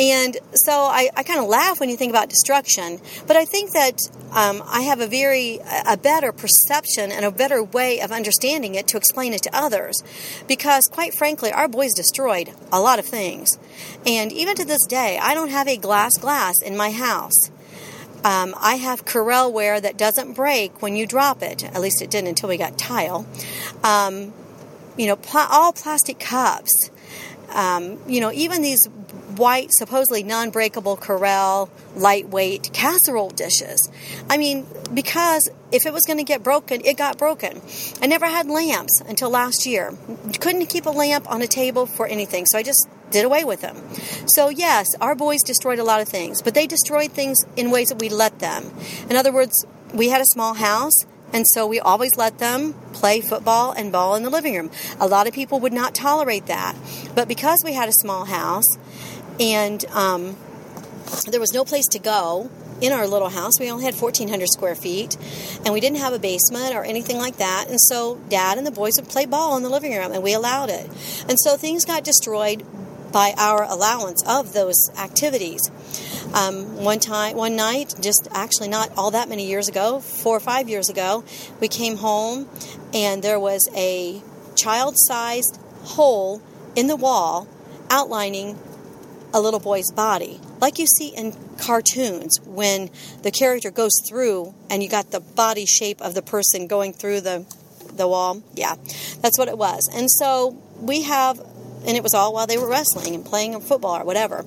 And 0.00 0.36
so 0.54 0.72
I, 0.72 1.10
I 1.16 1.22
kind 1.22 1.38
of 1.38 1.46
laugh 1.46 1.78
when 1.78 1.90
you 1.90 1.96
think 1.96 2.10
about 2.10 2.28
destruction, 2.28 3.00
but 3.26 3.36
I 3.36 3.44
think 3.44 3.72
that 3.72 3.98
um, 4.32 4.62
I 4.66 4.82
have 4.82 5.00
a 5.00 5.06
very, 5.06 5.60
a 5.86 5.96
better 5.96 6.32
perception 6.32 7.12
and 7.12 7.24
a 7.24 7.30
better 7.30 7.62
way 7.62 8.00
of 8.00 8.10
understanding 8.10 8.74
it 8.74 8.88
to 8.88 8.96
explain 8.96 9.34
it 9.34 9.42
to 9.42 9.50
others. 9.54 10.02
Because 10.48 10.84
quite 10.90 11.14
frankly, 11.14 11.52
our 11.52 11.68
boys 11.68 11.92
destroyed 11.92 12.50
a 12.72 12.80
lot 12.80 12.98
of 12.98 13.04
things. 13.04 13.58
And 14.06 14.32
even 14.32 14.56
to 14.56 14.64
this 14.64 14.84
day, 14.86 15.18
I 15.20 15.34
don't 15.34 15.50
have 15.50 15.68
a 15.68 15.76
glass 15.76 16.16
glass 16.18 16.54
in 16.62 16.76
my 16.76 16.90
house. 16.90 17.50
Um, 18.24 18.54
I 18.58 18.76
have 18.76 19.04
Corelle 19.04 19.52
that 19.80 19.96
doesn't 19.96 20.34
break 20.34 20.80
when 20.80 20.96
you 20.96 21.06
drop 21.06 21.42
it. 21.42 21.64
At 21.64 21.80
least 21.80 22.02
it 22.02 22.10
didn't 22.10 22.28
until 22.28 22.48
we 22.48 22.56
got 22.56 22.78
tile. 22.78 23.26
Um, 23.82 24.32
you 24.96 25.06
know, 25.06 25.16
pl- 25.16 25.48
all 25.50 25.72
plastic 25.72 26.20
cups. 26.20 26.90
Um, 27.50 27.98
you 28.06 28.20
know, 28.20 28.32
even 28.32 28.62
these 28.62 28.86
white, 29.36 29.68
supposedly 29.72 30.22
non 30.22 30.50
breakable 30.50 30.96
Corelle 30.96 31.70
lightweight 31.96 32.70
casserole 32.72 33.30
dishes. 33.30 33.90
I 34.30 34.38
mean, 34.38 34.66
because 34.92 35.50
if 35.70 35.86
it 35.86 35.92
was 35.92 36.04
going 36.04 36.18
to 36.18 36.24
get 36.24 36.42
broken, 36.42 36.82
it 36.84 36.96
got 36.96 37.18
broken. 37.18 37.60
I 38.00 38.06
never 38.06 38.26
had 38.26 38.46
lamps 38.46 39.00
until 39.06 39.30
last 39.30 39.66
year. 39.66 39.96
Couldn't 40.40 40.66
keep 40.66 40.86
a 40.86 40.90
lamp 40.90 41.30
on 41.30 41.42
a 41.42 41.46
table 41.46 41.86
for 41.86 42.06
anything, 42.06 42.46
so 42.46 42.58
I 42.58 42.62
just 42.62 42.88
did 43.12 43.24
away 43.24 43.44
with 43.44 43.60
them. 43.60 43.76
So, 44.26 44.48
yes, 44.48 44.86
our 45.00 45.14
boys 45.14 45.42
destroyed 45.42 45.78
a 45.78 45.84
lot 45.84 46.00
of 46.00 46.08
things, 46.08 46.42
but 46.42 46.54
they 46.54 46.66
destroyed 46.66 47.12
things 47.12 47.38
in 47.56 47.70
ways 47.70 47.88
that 47.88 48.00
we 48.00 48.08
let 48.08 48.38
them. 48.38 48.72
In 49.08 49.16
other 49.16 49.32
words, 49.32 49.64
we 49.94 50.08
had 50.08 50.20
a 50.20 50.26
small 50.26 50.54
house, 50.54 50.94
and 51.32 51.46
so 51.46 51.66
we 51.66 51.78
always 51.78 52.16
let 52.16 52.38
them 52.38 52.74
play 52.92 53.20
football 53.20 53.72
and 53.72 53.92
ball 53.92 54.14
in 54.16 54.22
the 54.22 54.30
living 54.30 54.56
room. 54.56 54.70
A 55.00 55.06
lot 55.06 55.26
of 55.26 55.32
people 55.32 55.60
would 55.60 55.72
not 55.72 55.94
tolerate 55.94 56.46
that. 56.46 56.76
But 57.14 57.28
because 57.28 57.62
we 57.64 57.72
had 57.72 57.88
a 57.88 57.92
small 57.92 58.24
house 58.24 58.76
and 59.40 59.84
um, 59.86 60.36
there 61.28 61.40
was 61.40 61.52
no 61.52 61.64
place 61.64 61.86
to 61.88 61.98
go, 61.98 62.50
in 62.82 62.92
our 62.92 63.06
little 63.06 63.28
house. 63.28 63.60
We 63.60 63.70
only 63.70 63.84
had 63.84 63.94
1,400 63.94 64.46
square 64.48 64.74
feet, 64.74 65.16
and 65.64 65.72
we 65.72 65.80
didn't 65.80 65.98
have 65.98 66.12
a 66.12 66.18
basement 66.18 66.74
or 66.74 66.84
anything 66.84 67.16
like 67.16 67.36
that. 67.36 67.66
And 67.68 67.80
so, 67.80 68.16
Dad 68.28 68.58
and 68.58 68.66
the 68.66 68.72
boys 68.72 68.94
would 68.96 69.08
play 69.08 69.24
ball 69.24 69.56
in 69.56 69.62
the 69.62 69.70
living 69.70 69.94
room, 69.94 70.12
and 70.12 70.22
we 70.22 70.34
allowed 70.34 70.68
it. 70.68 70.86
And 71.28 71.38
so, 71.38 71.56
things 71.56 71.84
got 71.84 72.02
destroyed 72.02 72.66
by 73.12 73.34
our 73.36 73.62
allowance 73.64 74.22
of 74.26 74.52
those 74.52 74.76
activities. 74.98 75.60
Um, 76.34 76.82
one 76.82 76.98
time, 76.98 77.36
one 77.36 77.56
night, 77.56 77.94
just 78.00 78.28
actually 78.32 78.68
not 78.68 78.90
all 78.96 79.10
that 79.10 79.28
many 79.28 79.46
years 79.46 79.68
ago, 79.68 80.00
four 80.00 80.36
or 80.36 80.40
five 80.40 80.68
years 80.68 80.88
ago, 80.88 81.24
we 81.60 81.68
came 81.68 81.96
home 81.96 82.48
and 82.94 83.22
there 83.22 83.38
was 83.38 83.68
a 83.76 84.22
child-sized 84.56 85.60
hole 85.82 86.42
in 86.74 86.86
the 86.86 86.96
wall 86.96 87.46
outlining 87.90 88.58
a 89.34 89.40
little 89.40 89.60
boy's 89.60 89.90
body, 89.92 90.40
like 90.60 90.78
you 90.78 90.86
see 90.86 91.08
in 91.08 91.34
cartoons 91.58 92.38
when 92.44 92.90
the 93.22 93.30
character 93.30 93.70
goes 93.70 93.92
through 94.06 94.54
and 94.68 94.82
you 94.82 94.88
got 94.88 95.10
the 95.10 95.20
body 95.20 95.64
shape 95.64 96.00
of 96.00 96.14
the 96.14 96.22
person 96.22 96.66
going 96.66 96.92
through 96.92 97.20
the 97.20 97.44
the 97.96 98.08
wall. 98.08 98.42
Yeah, 98.54 98.76
that's 99.20 99.38
what 99.38 99.48
it 99.48 99.58
was. 99.58 99.88
And 99.94 100.10
so 100.10 100.56
we 100.80 101.02
have 101.02 101.38
and 101.86 101.96
it 101.96 102.02
was 102.02 102.14
all 102.14 102.32
while 102.32 102.46
they 102.46 102.58
were 102.58 102.68
wrestling 102.68 103.14
and 103.14 103.24
playing 103.24 103.58
football 103.60 104.00
or 104.00 104.04
whatever. 104.04 104.44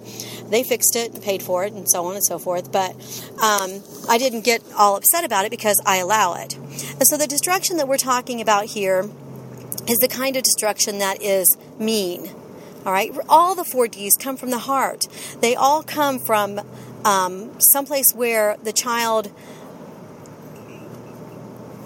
They 0.50 0.64
fixed 0.64 0.96
it 0.96 1.14
and 1.14 1.24
paid 1.24 1.42
for 1.42 1.66
it 1.66 1.74
and 1.74 1.90
so 1.90 2.06
on 2.06 2.16
and 2.16 2.24
so 2.24 2.40
forth. 2.40 2.72
But 2.72 2.92
um, 3.42 3.82
I 4.10 4.18
didn't 4.18 4.42
get 4.42 4.64
all 4.76 4.96
upset 4.96 5.24
about 5.24 5.46
it 5.46 5.52
because 5.52 5.82
I 5.86 5.98
allow 5.98 6.36
it. 6.36 6.56
And 6.56 7.08
so 7.08 7.18
the 7.18 7.28
destruction 7.28 7.78
that 7.78 7.88
we're 7.88 7.98
talking 7.98 8.42
about 8.42 8.66
here 8.66 9.10
is 9.88 9.98
the 10.00 10.08
kind 10.08 10.36
of 10.36 10.44
destruction 10.44 11.00
that 11.00 11.22
is 11.22 11.58
mean. 11.80 12.30
All 12.86 12.92
right, 12.92 13.12
all 13.28 13.56
the 13.56 13.64
four 13.64 13.88
D's 13.88 14.16
come 14.16 14.38
from 14.38 14.52
the 14.52 14.60
heart. 14.60 15.08
They 15.42 15.56
all 15.56 15.82
come 15.82 16.20
from 16.20 16.62
um, 17.04 17.60
someplace 17.60 18.14
where 18.14 18.58
the 18.64 18.72
child 18.72 19.32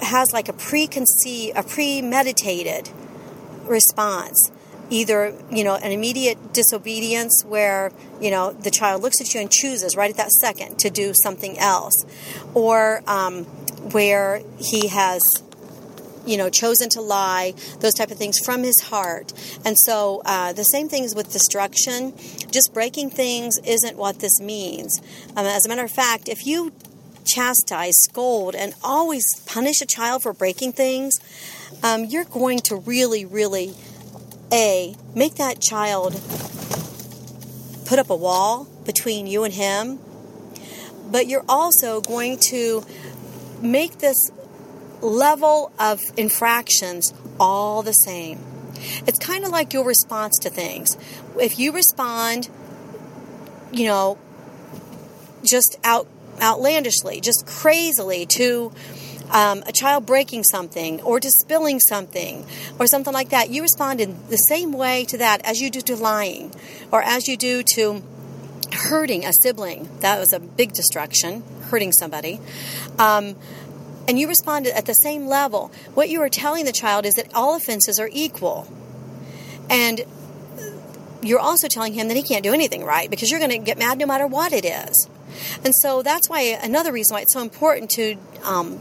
has 0.02 0.28
like 0.34 0.50
a 0.50 0.54
preconceived, 0.54 1.58
a 1.58 1.64
premeditated 1.64 2.90
response. 3.64 4.52
Either, 4.90 5.36
you 5.52 5.64
know, 5.64 5.76
an 5.76 5.92
immediate 5.92 6.54
disobedience 6.54 7.44
where, 7.46 7.92
you 8.20 8.32
know, 8.32 8.52
the 8.52 8.72
child 8.72 9.02
looks 9.02 9.22
at 9.22 9.34
you 9.34 9.40
and 9.40 9.52
chooses 9.52 9.96
right 9.96 10.10
at 10.10 10.18
that 10.18 10.32
second 10.32 10.80
to 10.80 10.90
do 10.90 11.14
something 11.24 11.58
else, 11.60 11.94
or 12.54 13.02
um, 13.08 13.46
where 13.92 14.42
he 14.58 14.88
has 14.88 15.22
you 16.26 16.38
know, 16.38 16.50
chosen 16.50 16.90
to 16.90 17.02
lie, 17.02 17.54
those 17.80 17.94
type 17.94 18.12
of 18.12 18.18
things 18.18 18.38
from 18.40 18.62
his 18.62 18.80
heart. 18.82 19.34
And 19.66 19.76
so 19.80 20.22
uh, 20.26 20.54
the 20.54 20.64
same 20.64 20.88
things 20.88 21.16
with 21.16 21.32
destruction. 21.32 22.14
Just 22.52 22.72
breaking 22.74 23.10
things 23.10 23.58
isn't 23.66 23.98
what 23.98 24.20
this 24.20 24.40
means. 24.40 25.02
Um, 25.36 25.46
as 25.46 25.66
a 25.66 25.70
matter 25.70 25.84
of 25.84 25.92
fact, 25.92 26.30
if 26.30 26.46
you 26.46 26.72
chastise, 27.26 27.96
scold, 28.10 28.56
and 28.56 28.74
always 28.84 29.24
punish 29.46 29.82
a 29.82 29.86
child 29.86 30.24
for 30.24 30.34
breaking 30.34 30.74
things, 30.74 31.16
um, 31.84 32.06
you're 32.06 32.26
going 32.26 32.60
to 32.60 32.76
really, 32.76 33.26
really, 33.26 33.74
A, 34.52 34.96
make 35.16 35.36
that 35.36 35.62
child 35.62 36.14
put 37.86 38.00
up 38.00 38.10
a 38.10 38.16
wall 38.16 38.68
between 38.86 39.28
you 39.28 39.44
and 39.44 39.54
him, 39.54 40.00
but 41.12 41.28
you're 41.28 41.46
also 41.50 42.02
going 42.02 42.38
to 42.50 42.86
make 43.62 44.00
this 44.00 44.32
level 45.02 45.72
of 45.80 46.00
infractions 46.18 47.14
all 47.40 47.82
the 47.84 47.94
same. 47.94 48.40
It's 49.08 49.20
kind 49.20 49.44
of 49.44 49.52
like 49.52 49.74
your 49.74 49.86
response 49.86 50.38
to 50.40 50.50
things. 50.50 50.98
If 51.40 51.60
you 51.60 51.72
respond, 51.72 52.50
you 53.72 53.86
know, 53.86 54.18
just 55.44 55.78
out 55.84 56.08
outlandishly, 56.42 57.20
just 57.22 57.46
crazily 57.46 58.26
to 58.26 58.72
um, 59.32 59.64
a 59.68 59.72
child 59.72 60.06
breaking 60.06 60.44
something 60.44 61.02
or 61.02 61.20
to 61.20 61.30
spilling 61.30 61.80
something 61.80 62.46
or 62.80 62.88
something 62.88 63.14
like 63.14 63.30
that, 63.30 63.50
you 63.50 63.62
respond 63.62 64.02
in 64.02 64.18
the 64.30 64.38
same 64.38 64.74
way 64.74 65.06
to 65.06 65.18
that 65.18 65.46
as 65.46 65.60
you 65.60 65.70
do 65.70 65.82
to 65.82 65.96
lying 65.96 66.54
or 66.92 67.02
as 67.02 67.28
you 67.28 67.38
do 67.38 67.64
to 67.76 68.04
hurting 68.72 69.26
a 69.26 69.32
sibling. 69.42 69.90
That 70.00 70.20
was 70.20 70.34
a 70.34 70.40
big 70.40 70.74
destruction, 70.74 71.44
hurting 71.70 71.92
somebody. 71.92 72.40
Um, 72.98 73.36
and 74.08 74.20
you 74.20 74.28
responded 74.28 74.76
at 74.76 74.86
the 74.86 74.94
same 74.94 75.28
level, 75.28 75.72
what 75.94 76.10
you 76.10 76.22
are 76.22 76.30
telling 76.30 76.66
the 76.66 76.72
child 76.72 77.06
is 77.06 77.14
that 77.16 77.34
all 77.36 77.56
offenses 77.56 78.00
are 78.00 78.10
equal. 78.12 78.68
And 79.70 80.02
you're 81.22 81.40
also 81.40 81.68
telling 81.68 81.94
him 81.94 82.08
that 82.08 82.18
he 82.18 82.24
can't 82.24 82.44
do 82.44 82.54
anything 82.54 82.84
right 82.84 83.10
because 83.10 83.30
you're 83.30 83.40
going 83.40 83.52
to 83.52 83.60
get 83.60 83.78
mad 83.78 84.00
no 84.00 84.06
matter 84.06 84.26
what 84.26 84.52
it 84.54 84.66
is. 84.66 85.08
And 85.64 85.74
so 85.76 86.02
that's 86.02 86.30
why 86.30 86.42
another 86.42 86.92
reason 86.92 87.16
why 87.16 87.22
it's 87.22 87.34
so 87.34 87.42
important 87.42 87.92
to 87.92 88.16
um, 88.44 88.80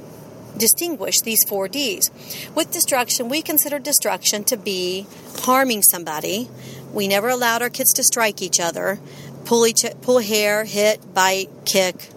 distinguish 0.57 1.21
these 1.21 1.45
four 1.49 1.69
D's. 1.69 2.11
With 2.55 2.71
destruction, 2.71 3.29
we 3.29 3.43
consider 3.43 3.79
destruction 3.79 4.45
to 4.45 4.57
be 4.57 5.07
harming 5.41 5.83
somebody. 5.83 6.49
We 6.93 7.09
never 7.09 7.29
allowed 7.29 7.63
our 7.63 7.71
kids 7.71 7.93
to 7.95 8.03
strike 8.03 8.43
each 8.43 8.61
other, 8.61 8.99
pull 9.45 9.67
each 9.67 9.85
pull 10.03 10.21
hair, 10.21 10.65
hit, 10.65 11.15
bite, 11.15 11.51
kick, 11.65 12.09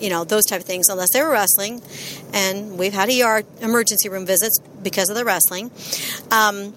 you 0.00 0.10
know, 0.10 0.24
those 0.24 0.44
type 0.44 0.60
of 0.60 0.66
things, 0.66 0.88
unless 0.88 1.12
they 1.12 1.22
were 1.22 1.30
wrestling. 1.30 1.82
And 2.32 2.78
we've 2.78 2.92
had 2.92 3.08
ER 3.10 3.42
emergency 3.60 4.08
room 4.08 4.26
visits 4.26 4.58
because 4.82 5.08
of 5.08 5.16
the 5.16 5.24
wrestling. 5.24 5.70
Um, 6.30 6.74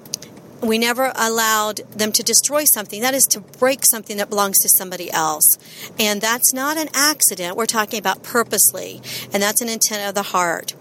we 0.62 0.78
never 0.78 1.12
allowed 1.16 1.78
them 1.92 2.12
to 2.12 2.24
destroy 2.24 2.66
something. 2.66 3.02
That 3.02 3.14
is 3.14 3.24
to 3.32 3.40
break 3.40 3.84
something 3.86 4.18
that 4.18 4.30
belongs 4.30 4.60
to 4.60 4.70
somebody 4.78 5.12
else. 5.12 5.58
And 6.00 6.22
that's 6.22 6.54
not 6.54 6.78
an 6.78 6.90
accident. 6.94 7.58
We're 7.58 7.66
talking 7.66 8.00
about 8.00 8.24
purposely. 8.24 9.02
And 9.34 9.42
that's 9.42 9.62
an 9.62 9.70
intent 9.70 10.08
of 10.08 10.16
the 10.16 10.24
heart. 10.24 10.74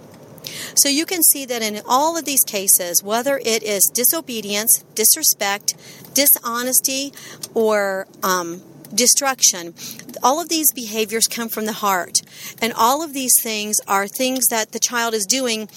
So 0.74 0.88
you 0.88 1.06
can 1.06 1.22
see 1.22 1.44
that 1.46 1.62
in 1.62 1.80
all 1.86 2.16
of 2.16 2.24
these 2.24 2.44
cases, 2.46 3.02
whether 3.02 3.38
it 3.44 3.62
is 3.62 3.90
disobedience, 3.92 4.84
disrespect, 4.94 5.74
dishonesty, 6.14 7.12
or 7.54 8.06
um, 8.22 8.62
destruction. 8.94 9.74
All 10.22 10.40
of 10.40 10.48
these 10.48 10.72
behaviors 10.72 11.26
come 11.26 11.48
from 11.48 11.66
the 11.66 11.72
heart. 11.72 12.20
And 12.60 12.72
all 12.72 13.02
of 13.02 13.12
these 13.12 13.34
things 13.42 13.76
are 13.86 14.06
things 14.06 14.46
that 14.48 14.72
the 14.72 14.78
child 14.78 15.14
is 15.14 15.26
doing 15.26 15.68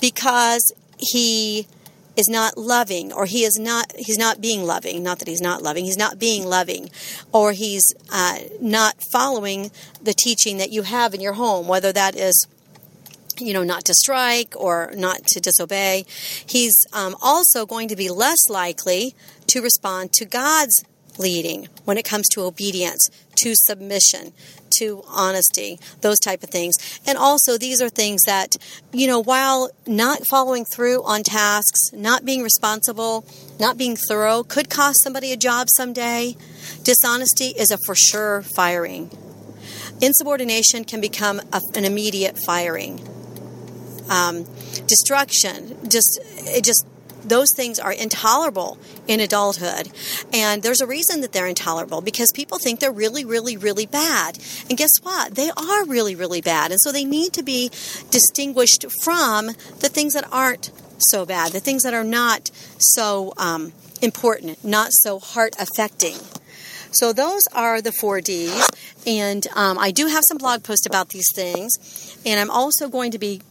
because 0.00 0.72
he 0.98 1.66
is 2.16 2.28
not 2.28 2.58
loving 2.58 3.12
or 3.12 3.26
he 3.26 3.44
is 3.44 3.56
not 3.58 3.92
he's 3.96 4.18
not 4.18 4.40
being 4.40 4.64
loving 4.64 5.04
not 5.04 5.20
that 5.20 5.28
he's 5.28 5.40
not 5.40 5.62
loving 5.62 5.84
he's 5.84 5.96
not 5.96 6.18
being 6.18 6.44
loving 6.44 6.90
or 7.32 7.52
he's 7.52 7.94
uh, 8.12 8.38
not 8.60 8.96
following 9.12 9.70
the 10.02 10.12
teaching 10.12 10.56
that 10.58 10.72
you 10.72 10.82
have 10.82 11.14
in 11.14 11.20
your 11.20 11.34
home 11.34 11.68
whether 11.68 11.92
that 11.92 12.16
is 12.16 12.44
you 13.40 13.52
know, 13.52 13.64
not 13.64 13.84
to 13.86 13.94
strike 13.94 14.54
or 14.56 14.92
not 14.96 15.26
to 15.28 15.40
disobey. 15.40 16.04
He's 16.46 16.74
um, 16.92 17.16
also 17.22 17.66
going 17.66 17.88
to 17.88 17.96
be 17.96 18.10
less 18.10 18.48
likely 18.48 19.14
to 19.48 19.62
respond 19.62 20.12
to 20.14 20.24
God's 20.24 20.82
leading 21.18 21.68
when 21.84 21.98
it 21.98 22.04
comes 22.04 22.28
to 22.28 22.42
obedience, 22.42 23.08
to 23.36 23.54
submission, 23.54 24.32
to 24.78 25.02
honesty, 25.08 25.78
those 26.00 26.18
type 26.18 26.42
of 26.42 26.50
things. 26.50 26.74
And 27.06 27.18
also, 27.18 27.58
these 27.58 27.82
are 27.82 27.88
things 27.88 28.22
that, 28.26 28.56
you 28.92 29.06
know, 29.06 29.20
while 29.20 29.70
not 29.86 30.26
following 30.30 30.64
through 30.64 31.02
on 31.04 31.22
tasks, 31.22 31.92
not 31.92 32.24
being 32.24 32.42
responsible, 32.42 33.26
not 33.58 33.76
being 33.76 33.96
thorough, 33.96 34.42
could 34.42 34.70
cost 34.70 35.02
somebody 35.02 35.32
a 35.32 35.36
job 35.36 35.68
someday. 35.70 36.36
Dishonesty 36.82 37.46
is 37.46 37.70
a 37.70 37.78
for 37.84 37.94
sure 37.94 38.42
firing. 38.42 39.10
Insubordination 40.00 40.84
can 40.84 41.00
become 41.00 41.40
a, 41.52 41.60
an 41.74 41.84
immediate 41.84 42.38
firing. 42.46 43.17
Um, 44.08 44.44
destruction, 44.86 45.76
just 45.88 46.18
it 46.46 46.64
just 46.64 46.86
those 47.24 47.48
things 47.54 47.78
are 47.78 47.92
intolerable 47.92 48.78
in 49.06 49.20
adulthood. 49.20 49.90
And 50.32 50.62
there's 50.62 50.80
a 50.80 50.86
reason 50.86 51.20
that 51.20 51.32
they're 51.32 51.46
intolerable 51.46 52.00
because 52.00 52.28
people 52.34 52.58
think 52.58 52.80
they're 52.80 52.92
really, 52.92 53.24
really, 53.24 53.56
really 53.56 53.86
bad. 53.86 54.38
And 54.68 54.78
guess 54.78 54.92
what? 55.02 55.34
They 55.34 55.50
are 55.50 55.84
really, 55.84 56.14
really 56.14 56.40
bad. 56.40 56.70
And 56.70 56.80
so 56.80 56.92
they 56.92 57.04
need 57.04 57.32
to 57.34 57.42
be 57.42 57.70
distinguished 58.10 58.86
from 59.02 59.48
the 59.80 59.88
things 59.88 60.14
that 60.14 60.26
aren't 60.32 60.70
so 60.98 61.24
bad, 61.24 61.52
the 61.52 61.60
things 61.60 61.82
that 61.82 61.94
are 61.94 62.04
not 62.04 62.50
so 62.78 63.32
um, 63.36 63.72
important, 64.02 64.64
not 64.64 64.88
so 64.92 65.18
heart 65.18 65.54
affecting. 65.58 66.16
So 66.90 67.12
those 67.12 67.42
are 67.52 67.82
the 67.82 67.92
four 67.92 68.22
Ds, 68.22 68.66
and 69.06 69.46
um, 69.54 69.78
I 69.78 69.90
do 69.90 70.06
have 70.06 70.24
some 70.26 70.38
blog 70.38 70.62
posts 70.62 70.86
about 70.86 71.10
these 71.10 71.26
things, 71.34 72.18
and 72.24 72.40
I'm 72.40 72.50
also 72.50 72.88
going 72.88 73.10
to 73.10 73.18
be 73.18 73.42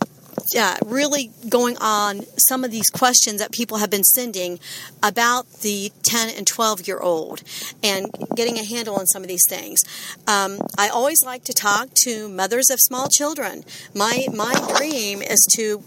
uh, 0.56 0.76
really 0.86 1.32
going 1.50 1.78
on 1.78 2.22
some 2.38 2.64
of 2.64 2.72
these 2.72 2.90
questions 2.90 3.40
that 3.40 3.52
people 3.52 3.78
have 3.78 3.90
been 3.90 4.04
sending 4.04 4.60
about 5.04 5.52
the 5.62 5.92
10 6.04 6.30
and 6.30 6.46
12 6.46 6.88
year 6.88 7.00
old 7.00 7.42
and 7.84 8.08
getting 8.36 8.58
a 8.58 8.64
handle 8.64 8.96
on 8.96 9.06
some 9.08 9.22
of 9.22 9.28
these 9.28 9.46
things. 9.48 9.80
Um, 10.28 10.60
I 10.78 10.90
always 10.90 11.24
like 11.24 11.44
to 11.46 11.54
talk 11.54 11.90
to 12.04 12.30
mothers 12.30 12.70
of 12.70 12.80
small 12.80 13.08
children. 13.10 13.64
My 13.94 14.28
my 14.34 14.54
dream 14.78 15.22
is 15.22 15.46
to 15.56 15.84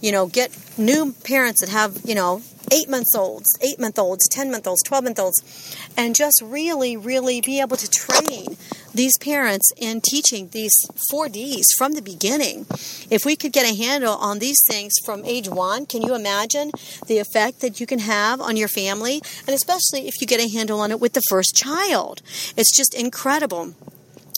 you 0.00 0.12
know 0.12 0.26
get 0.26 0.56
new 0.78 1.14
parents 1.24 1.60
that 1.60 1.70
have 1.70 2.00
you 2.04 2.14
know 2.14 2.42
eight 2.72 2.88
months 2.88 3.14
olds, 3.14 3.46
eight 3.60 3.78
month 3.78 3.98
olds, 3.98 4.28
10 4.28 4.50
month 4.50 4.66
olds, 4.66 4.82
12 4.84 5.04
month 5.04 5.18
olds, 5.18 5.76
and 5.96 6.14
just 6.14 6.40
really, 6.42 6.96
really 6.96 7.40
be 7.40 7.60
able 7.60 7.76
to 7.76 7.88
train 7.88 8.56
these 8.94 9.16
parents 9.18 9.70
in 9.76 10.00
teaching 10.00 10.48
these 10.48 10.74
four 11.10 11.28
Ds 11.28 11.66
from 11.76 11.92
the 11.92 12.02
beginning. 12.02 12.66
If 13.10 13.24
we 13.24 13.36
could 13.36 13.52
get 13.52 13.70
a 13.70 13.76
handle 13.76 14.14
on 14.14 14.38
these 14.38 14.58
things 14.68 14.94
from 15.04 15.24
age 15.24 15.48
one, 15.48 15.86
can 15.86 16.02
you 16.02 16.14
imagine 16.14 16.70
the 17.06 17.18
effect 17.18 17.60
that 17.60 17.78
you 17.80 17.86
can 17.86 18.00
have 18.00 18.40
on 18.40 18.56
your 18.56 18.68
family? 18.68 19.20
And 19.46 19.54
especially 19.54 20.08
if 20.08 20.20
you 20.20 20.26
get 20.26 20.40
a 20.40 20.48
handle 20.48 20.80
on 20.80 20.90
it 20.90 21.00
with 21.00 21.12
the 21.12 21.22
first 21.28 21.54
child. 21.54 22.22
It's 22.56 22.74
just 22.74 22.94
incredible. 22.94 23.74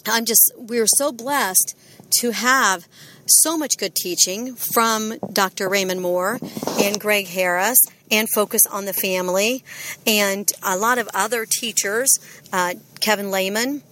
I'm 0.06 0.24
just, 0.24 0.52
we're 0.56 0.86
so 0.86 1.12
blessed 1.12 1.76
to 2.20 2.30
have 2.32 2.86
so 3.28 3.56
much 3.56 3.76
good 3.78 3.94
teaching 3.94 4.54
from 4.54 5.14
Dr. 5.32 5.68
Raymond 5.68 6.00
Moore 6.00 6.38
and 6.80 7.00
Gregg 7.00 7.28
Harris 7.28 7.78
and 8.10 8.28
Focus 8.34 8.62
on 8.70 8.84
the 8.84 8.92
Family 8.92 9.64
and 10.06 10.50
a 10.62 10.76
lot 10.76 10.98
of 10.98 11.08
other 11.14 11.46
teachers, 11.46 12.08
uh, 12.52 12.74
Kevin 13.00 13.30
Leman. 13.30 13.82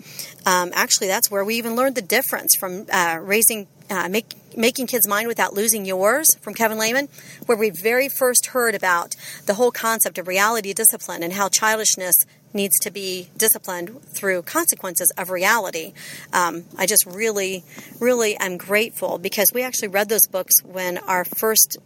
Um, 0.46 0.70
actually, 0.74 1.08
that's 1.08 1.30
where 1.30 1.44
we 1.44 1.56
even 1.56 1.76
learned 1.76 1.96
the 1.96 2.02
difference 2.02 2.54
from 2.58 2.86
uh, 2.92 3.18
raising 3.20 3.66
uh, 3.90 4.08
make, 4.08 4.34
Making 4.56 4.86
Kids 4.86 5.06
Mind 5.06 5.28
Without 5.28 5.54
Losing 5.54 5.84
Yours 5.84 6.26
from 6.40 6.54
Kevin 6.54 6.78
Leman, 6.78 7.08
where 7.44 7.58
we 7.58 7.70
very 7.70 8.08
first 8.08 8.46
heard 8.46 8.74
about 8.74 9.14
the 9.44 9.54
whole 9.54 9.70
concept 9.70 10.18
of 10.18 10.26
reality 10.26 10.72
discipline 10.72 11.22
and 11.22 11.34
how 11.34 11.48
childishness 11.48 12.14
needs 12.56 12.76
to 12.80 12.90
be 12.90 13.30
disciplined 13.36 14.02
through 14.02 14.42
consequences 14.42 15.12
of 15.16 15.30
reality. 15.30 15.92
Um, 16.32 16.64
I 16.76 16.86
just 16.86 17.06
really, 17.06 17.64
really 18.00 18.36
am 18.36 18.56
grateful 18.56 19.18
because 19.18 19.46
we 19.54 19.62
actually 19.62 19.88
read 19.88 20.08
those 20.08 20.26
books 20.30 20.54
when 20.64 20.98
our 20.98 21.24
first 21.24 21.78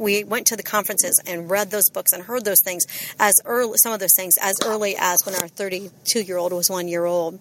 we 0.00 0.24
went 0.24 0.46
to 0.46 0.56
the 0.56 0.62
conferences 0.62 1.20
and 1.26 1.50
read 1.50 1.70
those 1.70 1.88
books 1.92 2.12
and 2.12 2.24
heard 2.24 2.44
those 2.44 2.62
things 2.64 2.84
as 3.18 3.34
early, 3.44 3.76
some 3.76 3.92
of 3.92 4.00
those 4.00 4.14
things 4.16 4.32
as 4.40 4.54
early 4.64 4.96
as 4.98 5.18
when 5.24 5.34
our 5.34 5.46
32 5.46 6.22
year 6.22 6.38
old 6.38 6.52
was 6.52 6.70
one 6.70 6.88
year 6.88 7.04
old. 7.04 7.38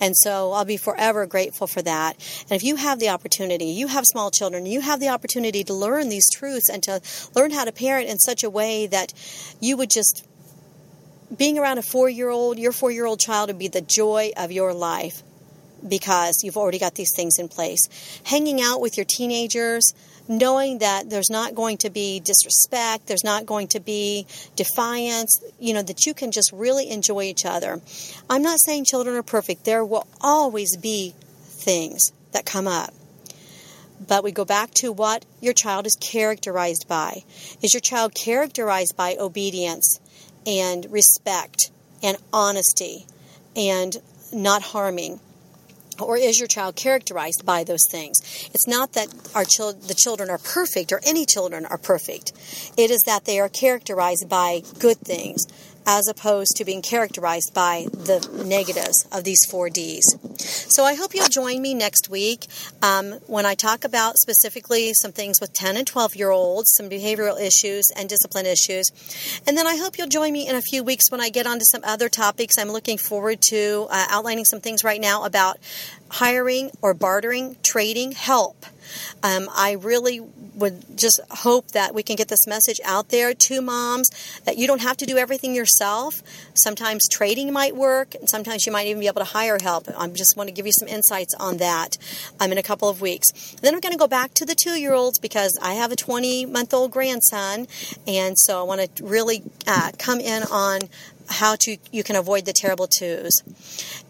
And 0.00 0.16
so 0.16 0.52
I'll 0.52 0.64
be 0.64 0.78
forever 0.78 1.26
grateful 1.26 1.66
for 1.66 1.82
that. 1.82 2.16
And 2.48 2.52
if 2.52 2.64
you 2.64 2.76
have 2.76 2.98
the 2.98 3.10
opportunity, 3.10 3.66
you 3.66 3.88
have 3.88 4.04
small 4.06 4.30
children, 4.30 4.64
you 4.64 4.80
have 4.80 5.00
the 5.00 5.10
opportunity 5.10 5.62
to 5.64 5.74
learn 5.74 6.08
these 6.08 6.28
truths 6.30 6.70
and 6.70 6.82
to 6.84 7.02
learn 7.36 7.50
how 7.50 7.64
to 7.64 7.72
parent 7.72 8.08
in 8.08 8.18
such 8.18 8.42
a 8.42 8.50
way 8.50 8.86
that 8.86 9.12
you 9.60 9.76
would 9.76 9.90
just 9.90 10.26
being 11.36 11.58
around 11.58 11.78
a 11.78 11.82
four 11.82 12.08
year 12.08 12.30
old, 12.30 12.58
your 12.58 12.72
four 12.72 12.90
year 12.90 13.06
old 13.06 13.20
child 13.20 13.48
would 13.48 13.58
be 13.58 13.68
the 13.68 13.80
joy 13.80 14.32
of 14.36 14.52
your 14.52 14.72
life 14.72 15.22
because 15.86 16.40
you've 16.42 16.56
already 16.56 16.78
got 16.78 16.94
these 16.94 17.12
things 17.14 17.38
in 17.38 17.48
place. 17.48 17.80
Hanging 18.24 18.60
out 18.60 18.80
with 18.80 18.96
your 18.96 19.06
teenagers, 19.08 19.92
knowing 20.26 20.78
that 20.78 21.08
there's 21.08 21.30
not 21.30 21.54
going 21.54 21.78
to 21.78 21.90
be 21.90 22.20
disrespect, 22.20 23.06
there's 23.06 23.24
not 23.24 23.46
going 23.46 23.68
to 23.68 23.80
be 23.80 24.26
defiance, 24.56 25.40
you 25.58 25.72
know, 25.72 25.82
that 25.82 26.04
you 26.04 26.14
can 26.14 26.32
just 26.32 26.50
really 26.52 26.90
enjoy 26.90 27.22
each 27.22 27.44
other. 27.44 27.80
I'm 28.28 28.42
not 28.42 28.60
saying 28.60 28.86
children 28.86 29.16
are 29.16 29.22
perfect, 29.22 29.64
there 29.64 29.84
will 29.84 30.06
always 30.20 30.76
be 30.76 31.14
things 31.64 32.12
that 32.32 32.44
come 32.44 32.66
up. 32.66 32.92
But 34.06 34.22
we 34.22 34.30
go 34.30 34.44
back 34.44 34.72
to 34.74 34.92
what 34.92 35.24
your 35.40 35.54
child 35.54 35.86
is 35.86 35.96
characterized 36.00 36.86
by. 36.88 37.24
Is 37.62 37.74
your 37.74 37.80
child 37.80 38.14
characterized 38.14 38.96
by 38.96 39.16
obedience 39.18 39.98
and 40.48 40.90
respect 40.90 41.70
and 42.02 42.16
honesty 42.32 43.06
and 43.54 43.98
not 44.32 44.62
harming? 44.62 45.20
or 46.00 46.16
is 46.16 46.38
your 46.38 46.46
child 46.46 46.76
characterized 46.76 47.44
by 47.44 47.64
those 47.64 47.84
things? 47.90 48.16
It's 48.54 48.68
not 48.68 48.92
that 48.92 49.08
our 49.34 49.44
chil- 49.44 49.72
the 49.72 49.94
children 49.94 50.30
are 50.30 50.38
perfect 50.38 50.92
or 50.92 51.00
any 51.04 51.26
children 51.26 51.66
are 51.66 51.78
perfect. 51.78 52.32
It 52.76 52.90
is 52.90 53.02
that 53.06 53.24
they 53.24 53.40
are 53.40 53.48
characterized 53.48 54.28
by 54.28 54.62
good 54.78 54.98
things 54.98 55.46
as 55.90 56.06
opposed 56.06 56.54
to 56.54 56.66
being 56.66 56.82
characterized 56.82 57.50
by 57.54 57.86
the 57.90 58.20
negatives 58.44 59.06
of 59.10 59.24
these 59.24 59.40
four 59.50 59.70
Ds. 59.70 60.04
So 60.74 60.84
I 60.84 60.94
hope 60.94 61.14
you'll 61.14 61.28
join 61.28 61.62
me 61.62 61.72
next 61.72 62.10
week 62.10 62.46
um, 62.82 63.12
when 63.26 63.46
I 63.46 63.54
talk 63.54 63.84
about 63.84 64.18
specifically 64.18 64.92
some 64.92 65.12
things 65.12 65.40
with 65.40 65.54
10 65.54 65.78
and 65.78 65.86
12 65.86 66.14
year 66.14 66.30
olds, 66.30 66.74
some 66.76 66.90
behavioral 66.90 67.40
issues 67.40 67.84
and 67.96 68.06
discipline 68.06 68.44
issues. 68.44 68.90
And 69.46 69.56
then 69.56 69.66
I 69.66 69.76
hope 69.76 69.96
you'll 69.96 70.08
join 70.08 70.34
me 70.34 70.46
in 70.46 70.56
a 70.56 70.60
few 70.60 70.84
weeks 70.84 71.10
when 71.10 71.22
I 71.22 71.30
get 71.30 71.46
onto 71.46 71.64
some 71.64 71.80
other 71.84 72.10
topics. 72.10 72.58
I'm 72.58 72.70
looking 72.70 72.98
forward 72.98 73.38
to 73.48 73.86
uh, 73.90 74.06
outlining 74.10 74.44
some 74.44 74.60
things 74.60 74.84
right 74.84 75.00
now 75.00 75.24
about 75.24 75.56
hiring 76.10 76.70
or 76.82 76.92
bartering, 76.92 77.56
trading 77.62 78.12
help. 78.12 78.66
Um, 79.22 79.48
I 79.54 79.72
really 79.72 80.20
would 80.20 80.98
just 80.98 81.20
hope 81.30 81.72
that 81.72 81.94
we 81.94 82.02
can 82.02 82.16
get 82.16 82.28
this 82.28 82.46
message 82.46 82.80
out 82.84 83.08
there 83.10 83.32
to 83.34 83.60
moms 83.60 84.08
that 84.44 84.58
you 84.58 84.66
don't 84.66 84.82
have 84.82 84.96
to 84.98 85.06
do 85.06 85.16
everything 85.16 85.54
yourself. 85.54 86.22
Sometimes 86.54 87.08
trading 87.10 87.52
might 87.52 87.76
work, 87.76 88.14
and 88.14 88.28
sometimes 88.28 88.66
you 88.66 88.72
might 88.72 88.86
even 88.86 89.00
be 89.00 89.06
able 89.06 89.20
to 89.20 89.32
hire 89.32 89.58
help. 89.60 89.88
I 89.96 90.06
just 90.08 90.34
want 90.36 90.48
to 90.48 90.52
give 90.52 90.66
you 90.66 90.72
some 90.72 90.88
insights 90.88 91.34
on 91.38 91.58
that 91.58 91.96
um, 92.40 92.52
in 92.52 92.58
a 92.58 92.62
couple 92.62 92.88
of 92.88 93.00
weeks. 93.00 93.26
Then 93.62 93.74
I'm 93.74 93.80
going 93.80 93.92
to 93.92 93.98
go 93.98 94.08
back 94.08 94.34
to 94.34 94.44
the 94.44 94.54
two 94.54 94.78
year 94.78 94.94
olds 94.94 95.18
because 95.18 95.58
I 95.62 95.74
have 95.74 95.92
a 95.92 95.96
20 95.96 96.46
month 96.46 96.74
old 96.74 96.90
grandson, 96.90 97.66
and 98.06 98.36
so 98.38 98.60
I 98.60 98.62
want 98.62 98.96
to 98.96 99.04
really 99.04 99.42
uh, 99.66 99.92
come 99.98 100.20
in 100.20 100.42
on 100.44 100.80
how 101.28 101.56
to 101.60 101.76
you 101.92 102.02
can 102.02 102.16
avoid 102.16 102.44
the 102.44 102.52
terrible 102.52 102.86
twos. 102.86 103.32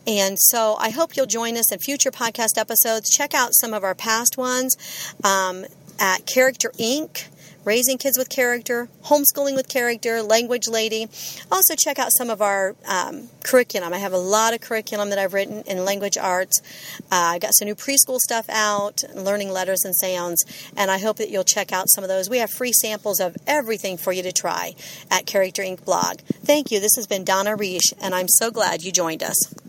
And 0.07 0.39
so 0.39 0.77
I 0.79 0.91
hope 0.91 1.17
you'll 1.17 1.27
join 1.27 1.57
us 1.57 1.73
in 1.73 1.79
future 1.79 2.11
podcast 2.11 2.57
episodes. 2.57 3.11
Check 3.11 3.35
out 3.35 3.51
some 3.55 3.75
of 3.75 3.85
our 3.85 3.95
past 3.95 4.37
ones 4.39 4.77
um, 5.25 5.65
at 5.99 6.27
Character 6.27 6.73
Ink. 6.79 7.29
Raising 7.69 7.99
Kids 7.99 8.17
with 8.17 8.31
Character, 8.31 8.89
Homeschooling 9.05 9.55
with 9.55 9.69
Character, 9.69 10.23
Language 10.23 10.69
Lady. 10.69 11.07
Also, 11.53 11.75
check 11.79 11.99
out 11.99 12.09
some 12.17 12.31
of 12.31 12.41
our 12.41 12.75
um, 12.87 13.29
curriculum. 13.45 13.93
I 13.93 13.99
have 13.99 14.15
a 14.15 14.19
lot 14.19 14.55
of 14.55 14.63
curriculum 14.63 15.11
that 15.11 15.19
I've 15.19 15.35
written 15.35 15.63
in 15.67 15.85
language 15.85 16.17
arts. 16.17 16.63
Uh, 17.13 17.37
I 17.37 17.39
got 17.39 17.55
some 17.55 17.67
new 17.67 17.75
preschool 17.75 18.21
stuff 18.21 18.49
out, 18.49 19.05
learning 19.15 19.51
letters 19.51 19.85
and 19.85 19.95
sounds, 19.95 20.43
and 20.79 20.91
I 20.91 20.97
hope 20.97 21.19
that 21.19 21.29
you'll 21.29 21.45
check 21.45 21.71
out 21.71 21.91
some 21.91 22.03
of 22.03 22.09
those. 22.09 22.31
We 22.31 22.39
have 22.39 22.51
free 22.51 22.73
samples 22.73 23.21
of 23.21 23.37
everything 23.47 23.99
for 23.99 24.15
you 24.15 24.23
to 24.23 24.33
try 24.33 24.75
at 25.11 25.27
Character 25.27 25.61
Ink. 25.61 25.85
blog. 25.85 26.21
Thank 26.21 26.71
you. 26.71 26.81
This 26.81 26.97
has 26.97 27.07
been 27.07 27.23
Donna 27.23 27.55
Reish, 27.55 27.93
and 28.01 28.15
I'm 28.15 28.29
so 28.29 28.51
glad 28.51 28.83
you 28.83 28.93
joined 28.93 29.23
us. 29.23 29.68